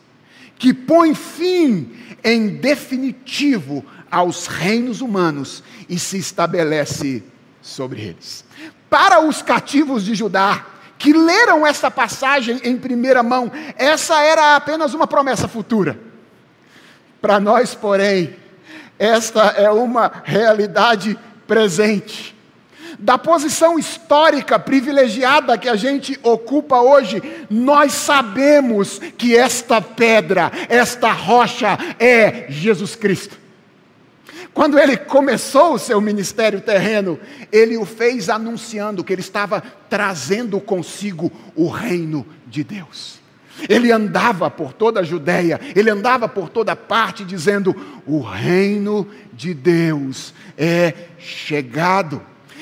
Que 0.58 0.74
põe 0.74 1.14
fim 1.14 1.92
em 2.24 2.48
definitivo 2.56 3.86
aos 4.10 4.48
reinos 4.48 5.02
humanos 5.02 5.64
e 5.88 6.00
se 6.00 6.18
estabelece 6.18 7.24
sobre 7.62 8.02
eles. 8.02 8.46
Para 8.90 9.20
os 9.20 9.42
cativos 9.42 10.06
de 10.06 10.16
Judá, 10.16 10.66
que 10.98 11.14
leram 11.14 11.68
essa 11.68 11.92
passagem 11.92 12.60
em 12.64 12.78
primeira 12.78 13.22
mão, 13.22 13.52
essa 13.76 14.22
era 14.22 14.56
apenas 14.56 14.94
uma 14.94 15.06
promessa 15.06 15.48
futura. 15.48 16.00
Para 17.22 17.40
nós, 17.40 17.76
porém, 17.76 18.36
esta 18.98 19.48
é 19.50 19.70
uma 19.70 20.12
realidade 20.24 21.18
presente. 21.48 22.36
Da 23.00 23.18
posição 23.18 23.78
histórica 23.78 24.58
privilegiada 24.58 25.58
que 25.58 25.70
a 25.70 25.76
gente 25.76 26.20
ocupa 26.24 26.80
hoje, 26.80 27.22
nós 27.50 27.94
sabemos 27.94 29.00
que 29.18 29.36
esta 29.36 29.80
pedra, 29.82 30.52
esta 30.68 31.12
rocha 31.12 31.78
é 32.00 32.46
Jesus 32.50 32.96
Cristo. 32.96 33.38
Quando 34.54 34.80
ele 34.80 34.98
começou 34.98 35.76
o 35.76 35.80
seu 35.80 36.02
ministério 36.02 36.60
terreno, 36.60 37.20
ele 37.52 37.78
o 37.78 37.86
fez 37.86 38.28
anunciando 38.28 39.04
que 39.04 39.14
ele 39.14 39.22
estava 39.22 39.62
trazendo 39.88 40.60
consigo 40.60 41.32
o 41.56 41.70
reino 41.70 42.26
de 42.48 42.64
Deus. 42.64 43.20
Ele 43.68 43.92
andava 43.92 44.50
por 44.50 44.74
toda 44.74 45.00
a 45.00 45.04
Judéia, 45.04 45.60
ele 45.76 45.90
andava 45.90 46.28
por 46.28 46.50
toda 46.50 46.76
parte 46.76 47.24
dizendo: 47.24 47.76
o 48.06 48.22
reino 48.22 49.08
de 49.34 49.54
Deus 49.54 50.34
é 50.58 50.94
chegado. 51.18 52.22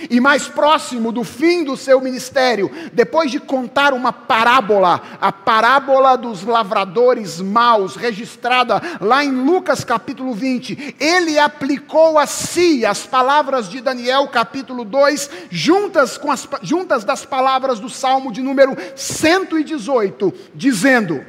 E 0.09 0.19
mais 0.19 0.47
próximo 0.47 1.11
do 1.11 1.23
fim 1.23 1.63
do 1.63 1.77
seu 1.77 2.01
ministério, 2.01 2.69
depois 2.91 3.31
de 3.31 3.39
contar 3.39 3.93
uma 3.93 4.11
parábola, 4.11 5.01
a 5.21 5.31
parábola 5.31 6.17
dos 6.17 6.43
lavradores 6.43 7.39
maus, 7.39 7.95
registrada 7.95 8.81
lá 8.99 9.23
em 9.23 9.31
Lucas 9.31 9.83
capítulo 9.83 10.33
20, 10.33 10.95
ele 10.99 11.39
aplicou 11.39 12.19
a 12.19 12.25
si 12.25 12.85
as 12.85 13.05
palavras 13.05 13.69
de 13.69 13.79
Daniel 13.79 14.27
capítulo 14.27 14.83
2, 14.83 15.29
juntas, 15.49 16.17
com 16.17 16.31
as, 16.31 16.47
juntas 16.61 17.03
das 17.03 17.25
palavras 17.25 17.79
do 17.79 17.89
Salmo 17.89 18.31
de 18.31 18.41
número 18.41 18.75
118, 18.95 20.33
dizendo: 20.53 21.25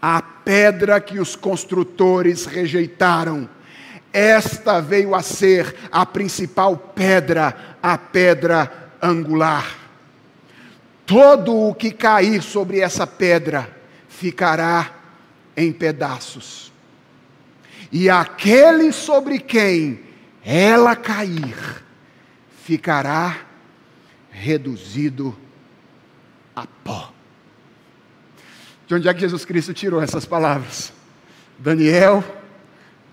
A 0.00 0.22
pedra 0.22 1.00
que 1.00 1.18
os 1.18 1.34
construtores 1.34 2.46
rejeitaram 2.46 3.48
esta 4.12 4.80
veio 4.80 5.14
a 5.14 5.22
ser 5.22 5.74
a 5.90 6.04
principal 6.06 6.76
pedra, 6.76 7.76
a 7.82 7.96
pedra 7.98 8.90
angular. 9.02 9.76
Todo 11.06 11.54
o 11.54 11.74
que 11.74 11.90
cair 11.90 12.42
sobre 12.42 12.80
essa 12.80 13.06
pedra 13.06 13.70
ficará 14.08 14.92
em 15.56 15.72
pedaços. 15.72 16.72
E 17.90 18.10
aquele 18.10 18.92
sobre 18.92 19.38
quem 19.38 20.00
ela 20.44 20.94
cair 20.94 21.56
ficará 22.64 23.38
reduzido 24.30 25.36
a 26.54 26.66
pó. 26.66 27.12
De 28.86 28.94
onde 28.94 29.08
é 29.08 29.14
que 29.14 29.20
Jesus 29.20 29.44
Cristo 29.44 29.74
tirou 29.74 30.02
essas 30.02 30.24
palavras? 30.24 30.92
Daniel, 31.58 32.22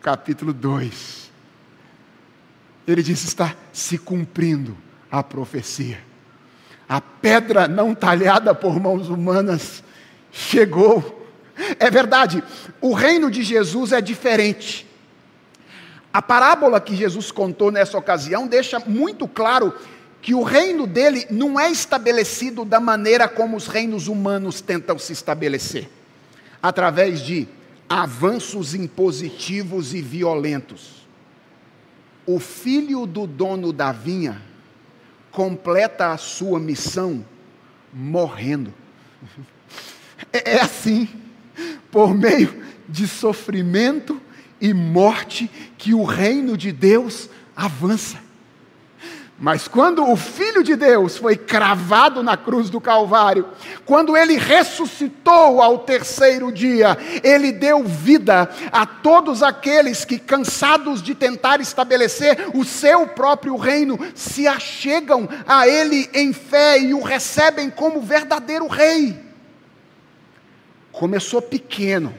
capítulo 0.06 0.54
2. 0.54 1.32
Ele 2.88 3.02
disse: 3.02 3.26
está 3.26 3.56
se 3.74 3.98
cumprindo 3.98 4.78
a 5.10 5.24
profecia. 5.24 5.98
A 6.88 7.02
pedra 7.02 7.68
não 7.68 7.96
talhada 7.96 8.54
por 8.54 8.80
mãos 8.80 9.10
humanas 9.10 9.84
chegou. 10.32 11.28
É 11.80 11.90
verdade, 11.90 12.44
o 12.80 12.94
reino 12.94 13.32
de 13.32 13.42
Jesus 13.42 13.92
é 13.92 14.00
diferente. 14.00 14.86
A 16.14 16.22
parábola 16.22 16.80
que 16.80 16.96
Jesus 16.96 17.32
contou 17.32 17.72
nessa 17.72 17.98
ocasião 17.98 18.46
deixa 18.46 18.78
muito 18.80 19.28
claro 19.28 19.74
que 20.22 20.36
o 20.36 20.44
reino 20.44 20.86
dele 20.86 21.26
não 21.32 21.60
é 21.60 21.72
estabelecido 21.72 22.64
da 22.64 22.80
maneira 22.80 23.28
como 23.28 23.58
os 23.58 23.66
reinos 23.66 24.08
humanos 24.08 24.62
tentam 24.62 25.00
se 25.00 25.14
estabelecer 25.14 25.90
através 26.62 27.22
de 27.22 27.48
avanços 27.90 28.74
impositivos 28.74 29.94
e 29.94 30.02
violentos. 30.02 31.08
O 32.26 32.40
filho 32.40 33.06
do 33.06 33.28
dono 33.28 33.72
da 33.72 33.92
vinha 33.92 34.42
completa 35.32 36.12
a 36.12 36.18
sua 36.18 36.60
missão 36.60 37.26
morrendo. 37.94 38.74
É, 40.32 40.56
é 40.56 40.62
assim, 40.62 41.08
por 41.92 42.16
meio 42.16 42.64
de 42.88 43.08
sofrimento 43.08 44.22
e 44.60 44.74
morte, 44.74 45.50
que 45.78 45.94
o 45.94 46.04
reino 46.04 46.58
de 46.58 46.72
Deus 46.72 47.30
avança. 47.56 48.25
Mas 49.38 49.68
quando 49.68 50.10
o 50.10 50.16
Filho 50.16 50.64
de 50.64 50.78
Deus 50.78 51.18
foi 51.18 51.36
cravado 51.36 52.24
na 52.24 52.38
cruz 52.38 52.70
do 52.70 52.80
Calvário, 52.80 53.50
quando 53.86 54.16
ele 54.16 54.38
ressuscitou 54.38 55.62
ao 55.62 55.80
terceiro 55.80 56.54
dia, 56.54 56.98
ele 57.22 57.52
deu 57.52 57.84
vida 57.84 58.50
a 58.72 58.86
todos 58.86 59.44
aqueles 59.44 60.06
que, 60.06 60.18
cansados 60.18 61.02
de 61.04 61.14
tentar 61.14 61.60
estabelecer 61.60 62.50
o 62.54 62.64
seu 62.64 63.08
próprio 63.08 63.58
reino, 63.58 64.00
se 64.16 64.48
achegam 64.48 65.28
a 65.46 65.68
ele 65.68 66.10
em 66.14 66.32
fé 66.32 66.80
e 66.80 66.94
o 66.94 67.04
recebem 67.04 67.70
como 67.70 68.00
verdadeiro 68.00 68.68
rei. 68.68 69.20
Começou 70.94 71.42
pequeno, 71.42 72.16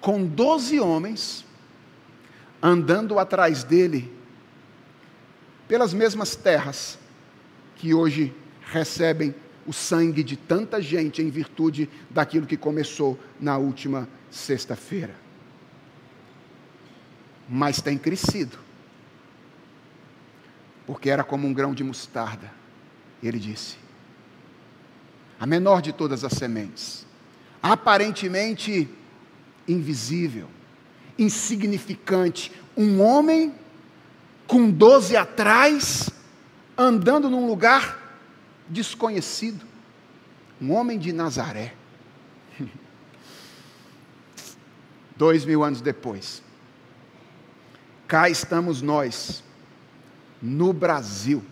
com 0.00 0.26
doze 0.26 0.80
homens 0.80 1.44
andando 2.60 3.20
atrás 3.20 3.62
dele 3.62 4.15
pelas 5.68 5.92
mesmas 5.92 6.36
terras 6.36 6.98
que 7.76 7.92
hoje 7.92 8.34
recebem 8.62 9.34
o 9.66 9.72
sangue 9.72 10.22
de 10.22 10.36
tanta 10.36 10.80
gente 10.80 11.20
em 11.20 11.28
virtude 11.28 11.88
daquilo 12.08 12.46
que 12.46 12.56
começou 12.56 13.18
na 13.40 13.58
última 13.58 14.08
sexta-feira. 14.30 15.14
Mas 17.48 17.80
tem 17.80 17.98
crescido, 17.98 18.58
porque 20.86 21.10
era 21.10 21.24
como 21.24 21.46
um 21.46 21.52
grão 21.52 21.74
de 21.74 21.82
mostarda, 21.82 22.50
ele 23.22 23.38
disse. 23.38 23.76
A 25.38 25.46
menor 25.46 25.82
de 25.82 25.92
todas 25.92 26.24
as 26.24 26.32
sementes, 26.32 27.04
aparentemente 27.62 28.88
invisível, 29.68 30.48
insignificante, 31.18 32.52
um 32.76 33.00
homem 33.00 33.52
com 34.46 34.70
doze 34.70 35.16
atrás, 35.16 36.10
andando 36.76 37.28
num 37.28 37.46
lugar 37.46 38.20
desconhecido. 38.68 39.64
Um 40.60 40.72
homem 40.72 40.98
de 40.98 41.12
Nazaré. 41.12 41.74
Dois 45.16 45.44
mil 45.44 45.62
anos 45.62 45.80
depois, 45.80 46.42
cá 48.06 48.28
estamos 48.28 48.82
nós, 48.82 49.42
no 50.40 50.72
Brasil, 50.72 51.42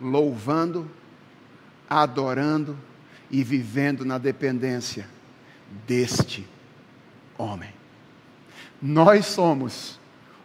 louvando, 0.00 0.90
adorando 1.88 2.76
e 3.30 3.42
vivendo 3.42 4.04
na 4.04 4.18
dependência 4.18 5.06
deste 5.86 6.46
homem. 7.38 7.72
Nós 8.80 9.26
somos 9.26 9.98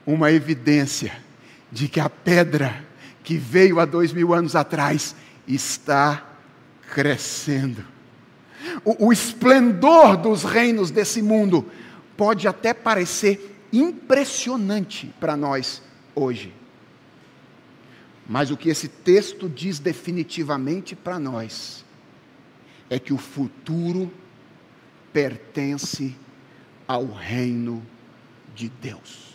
uma 0.05 0.31
evidência 0.31 1.21
de 1.71 1.87
que 1.87 1.99
a 1.99 2.09
pedra 2.09 2.85
que 3.23 3.37
veio 3.37 3.79
há 3.79 3.85
dois 3.85 4.11
mil 4.11 4.33
anos 4.33 4.55
atrás 4.55 5.15
está 5.47 6.27
crescendo. 6.93 7.83
O, 8.83 9.07
o 9.07 9.13
esplendor 9.13 10.17
dos 10.17 10.43
reinos 10.43 10.91
desse 10.91 11.21
mundo 11.21 11.65
pode 12.17 12.47
até 12.47 12.73
parecer 12.73 13.57
impressionante 13.71 15.13
para 15.19 15.37
nós 15.37 15.81
hoje. 16.13 16.53
Mas 18.27 18.51
o 18.51 18.57
que 18.57 18.69
esse 18.69 18.87
texto 18.87 19.49
diz 19.49 19.79
definitivamente 19.79 20.95
para 20.95 21.19
nós 21.19 21.83
é 22.89 22.99
que 22.99 23.13
o 23.13 23.17
futuro 23.17 24.11
pertence 25.11 26.15
ao 26.87 27.05
reino 27.05 27.81
de 28.53 28.69
Deus. 28.69 29.30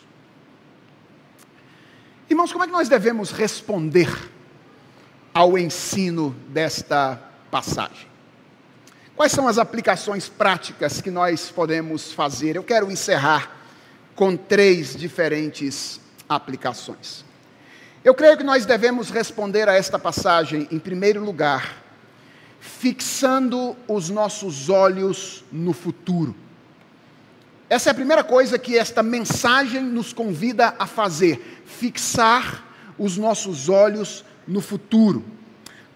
Irmãos, 2.28 2.50
como 2.50 2.64
é 2.64 2.66
que 2.66 2.72
nós 2.72 2.88
devemos 2.88 3.30
responder 3.30 4.08
ao 5.32 5.56
ensino 5.56 6.34
desta 6.48 7.22
passagem? 7.52 8.08
Quais 9.14 9.30
são 9.30 9.46
as 9.46 9.58
aplicações 9.58 10.28
práticas 10.28 11.00
que 11.00 11.10
nós 11.10 11.52
podemos 11.52 12.12
fazer? 12.12 12.56
Eu 12.56 12.64
quero 12.64 12.90
encerrar 12.90 13.56
com 14.16 14.36
três 14.36 14.96
diferentes 14.96 16.00
aplicações. 16.28 17.24
Eu 18.02 18.12
creio 18.12 18.36
que 18.36 18.42
nós 18.42 18.66
devemos 18.66 19.08
responder 19.08 19.68
a 19.68 19.74
esta 19.74 19.96
passagem, 19.96 20.66
em 20.72 20.80
primeiro 20.80 21.24
lugar, 21.24 21.80
fixando 22.58 23.76
os 23.86 24.10
nossos 24.10 24.68
olhos 24.68 25.44
no 25.52 25.72
futuro. 25.72 26.34
Essa 27.68 27.90
é 27.90 27.92
a 27.92 27.94
primeira 27.94 28.22
coisa 28.22 28.58
que 28.58 28.78
esta 28.78 29.02
mensagem 29.02 29.82
nos 29.82 30.12
convida 30.12 30.74
a 30.78 30.86
fazer: 30.86 31.62
fixar 31.66 32.64
os 32.98 33.16
nossos 33.16 33.68
olhos 33.68 34.24
no 34.46 34.60
futuro. 34.60 35.24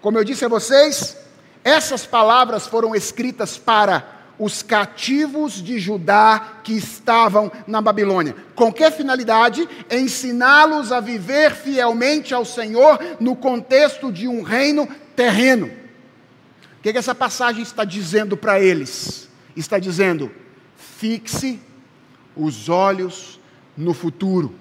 Como 0.01 0.17
eu 0.17 0.23
disse 0.23 0.43
a 0.43 0.49
vocês, 0.49 1.17
essas 1.63 2.05
palavras 2.05 2.67
foram 2.67 2.93
escritas 2.93 3.57
para 3.57 4.19
os 4.37 4.63
cativos 4.63 5.61
de 5.61 5.79
Judá 5.79 6.59
que 6.63 6.73
estavam 6.73 7.51
na 7.67 7.79
Babilônia. 7.79 8.35
Com 8.55 8.73
que 8.73 8.89
finalidade? 8.89 9.69
Ensiná-los 9.89 10.91
a 10.91 10.99
viver 10.99 11.53
fielmente 11.53 12.33
ao 12.33 12.43
Senhor 12.43 12.99
no 13.19 13.35
contexto 13.35 14.11
de 14.11 14.27
um 14.27 14.41
reino 14.41 14.89
terreno. 15.15 15.67
O 15.67 16.81
que, 16.81 16.91
que 16.91 16.97
essa 16.97 17.13
passagem 17.13 17.61
está 17.61 17.85
dizendo 17.85 18.35
para 18.35 18.59
eles? 18.59 19.29
Está 19.55 19.77
dizendo: 19.77 20.31
fixe 21.01 21.59
os 22.35 22.69
olhos 22.69 23.39
no 23.75 23.91
futuro. 23.91 24.53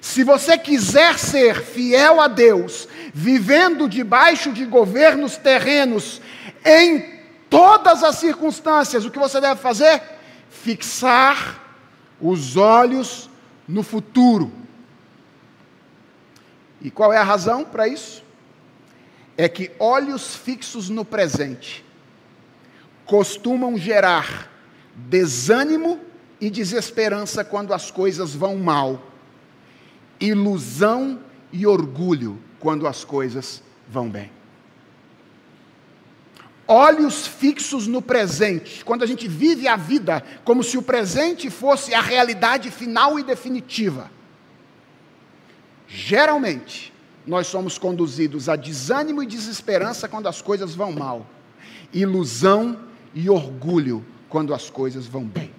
Se 0.00 0.24
você 0.24 0.56
quiser 0.56 1.18
ser 1.18 1.62
fiel 1.62 2.22
a 2.22 2.26
Deus, 2.26 2.88
vivendo 3.12 3.86
debaixo 3.86 4.50
de 4.50 4.64
governos 4.64 5.36
terrenos, 5.36 6.22
em 6.64 7.20
todas 7.50 8.02
as 8.02 8.16
circunstâncias, 8.16 9.04
o 9.04 9.10
que 9.10 9.18
você 9.18 9.42
deve 9.42 9.60
fazer? 9.60 10.00
Fixar 10.48 11.62
os 12.18 12.56
olhos 12.56 13.28
no 13.66 13.82
futuro. 13.82 14.50
E 16.80 16.90
qual 16.90 17.12
é 17.12 17.18
a 17.18 17.22
razão 17.24 17.62
para 17.62 17.86
isso? 17.86 18.24
É 19.36 19.50
que 19.50 19.70
olhos 19.78 20.34
fixos 20.34 20.88
no 20.88 21.04
presente 21.04 21.84
costumam 23.04 23.76
gerar 23.76 24.57
desânimo 25.06 26.00
e 26.40 26.50
desesperança 26.50 27.44
quando 27.44 27.72
as 27.72 27.90
coisas 27.90 28.34
vão 28.34 28.56
mal, 28.56 29.02
ilusão 30.20 31.20
e 31.52 31.66
orgulho 31.66 32.38
quando 32.58 32.86
as 32.86 33.04
coisas 33.04 33.62
vão 33.88 34.08
bem. 34.08 34.30
olhos 36.70 37.26
fixos 37.26 37.86
no 37.86 38.02
presente, 38.02 38.84
quando 38.84 39.02
a 39.02 39.06
gente 39.06 39.26
vive 39.26 39.66
a 39.66 39.74
vida 39.74 40.22
como 40.44 40.62
se 40.62 40.76
o 40.76 40.82
presente 40.82 41.48
fosse 41.48 41.94
a 41.94 42.02
realidade 42.02 42.70
final 42.70 43.18
e 43.18 43.22
definitiva, 43.22 44.10
geralmente 45.86 46.92
nós 47.26 47.46
somos 47.46 47.78
conduzidos 47.78 48.50
a 48.50 48.56
desânimo 48.56 49.22
e 49.22 49.26
desesperança 49.26 50.08
quando 50.08 50.28
as 50.28 50.42
coisas 50.42 50.74
vão 50.74 50.92
mal, 50.92 51.26
ilusão 51.90 52.78
e 53.14 53.30
orgulho 53.30 54.04
quando 54.28 54.54
as 54.54 54.68
coisas 54.70 55.06
vão 55.06 55.24
bem. 55.24 55.52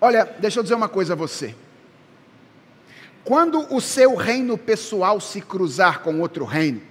Olha, 0.00 0.24
deixa 0.38 0.58
eu 0.58 0.62
dizer 0.62 0.74
uma 0.74 0.88
coisa 0.88 1.12
a 1.12 1.16
você. 1.16 1.54
Quando 3.22 3.72
o 3.74 3.80
seu 3.80 4.16
reino 4.16 4.56
pessoal 4.56 5.20
se 5.20 5.40
cruzar 5.40 6.00
com 6.00 6.20
outro 6.20 6.44
reino, 6.44 6.82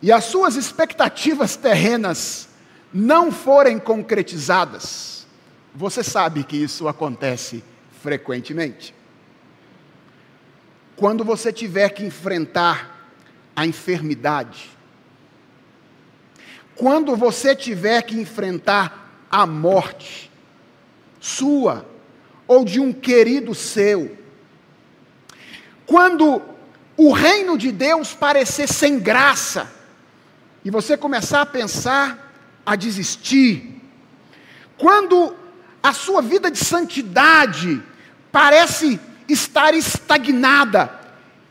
e 0.00 0.12
as 0.12 0.24
suas 0.24 0.54
expectativas 0.54 1.56
terrenas 1.56 2.48
não 2.94 3.32
forem 3.32 3.78
concretizadas, 3.78 5.26
você 5.74 6.04
sabe 6.04 6.44
que 6.44 6.56
isso 6.56 6.86
acontece 6.86 7.62
frequentemente. 8.00 8.94
Quando 10.96 11.24
você 11.24 11.52
tiver 11.52 11.88
que 11.90 12.04
enfrentar 12.04 13.10
a 13.54 13.66
enfermidade, 13.66 14.70
quando 16.78 17.16
você 17.16 17.56
tiver 17.56 18.02
que 18.02 18.14
enfrentar 18.18 19.26
a 19.28 19.44
morte, 19.44 20.30
sua 21.20 21.84
ou 22.46 22.64
de 22.64 22.78
um 22.78 22.92
querido 22.92 23.52
seu, 23.52 24.16
quando 25.84 26.40
o 26.96 27.12
reino 27.12 27.58
de 27.58 27.72
Deus 27.72 28.14
parecer 28.14 28.68
sem 28.68 29.00
graça, 29.00 29.70
e 30.64 30.70
você 30.70 30.96
começar 30.96 31.42
a 31.42 31.46
pensar 31.46 32.32
a 32.64 32.76
desistir, 32.76 33.82
quando 34.76 35.34
a 35.82 35.92
sua 35.92 36.22
vida 36.22 36.48
de 36.48 36.58
santidade 36.58 37.82
parece 38.30 39.00
estar 39.28 39.74
estagnada, 39.74 40.96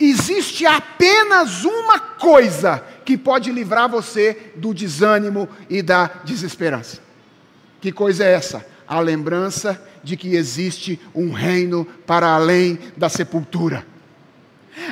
existe 0.00 0.64
apenas 0.64 1.64
uma 1.64 1.98
coisa 1.98 2.82
que 3.08 3.16
pode 3.16 3.50
livrar 3.50 3.88
você 3.88 4.52
do 4.56 4.74
desânimo 4.74 5.48
e 5.70 5.80
da 5.80 6.08
desesperança. 6.24 7.00
Que 7.80 7.90
coisa 7.90 8.22
é 8.22 8.34
essa? 8.34 8.66
A 8.86 9.00
lembrança 9.00 9.82
de 10.04 10.14
que 10.14 10.34
existe 10.34 11.00
um 11.14 11.32
reino 11.32 11.86
para 12.06 12.26
além 12.34 12.78
da 12.98 13.08
sepultura. 13.08 13.86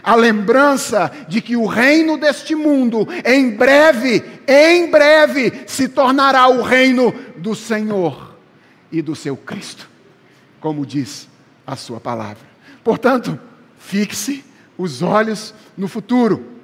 A 0.03 0.15
lembrança 0.15 1.13
de 1.29 1.43
que 1.43 1.59
o 1.59 1.67
reino 1.67 2.17
deste 2.17 2.55
mundo, 2.55 3.07
em 3.23 3.51
breve, 3.51 4.25
em 4.49 4.91
breve, 4.91 5.53
se 5.67 5.87
tornará 5.87 6.49
o 6.49 6.63
reino 6.63 7.15
do 7.37 7.55
Senhor 7.55 8.35
e 8.91 9.03
do 9.03 9.15
seu 9.15 9.37
Cristo, 9.37 9.91
como 10.59 10.87
diz 10.87 11.29
a 11.67 11.77
sua 11.77 12.01
palavra. 12.01 12.49
Portanto, 12.83 13.39
fixe 13.79 14.43
os 14.79 15.03
olhos 15.03 15.53
no 15.77 15.87
futuro. 15.87 16.56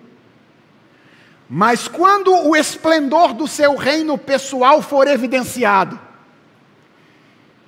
Mas 1.55 1.87
quando 1.87 2.35
o 2.49 2.57
esplendor 2.57 3.35
do 3.35 3.47
seu 3.47 3.77
reino 3.77 4.17
pessoal 4.17 4.81
for 4.81 5.07
evidenciado, 5.07 6.01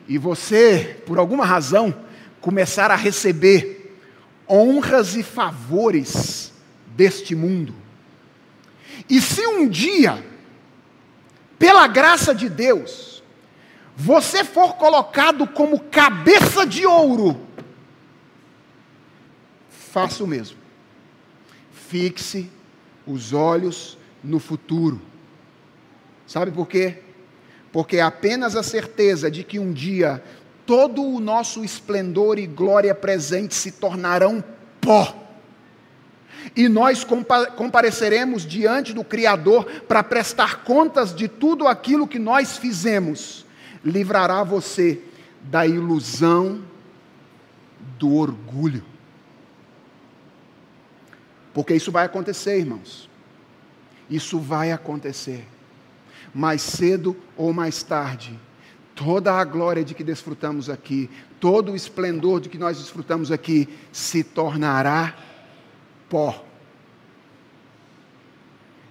e 0.09 0.17
você, 0.17 1.03
por 1.05 1.19
alguma 1.19 1.45
razão, 1.45 1.95
começar 2.41 2.91
a 2.91 2.97
receber 2.97 3.95
honras 4.49 5.15
e 5.17 5.23
favores 5.23 6.51
deste 6.97 7.35
mundo, 7.35 7.75
e 9.07 9.21
se 9.21 9.47
um 9.47 9.69
dia, 9.69 10.25
pela 11.59 11.87
graça 11.87 12.35
de 12.35 12.49
Deus, 12.49 13.23
você 13.95 14.45
for 14.45 14.77
colocado 14.77 15.47
como 15.47 15.79
cabeça 15.79 16.65
de 16.65 16.87
ouro, 16.87 17.39
faça 19.69 20.25
o 20.25 20.27
mesmo. 20.27 20.57
Fixe 21.91 22.51
os 23.07 23.33
olhos 23.33 23.99
no 24.23 24.39
futuro. 24.39 25.01
Sabe 26.27 26.51
por 26.51 26.67
quê? 26.67 26.99
Porque 27.73 28.01
apenas 28.01 28.57
a 28.57 28.63
certeza 28.63 29.31
de 29.31 29.45
que 29.45 29.59
um 29.59 29.73
dia 29.73 30.23
todo 30.65 31.03
o 31.03 31.21
nosso 31.21 31.65
esplendor 31.65 32.39
e 32.39 32.47
glória 32.47 32.95
presente 32.95 33.55
se 33.55 33.73
tornarão 33.73 34.43
pó. 34.81 35.23
E 36.55 36.69
nós 36.69 37.05
compareceremos 37.57 38.47
diante 38.47 38.93
do 38.93 39.03
Criador 39.03 39.65
para 39.89 40.03
prestar 40.03 40.63
contas 40.63 41.15
de 41.15 41.27
tudo 41.27 41.67
aquilo 41.67 42.07
que 42.07 42.19
nós 42.19 42.57
fizemos. 42.57 43.45
Livrará 43.85 44.43
você 44.43 45.01
da 45.43 45.67
ilusão 45.67 46.63
do 47.99 48.15
orgulho. 48.15 48.94
Porque 51.55 51.73
isso 51.73 51.93
vai 51.93 52.05
acontecer, 52.05 52.59
irmãos. 52.59 53.09
Isso 54.11 54.41
vai 54.41 54.73
acontecer. 54.73 55.47
Mais 56.35 56.61
cedo 56.61 57.17
ou 57.37 57.53
mais 57.53 57.83
tarde, 57.85 58.39
toda 58.97 59.33
a 59.33 59.45
glória 59.45 59.85
de 59.85 59.95
que 59.95 60.03
desfrutamos 60.03 60.69
aqui, 60.69 61.09
todo 61.39 61.73
o 61.73 61.77
esplendor 61.77 62.41
de 62.41 62.49
que 62.49 62.59
nós 62.59 62.77
desfrutamos 62.77 63.31
aqui, 63.31 63.69
se 63.93 64.25
tornará 64.25 65.17
pó. 66.11 66.45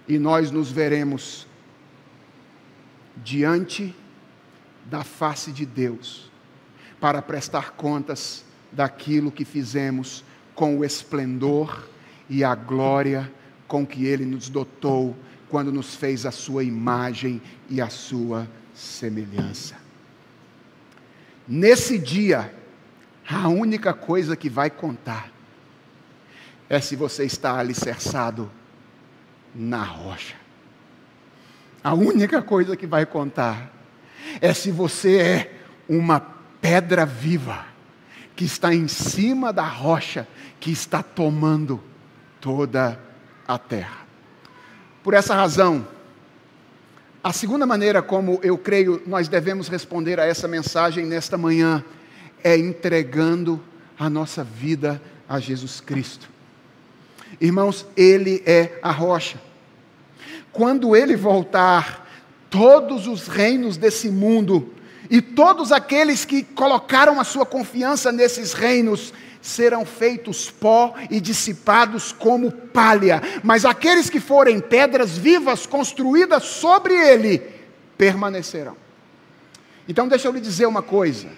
E 0.08 0.18
nós 0.18 0.50
nos 0.50 0.70
veremos 0.72 1.46
diante 3.22 3.94
da 4.86 5.04
face 5.04 5.52
de 5.52 5.66
Deus, 5.66 6.30
para 7.00 7.20
prestar 7.20 7.72
contas 7.72 8.44
daquilo 8.72 9.30
que 9.30 9.44
fizemos 9.44 10.24
com 10.54 10.78
o 10.78 10.84
esplendor 10.84 11.88
e 12.28 12.42
a 12.42 12.54
glória 12.54 13.30
com 13.66 13.86
que 13.86 14.06
Ele 14.06 14.24
nos 14.24 14.48
dotou 14.48 15.16
quando 15.48 15.72
nos 15.72 15.94
fez 15.94 16.26
a 16.26 16.30
Sua 16.30 16.64
imagem 16.64 17.40
e 17.68 17.80
a 17.80 17.88
Sua 17.88 18.48
semelhança. 18.74 19.76
Nesse 21.46 21.98
dia, 21.98 22.52
a 23.28 23.48
única 23.48 23.92
coisa 23.92 24.36
que 24.36 24.48
vai 24.48 24.70
contar 24.70 25.30
é 26.68 26.80
se 26.80 26.96
você 26.96 27.24
está 27.24 27.58
alicerçado 27.58 28.50
na 29.54 29.82
rocha. 29.82 30.34
A 31.82 31.94
única 31.94 32.40
coisa 32.40 32.76
que 32.76 32.86
vai 32.86 33.04
contar 33.04 33.70
é 34.40 34.54
se 34.54 34.70
você 34.70 35.16
é 35.18 35.60
uma 35.88 36.18
pedra 36.18 37.04
viva 37.04 37.66
que 38.34 38.44
está 38.44 38.74
em 38.74 38.88
cima 38.88 39.52
da 39.52 39.66
rocha 39.66 40.26
que 40.58 40.70
está 40.70 41.02
tomando 41.02 41.82
toda 42.44 43.00
a 43.48 43.56
terra. 43.56 44.04
Por 45.02 45.14
essa 45.14 45.34
razão, 45.34 45.88
a 47.22 47.32
segunda 47.32 47.64
maneira 47.64 48.02
como 48.02 48.38
eu 48.42 48.58
creio 48.58 49.02
nós 49.06 49.28
devemos 49.28 49.66
responder 49.66 50.20
a 50.20 50.26
essa 50.26 50.46
mensagem 50.46 51.06
nesta 51.06 51.38
manhã 51.38 51.82
é 52.42 52.54
entregando 52.54 53.58
a 53.98 54.10
nossa 54.10 54.44
vida 54.44 55.00
a 55.26 55.40
Jesus 55.40 55.80
Cristo. 55.80 56.28
Irmãos, 57.40 57.86
Ele 57.96 58.42
é 58.44 58.78
a 58.82 58.90
rocha. 58.90 59.40
Quando 60.52 60.94
Ele 60.94 61.16
voltar, 61.16 62.06
todos 62.50 63.06
os 63.06 63.26
reinos 63.26 63.78
desse 63.78 64.10
mundo 64.10 64.74
e 65.08 65.22
todos 65.22 65.72
aqueles 65.72 66.26
que 66.26 66.42
colocaram 66.42 67.18
a 67.18 67.24
sua 67.24 67.46
confiança 67.46 68.12
nesses 68.12 68.52
reinos 68.52 69.14
serão 69.44 69.84
feitos 69.84 70.50
pó 70.50 70.94
e 71.10 71.20
dissipados 71.20 72.12
como 72.12 72.50
palha, 72.50 73.20
mas 73.42 73.66
aqueles 73.66 74.08
que 74.08 74.18
forem 74.18 74.58
pedras 74.58 75.18
vivas 75.18 75.66
construídas 75.66 76.44
sobre 76.44 76.94
ele 76.94 77.42
permanecerão. 77.98 78.74
Então, 79.86 80.08
deixa 80.08 80.26
eu 80.26 80.32
lhe 80.32 80.40
dizer 80.40 80.64
uma 80.64 80.80
coisa. 80.80 81.28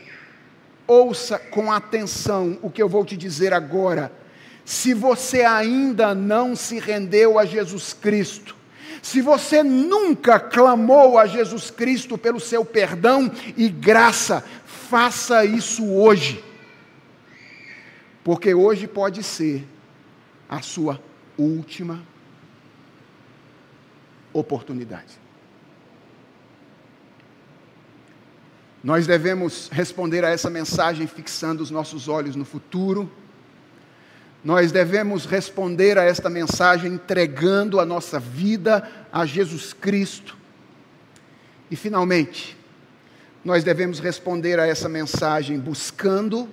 Ouça 0.86 1.36
com 1.36 1.72
atenção 1.72 2.56
o 2.62 2.70
que 2.70 2.80
eu 2.80 2.88
vou 2.88 3.04
te 3.04 3.16
dizer 3.16 3.52
agora. 3.52 4.12
Se 4.64 4.94
você 4.94 5.42
ainda 5.42 6.14
não 6.14 6.54
se 6.54 6.78
rendeu 6.78 7.40
a 7.40 7.44
Jesus 7.44 7.92
Cristo, 7.92 8.54
se 9.02 9.20
você 9.20 9.64
nunca 9.64 10.38
clamou 10.38 11.18
a 11.18 11.26
Jesus 11.26 11.72
Cristo 11.72 12.16
pelo 12.16 12.38
seu 12.38 12.64
perdão 12.64 13.28
e 13.56 13.68
graça, 13.68 14.44
faça 14.64 15.44
isso 15.44 15.84
hoje 15.84 16.44
porque 18.26 18.52
hoje 18.52 18.88
pode 18.88 19.22
ser 19.22 19.64
a 20.48 20.60
sua 20.60 21.00
última 21.38 22.02
oportunidade. 24.32 25.16
Nós 28.82 29.06
devemos 29.06 29.68
responder 29.70 30.24
a 30.24 30.30
essa 30.30 30.50
mensagem 30.50 31.06
fixando 31.06 31.62
os 31.62 31.70
nossos 31.70 32.08
olhos 32.08 32.34
no 32.34 32.44
futuro, 32.44 33.08
nós 34.42 34.72
devemos 34.72 35.24
responder 35.24 35.96
a 35.96 36.02
esta 36.02 36.28
mensagem 36.28 36.94
entregando 36.94 37.78
a 37.78 37.86
nossa 37.86 38.18
vida 38.18 38.90
a 39.12 39.24
Jesus 39.24 39.72
Cristo. 39.72 40.36
E, 41.70 41.76
finalmente, 41.76 42.58
nós 43.44 43.62
devemos 43.62 44.00
responder 44.00 44.58
a 44.58 44.66
essa 44.66 44.88
mensagem 44.88 45.60
buscando 45.60 46.48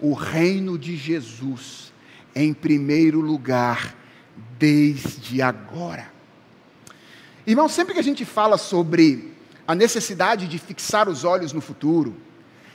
o 0.00 0.12
reino 0.12 0.78
de 0.78 0.96
Jesus 0.96 1.92
em 2.34 2.54
primeiro 2.54 3.20
lugar, 3.20 3.96
desde 4.58 5.42
agora. 5.42 6.10
Irmão, 7.46 7.68
sempre 7.68 7.94
que 7.94 8.00
a 8.00 8.04
gente 8.04 8.24
fala 8.24 8.58
sobre 8.58 9.32
a 9.66 9.74
necessidade 9.74 10.46
de 10.46 10.58
fixar 10.58 11.08
os 11.08 11.24
olhos 11.24 11.52
no 11.52 11.60
futuro, 11.60 12.16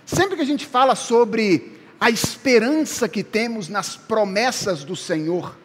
sempre 0.06 0.36
que 0.36 0.42
a 0.42 0.46
gente 0.46 0.66
fala 0.66 0.96
sobre 0.96 1.80
a 2.00 2.10
esperança 2.10 3.08
que 3.08 3.24
temos 3.24 3.70
nas 3.70 3.96
promessas 3.96 4.84
do 4.84 4.96
Senhor, 4.96 5.58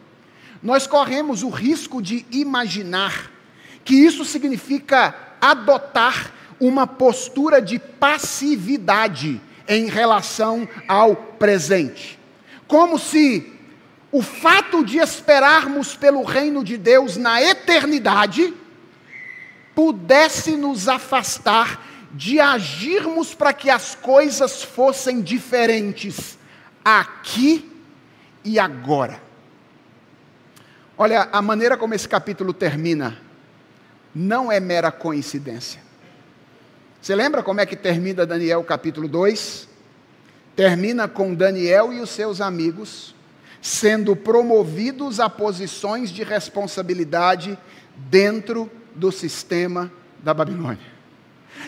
nós 0.61 0.87
corremos 0.87 1.43
o 1.43 1.49
risco 1.49 2.01
de 2.01 2.25
imaginar 2.31 3.31
que 3.83 3.95
isso 3.95 4.23
significa 4.23 5.15
adotar 5.41 6.33
uma 6.59 6.85
postura 6.85 7.61
de 7.61 7.79
passividade 7.79 9.41
em 9.69 9.85
relação 9.85 10.67
ao 10.87 11.15
presente. 11.15 12.19
Como 12.67 12.97
se 12.97 13.53
o 14.11 14.23
fato 14.23 14.83
de 14.83 14.97
esperarmos 14.97 15.95
pelo 15.95 16.23
reino 16.23 16.63
de 16.63 16.75
Deus 16.75 17.15
na 17.15 17.39
eternidade 17.41 18.51
pudesse 19.75 20.57
nos 20.57 20.87
afastar 20.89 21.85
de 22.11 22.39
agirmos 22.39 23.35
para 23.35 23.53
que 23.53 23.69
as 23.69 23.93
coisas 23.93 24.63
fossem 24.63 25.21
diferentes 25.21 26.39
aqui 26.83 27.71
e 28.43 28.57
agora. 28.57 29.21
Olha, 30.97 31.29
a 31.31 31.41
maneira 31.41 31.77
como 31.77 31.93
esse 31.93 32.09
capítulo 32.09 32.51
termina 32.51 33.17
não 34.13 34.51
é 34.51 34.59
mera 34.59 34.91
coincidência. 34.91 35.88
Você 37.01 37.15
lembra 37.15 37.41
como 37.41 37.61
é 37.61 37.65
que 37.65 37.75
termina 37.75 38.25
Daniel 38.25 38.63
capítulo 38.63 39.07
2? 39.07 39.67
Termina 40.55 41.07
com 41.07 41.33
Daniel 41.33 41.93
e 41.93 42.01
os 42.01 42.09
seus 42.09 42.41
amigos 42.41 43.15
sendo 43.61 44.15
promovidos 44.15 45.19
a 45.19 45.29
posições 45.29 46.09
de 46.09 46.23
responsabilidade 46.23 47.57
dentro 47.95 48.69
do 48.95 49.11
sistema 49.11 49.91
da 50.23 50.33
Babilônia. 50.33 50.99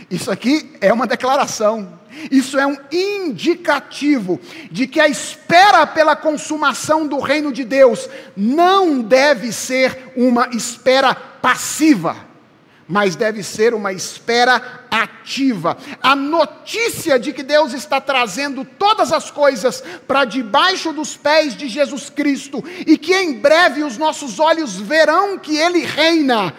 Isso 0.09 0.31
aqui 0.31 0.71
é 0.79 0.91
uma 0.93 1.07
declaração, 1.07 1.99
isso 2.29 2.57
é 2.57 2.65
um 2.65 2.77
indicativo 2.91 4.39
de 4.71 4.87
que 4.87 4.99
a 4.99 5.07
espera 5.07 5.85
pela 5.85 6.15
consumação 6.15 7.07
do 7.07 7.19
reino 7.19 7.51
de 7.51 7.63
Deus 7.63 8.09
não 8.35 9.01
deve 9.01 9.51
ser 9.51 10.11
uma 10.15 10.49
espera 10.49 11.13
passiva, 11.13 12.15
mas 12.91 13.15
deve 13.15 13.41
ser 13.41 13.73
uma 13.73 13.93
espera 13.93 14.83
ativa. 14.91 15.77
A 16.03 16.13
notícia 16.13 17.17
de 17.17 17.31
que 17.31 17.41
Deus 17.41 17.71
está 17.71 18.01
trazendo 18.01 18.65
todas 18.65 19.13
as 19.13 19.31
coisas 19.31 19.81
para 20.05 20.25
debaixo 20.25 20.91
dos 20.91 21.15
pés 21.15 21.55
de 21.55 21.69
Jesus 21.69 22.09
Cristo 22.09 22.61
e 22.85 22.97
que 22.97 23.15
em 23.15 23.39
breve 23.39 23.81
os 23.81 23.97
nossos 23.97 24.41
olhos 24.41 24.75
verão 24.75 25.39
que 25.39 25.57
Ele 25.57 25.85
reina 25.85 26.53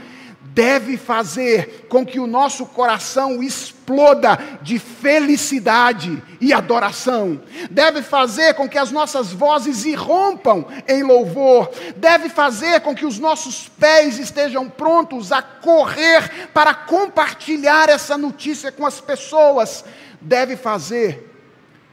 deve 0.55 0.99
fazer 0.99 1.87
com 1.89 2.05
que 2.05 2.21
o 2.21 2.27
nosso 2.27 2.67
coração 2.67 3.43
exploda 3.43 4.39
de 4.61 4.79
felicidade 4.79 6.23
e 6.41 6.53
adoração, 6.53 7.41
deve 7.71 8.03
fazer 8.03 8.55
com 8.55 8.69
que 8.69 8.77
as 8.77 8.91
nossas 8.91 9.33
vozes 9.33 9.85
irrompam 9.85 10.67
em 10.87 11.03
louvor, 11.03 11.71
deve 11.97 12.29
fazer 12.29 12.81
com 12.81 12.95
que 12.95 13.07
os 13.07 13.19
nossos 13.19 13.69
pés 13.69 14.19
estejam 14.19 14.69
prontos 14.69 15.33
a 15.33 15.41
correr 15.41 16.49
para 16.53 16.75
compartilhar 16.75 17.89
essa 17.89 18.19
notícia 18.19 18.71
com 18.71 18.87
as 18.87 19.01
pessoas, 19.01 19.85
deve 20.21 20.55
fazer 20.55 21.31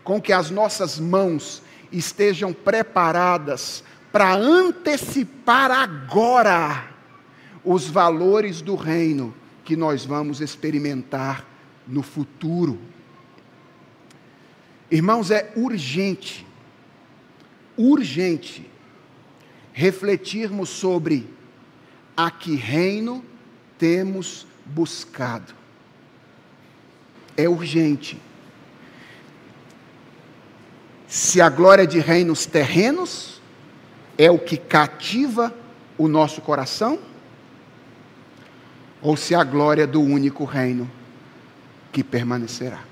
com 0.03 0.21
que 0.21 0.33
as 0.33 0.49
nossas 0.49 0.99
mãos 0.99 1.61
estejam 1.91 2.51
preparadas 2.51 3.83
para 4.11 4.33
antecipar 4.33 5.71
agora 5.71 6.88
os 7.63 7.87
valores 7.87 8.61
do 8.61 8.75
reino 8.75 9.33
que 9.63 9.75
nós 9.75 10.05
vamos 10.05 10.41
experimentar 10.41 11.45
no 11.87 12.01
futuro. 12.01 12.79
Irmãos, 14.89 15.29
é 15.29 15.51
urgente, 15.55 16.45
urgente, 17.77 18.69
refletirmos 19.73 20.69
sobre 20.69 21.27
a 22.17 22.31
que 22.31 22.55
reino 22.55 23.23
temos 23.77 24.47
buscado. 24.65 25.53
É 27.37 27.47
urgente. 27.47 28.19
Se 31.07 31.39
a 31.41 31.49
glória 31.49 31.87
de 31.87 31.99
reinos 31.99 32.45
terrenos 32.45 33.41
é 34.17 34.29
o 34.29 34.37
que 34.37 34.57
cativa 34.57 35.55
o 35.97 36.07
nosso 36.07 36.41
coração, 36.41 36.99
ou 39.01 39.15
se 39.15 39.33
a 39.33 39.43
glória 39.43 39.87
do 39.87 40.01
único 40.01 40.43
reino 40.43 40.89
que 41.91 42.03
permanecerá. 42.03 42.83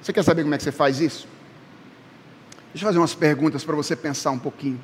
Você 0.00 0.12
quer 0.12 0.22
saber 0.22 0.42
como 0.42 0.54
é 0.54 0.58
que 0.58 0.64
você 0.64 0.72
faz 0.72 1.00
isso? 1.00 1.28
Deixa 2.72 2.84
eu 2.84 2.88
fazer 2.88 2.98
umas 2.98 3.14
perguntas 3.14 3.64
para 3.64 3.76
você 3.76 3.94
pensar 3.94 4.30
um 4.30 4.38
pouquinho. 4.38 4.80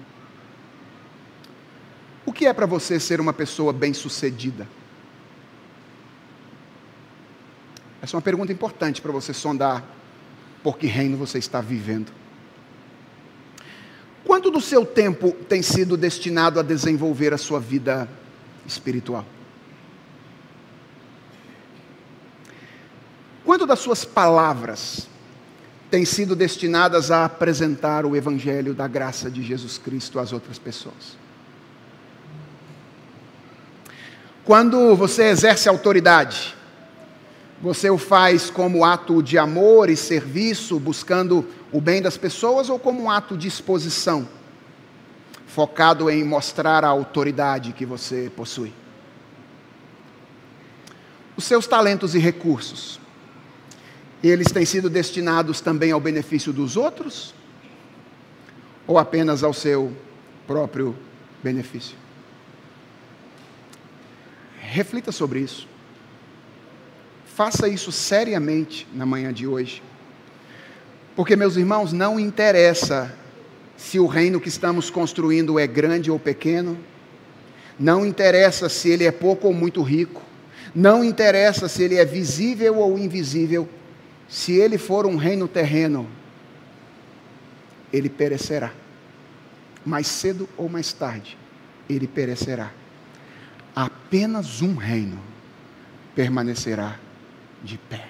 O 2.25 2.33
que 2.33 2.47
é 2.47 2.53
para 2.53 2.67
você 2.67 3.01
ser 3.01 3.21
uma 3.21 3.33
pessoa 3.33 3.73
bem-sucedida? 3.73 4.69
Essa 8.01 8.15
é 8.15 8.17
uma 8.17 8.23
pergunta 8.23 8.53
importante 8.53 9.01
para 9.03 9.11
você 9.11 9.35
sondar 9.35 9.83
por 10.63 10.79
que 10.79 10.87
reino 10.87 11.17
você 11.17 11.39
está 11.39 11.61
vivendo. 11.61 12.13
Quanto 14.29 14.51
do 14.51 14.61
seu 14.61 14.85
tempo 14.85 15.33
tem 15.49 15.63
sido 15.63 15.97
destinado 15.97 16.61
a 16.61 16.63
desenvolver 16.63 17.33
a 17.33 17.39
sua 17.39 17.59
vida 17.59 18.07
espiritual? 18.67 19.25
Quanto 23.43 23.65
das 23.65 23.79
suas 23.79 24.05
palavras 24.05 25.09
têm 25.91 26.05
sido 26.05 26.37
destinadas 26.37 27.11
a 27.11 27.25
apresentar 27.25 28.05
o 28.05 28.15
Evangelho 28.15 28.75
da 28.75 28.87
graça 28.87 29.31
de 29.31 29.43
Jesus 29.43 29.79
Cristo 29.79 30.19
às 30.19 30.31
outras 30.31 30.59
pessoas? 30.59 31.17
Quando 34.45 34.95
você 34.95 35.31
exerce 35.31 35.71
autoridade, 35.71 36.55
você 37.61 37.91
o 37.91 37.99
faz 37.99 38.51
como 38.51 38.85
ato 38.85 39.23
de 39.23 39.37
amor 39.37 39.91
e 39.91 39.97
serviço, 39.97 40.79
buscando 40.79 41.47
o 41.73 41.81
bem 41.81 42.01
das 42.01 42.17
pessoas 42.17 42.69
ou 42.69 42.79
como 42.79 43.03
um 43.03 43.11
ato 43.11 43.37
de 43.37 43.49
exposição, 43.49 44.29
focado 45.47 46.09
em 46.09 46.23
mostrar 46.25 46.85
a 46.85 46.89
autoridade 46.89 47.73
que 47.73 47.85
você 47.85 48.31
possui? 48.35 48.73
Os 51.37 51.45
seus 51.45 51.67
talentos 51.67 52.15
e 52.15 52.19
recursos, 52.19 53.01
eles 54.23 54.51
têm 54.51 54.65
sido 54.65 54.89
destinados 54.89 55.61
também 55.61 55.93
ao 55.93 56.01
benefício 56.01 56.53
dos 56.53 56.77
outros? 56.77 57.35
Ou 58.87 58.99
apenas 58.99 59.45
ao 59.45 59.53
seu 59.53 59.95
próprio 60.47 60.97
benefício? 61.43 61.97
Reflita 64.59 65.13
sobre 65.13 65.41
isso. 65.41 65.69
Faça 67.39 67.69
isso 67.69 67.93
seriamente 67.93 68.85
na 68.93 69.07
manhã 69.07 69.33
de 69.33 69.47
hoje. 69.47 69.81
Porque, 71.15 71.37
meus 71.37 71.55
irmãos, 71.55 71.93
não 71.93 72.19
interessa 72.19 73.15
se 73.77 74.01
o 74.01 74.09
reino 74.09 74.41
que 74.41 74.49
estamos 74.49 74.91
construindo 74.91 75.57
é 75.57 75.65
grande 75.65 76.11
ou 76.11 76.19
pequeno, 76.19 76.77
não 77.79 78.05
interessa 78.05 78.69
se 78.69 78.91
ele 78.91 79.05
é 79.05 79.13
pouco 79.13 79.47
ou 79.47 79.55
muito 79.55 79.83
rico, 79.83 80.21
não 80.75 81.05
interessa 81.05 81.69
se 81.69 81.85
ele 81.85 81.95
é 81.95 82.05
visível 82.05 82.79
ou 82.79 82.99
invisível, 82.99 83.69
se 84.29 84.55
ele 84.55 84.77
for 84.77 85.07
um 85.07 85.15
reino 85.15 85.47
terreno, 85.47 86.09
ele 87.93 88.09
perecerá. 88.09 88.73
Mais 89.87 90.09
cedo 90.09 90.49
ou 90.57 90.69
mais 90.69 90.93
tarde, 90.93 91.39
ele 91.89 92.09
perecerá. 92.09 92.73
Apenas 93.77 94.61
um 94.61 94.75
reino 94.75 95.21
permanecerá 96.17 96.99
de 97.63 97.79
pé. 97.79 98.09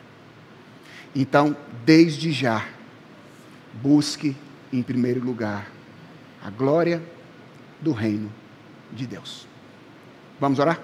Então, 1.14 1.56
desde 1.84 2.32
já, 2.32 2.66
busque 3.74 4.36
em 4.72 4.82
primeiro 4.82 5.24
lugar 5.24 5.70
a 6.42 6.50
glória 6.50 7.02
do 7.80 7.92
reino 7.92 8.32
de 8.92 9.06
Deus. 9.06 9.46
Vamos 10.40 10.58
orar? 10.58 10.80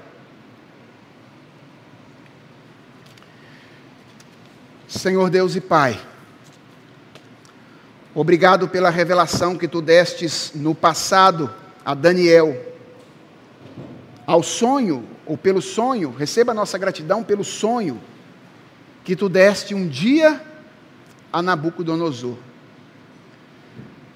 Senhor 4.88 5.28
Deus 5.28 5.56
e 5.56 5.60
Pai, 5.60 6.00
Obrigado 8.14 8.68
pela 8.68 8.90
revelação 8.90 9.58
que 9.58 9.66
tu 9.66 9.82
destes 9.82 10.52
no 10.54 10.72
passado 10.72 11.52
a 11.84 11.94
Daniel. 11.94 12.56
Ao 14.24 14.40
sonho, 14.40 15.04
ou 15.26 15.36
pelo 15.36 15.60
sonho, 15.60 16.14
receba 16.16 16.52
a 16.52 16.54
nossa 16.54 16.78
gratidão 16.78 17.24
pelo 17.24 17.42
sonho 17.42 18.00
que 19.04 19.14
tu 19.14 19.28
deste 19.28 19.74
um 19.74 19.86
dia 19.86 20.40
a 21.32 21.42
Nabucodonosor. 21.42 22.36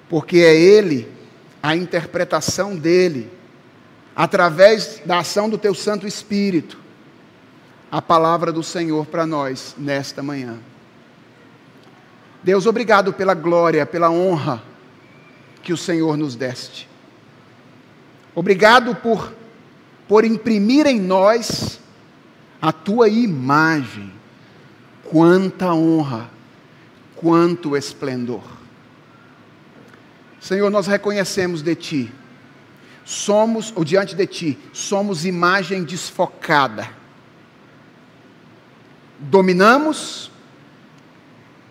Porque 0.09 0.37
é 0.39 0.59
ele, 0.59 1.07
a 1.61 1.75
interpretação 1.75 2.75
dele, 2.75 3.31
através 4.15 5.01
da 5.05 5.19
ação 5.19 5.49
do 5.49 5.57
teu 5.57 5.75
Santo 5.75 6.07
Espírito, 6.07 6.77
a 7.91 8.01
palavra 8.01 8.51
do 8.51 8.63
Senhor 8.63 9.05
para 9.05 9.25
nós 9.25 9.75
nesta 9.77 10.23
manhã. 10.23 10.57
Deus, 12.43 12.65
obrigado 12.65 13.13
pela 13.13 13.33
glória, 13.33 13.85
pela 13.85 14.09
honra 14.09 14.63
que 15.61 15.73
o 15.73 15.77
Senhor 15.77 16.17
nos 16.17 16.35
deste. 16.35 16.89
Obrigado 18.33 18.95
por, 18.95 19.33
por 20.07 20.23
imprimir 20.23 20.87
em 20.87 20.99
nós 20.99 21.79
a 22.61 22.71
tua 22.71 23.09
imagem. 23.09 24.18
Quanta 25.09 25.73
honra, 25.73 26.29
quanto 27.15 27.75
esplendor. 27.75 28.43
Senhor, 30.39 30.69
nós 30.69 30.85
reconhecemos 30.85 31.63
de 31.63 31.75
Ti, 31.75 32.13
somos, 33.03 33.73
ou 33.75 33.83
diante 33.83 34.15
de 34.15 34.27
Ti, 34.27 34.57
somos 34.71 35.25
imagem 35.25 35.83
desfocada. 35.83 36.87
Dominamos, 39.17 40.31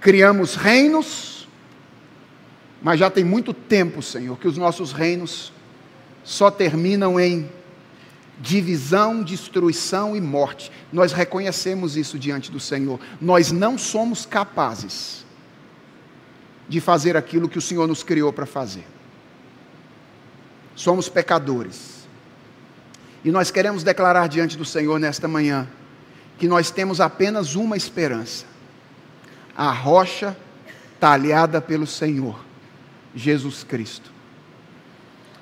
criamos 0.01 0.57
reinos, 0.57 1.49
mas 2.83 2.99
já 2.99 3.09
tem 3.09 3.23
muito 3.23 3.55
tempo, 3.55 4.03
Senhor, 4.03 4.37
que 4.37 4.49
os 4.49 4.59
nossos 4.59 4.91
reinos 4.91 5.53
só 6.25 6.51
terminam 6.51 7.21
em 7.21 7.49
divisão, 8.41 9.23
destruição 9.23 10.17
e 10.17 10.21
morte. 10.21 10.71
Nós 10.93 11.13
reconhecemos 11.13 11.97
isso 11.97 12.19
diante 12.19 12.51
do 12.51 12.61
Senhor. 12.61 13.01
Nós 13.21 13.51
não 13.51 13.77
somos 13.77 14.25
capazes 14.25 15.25
de 16.69 16.81
fazer 16.81 17.17
aquilo 17.17 17.49
que 17.49 17.59
o 17.59 17.63
Senhor 17.63 17.87
nos 17.87 18.03
criou 18.03 18.33
para 18.33 18.47
fazer. 18.47 18.87
Somos 20.77 21.09
pecadores. 21.09 22.07
E 23.25 23.31
nós 23.31 23.51
queremos 23.51 23.83
declarar 23.83 24.29
diante 24.29 24.57
do 24.57 24.65
Senhor 24.65 25.01
nesta 25.01 25.27
manhã 25.27 25.69
que 26.39 26.47
nós 26.47 26.71
temos 26.71 27.01
apenas 27.01 27.57
uma 27.57 27.77
esperança: 27.77 28.47
a 29.57 29.73
rocha 29.73 30.37
talhada 31.01 31.61
pelo 31.61 31.87
Senhor, 31.87 32.39
Jesus 33.15 33.65
Cristo. 33.65 34.13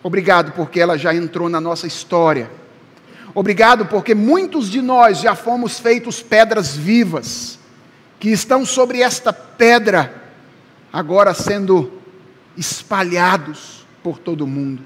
Obrigado 0.02 0.52
porque 0.52 0.80
ela 0.80 0.96
já 0.96 1.14
entrou 1.14 1.48
na 1.48 1.60
nossa 1.60 1.86
história. 1.86 2.50
Obrigado 3.36 3.84
porque 3.84 4.14
muitos 4.14 4.70
de 4.70 4.80
nós 4.80 5.20
já 5.20 5.34
fomos 5.34 5.78
feitos 5.78 6.22
pedras 6.22 6.74
vivas, 6.74 7.58
que 8.18 8.30
estão 8.30 8.64
sobre 8.64 9.02
esta 9.02 9.30
pedra, 9.30 10.10
agora 10.90 11.34
sendo 11.34 12.00
espalhados 12.56 13.86
por 14.02 14.18
todo 14.18 14.40
o 14.40 14.46
mundo. 14.46 14.82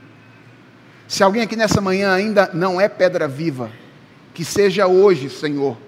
Se 1.07 1.23
alguém 1.23 1.43
aqui 1.43 1.55
nessa 1.55 1.81
manhã 1.81 2.13
ainda 2.13 2.51
não 2.53 2.81
é 2.81 2.89
pedra 2.89 3.29
viva, 3.29 3.71
que 4.35 4.45
seja 4.45 4.89
hoje, 4.89 5.31
Senhor, 5.31 5.79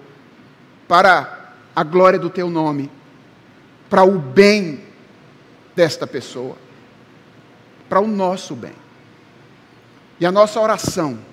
para 0.87 1.51
a 1.75 1.83
glória 1.83 2.17
do 2.17 2.29
Teu 2.29 2.49
nome, 2.49 2.89
para 3.89 4.05
o 4.05 4.17
bem 4.17 4.85
desta 5.75 6.07
pessoa, 6.07 6.55
para 7.89 7.99
o 7.99 8.07
nosso 8.07 8.55
bem. 8.55 8.71
E 10.17 10.25
a 10.25 10.31
nossa 10.31 10.61
oração 10.61 11.32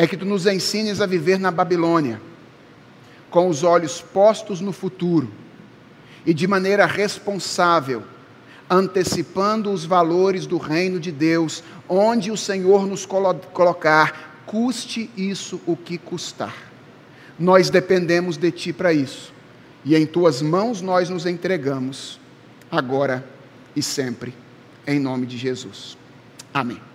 é 0.00 0.06
que 0.06 0.16
tu 0.16 0.24
nos 0.24 0.46
ensines 0.46 0.98
a 1.02 1.04
viver 1.04 1.38
na 1.38 1.50
Babilônia, 1.50 2.22
com 3.30 3.50
os 3.50 3.62
olhos 3.62 4.00
postos 4.00 4.58
no 4.58 4.72
futuro 4.72 5.30
e 6.24 6.32
de 6.32 6.46
maneira 6.46 6.86
responsável, 6.86 8.02
antecipando 8.70 9.70
os 9.70 9.84
valores 9.84 10.46
do 10.46 10.56
reino 10.56 10.98
de 10.98 11.12
Deus, 11.12 11.62
onde 11.86 12.30
o 12.30 12.36
Senhor 12.36 12.86
nos 12.86 13.04
colo 13.04 13.34
colocar, 13.52 14.42
custe 14.46 15.10
isso 15.18 15.60
o 15.66 15.76
que 15.76 15.98
custar. 15.98 16.56
Nós 17.38 17.68
dependemos 17.68 18.38
de 18.38 18.50
Ti 18.50 18.72
para 18.72 18.94
isso, 18.94 19.34
e 19.84 19.94
em 19.94 20.06
Tuas 20.06 20.40
mãos 20.40 20.80
nós 20.80 21.10
nos 21.10 21.26
entregamos, 21.26 22.18
agora 22.70 23.22
e 23.76 23.82
sempre, 23.82 24.32
em 24.86 24.98
nome 24.98 25.26
de 25.26 25.36
Jesus. 25.36 25.98
Amém. 26.54 26.89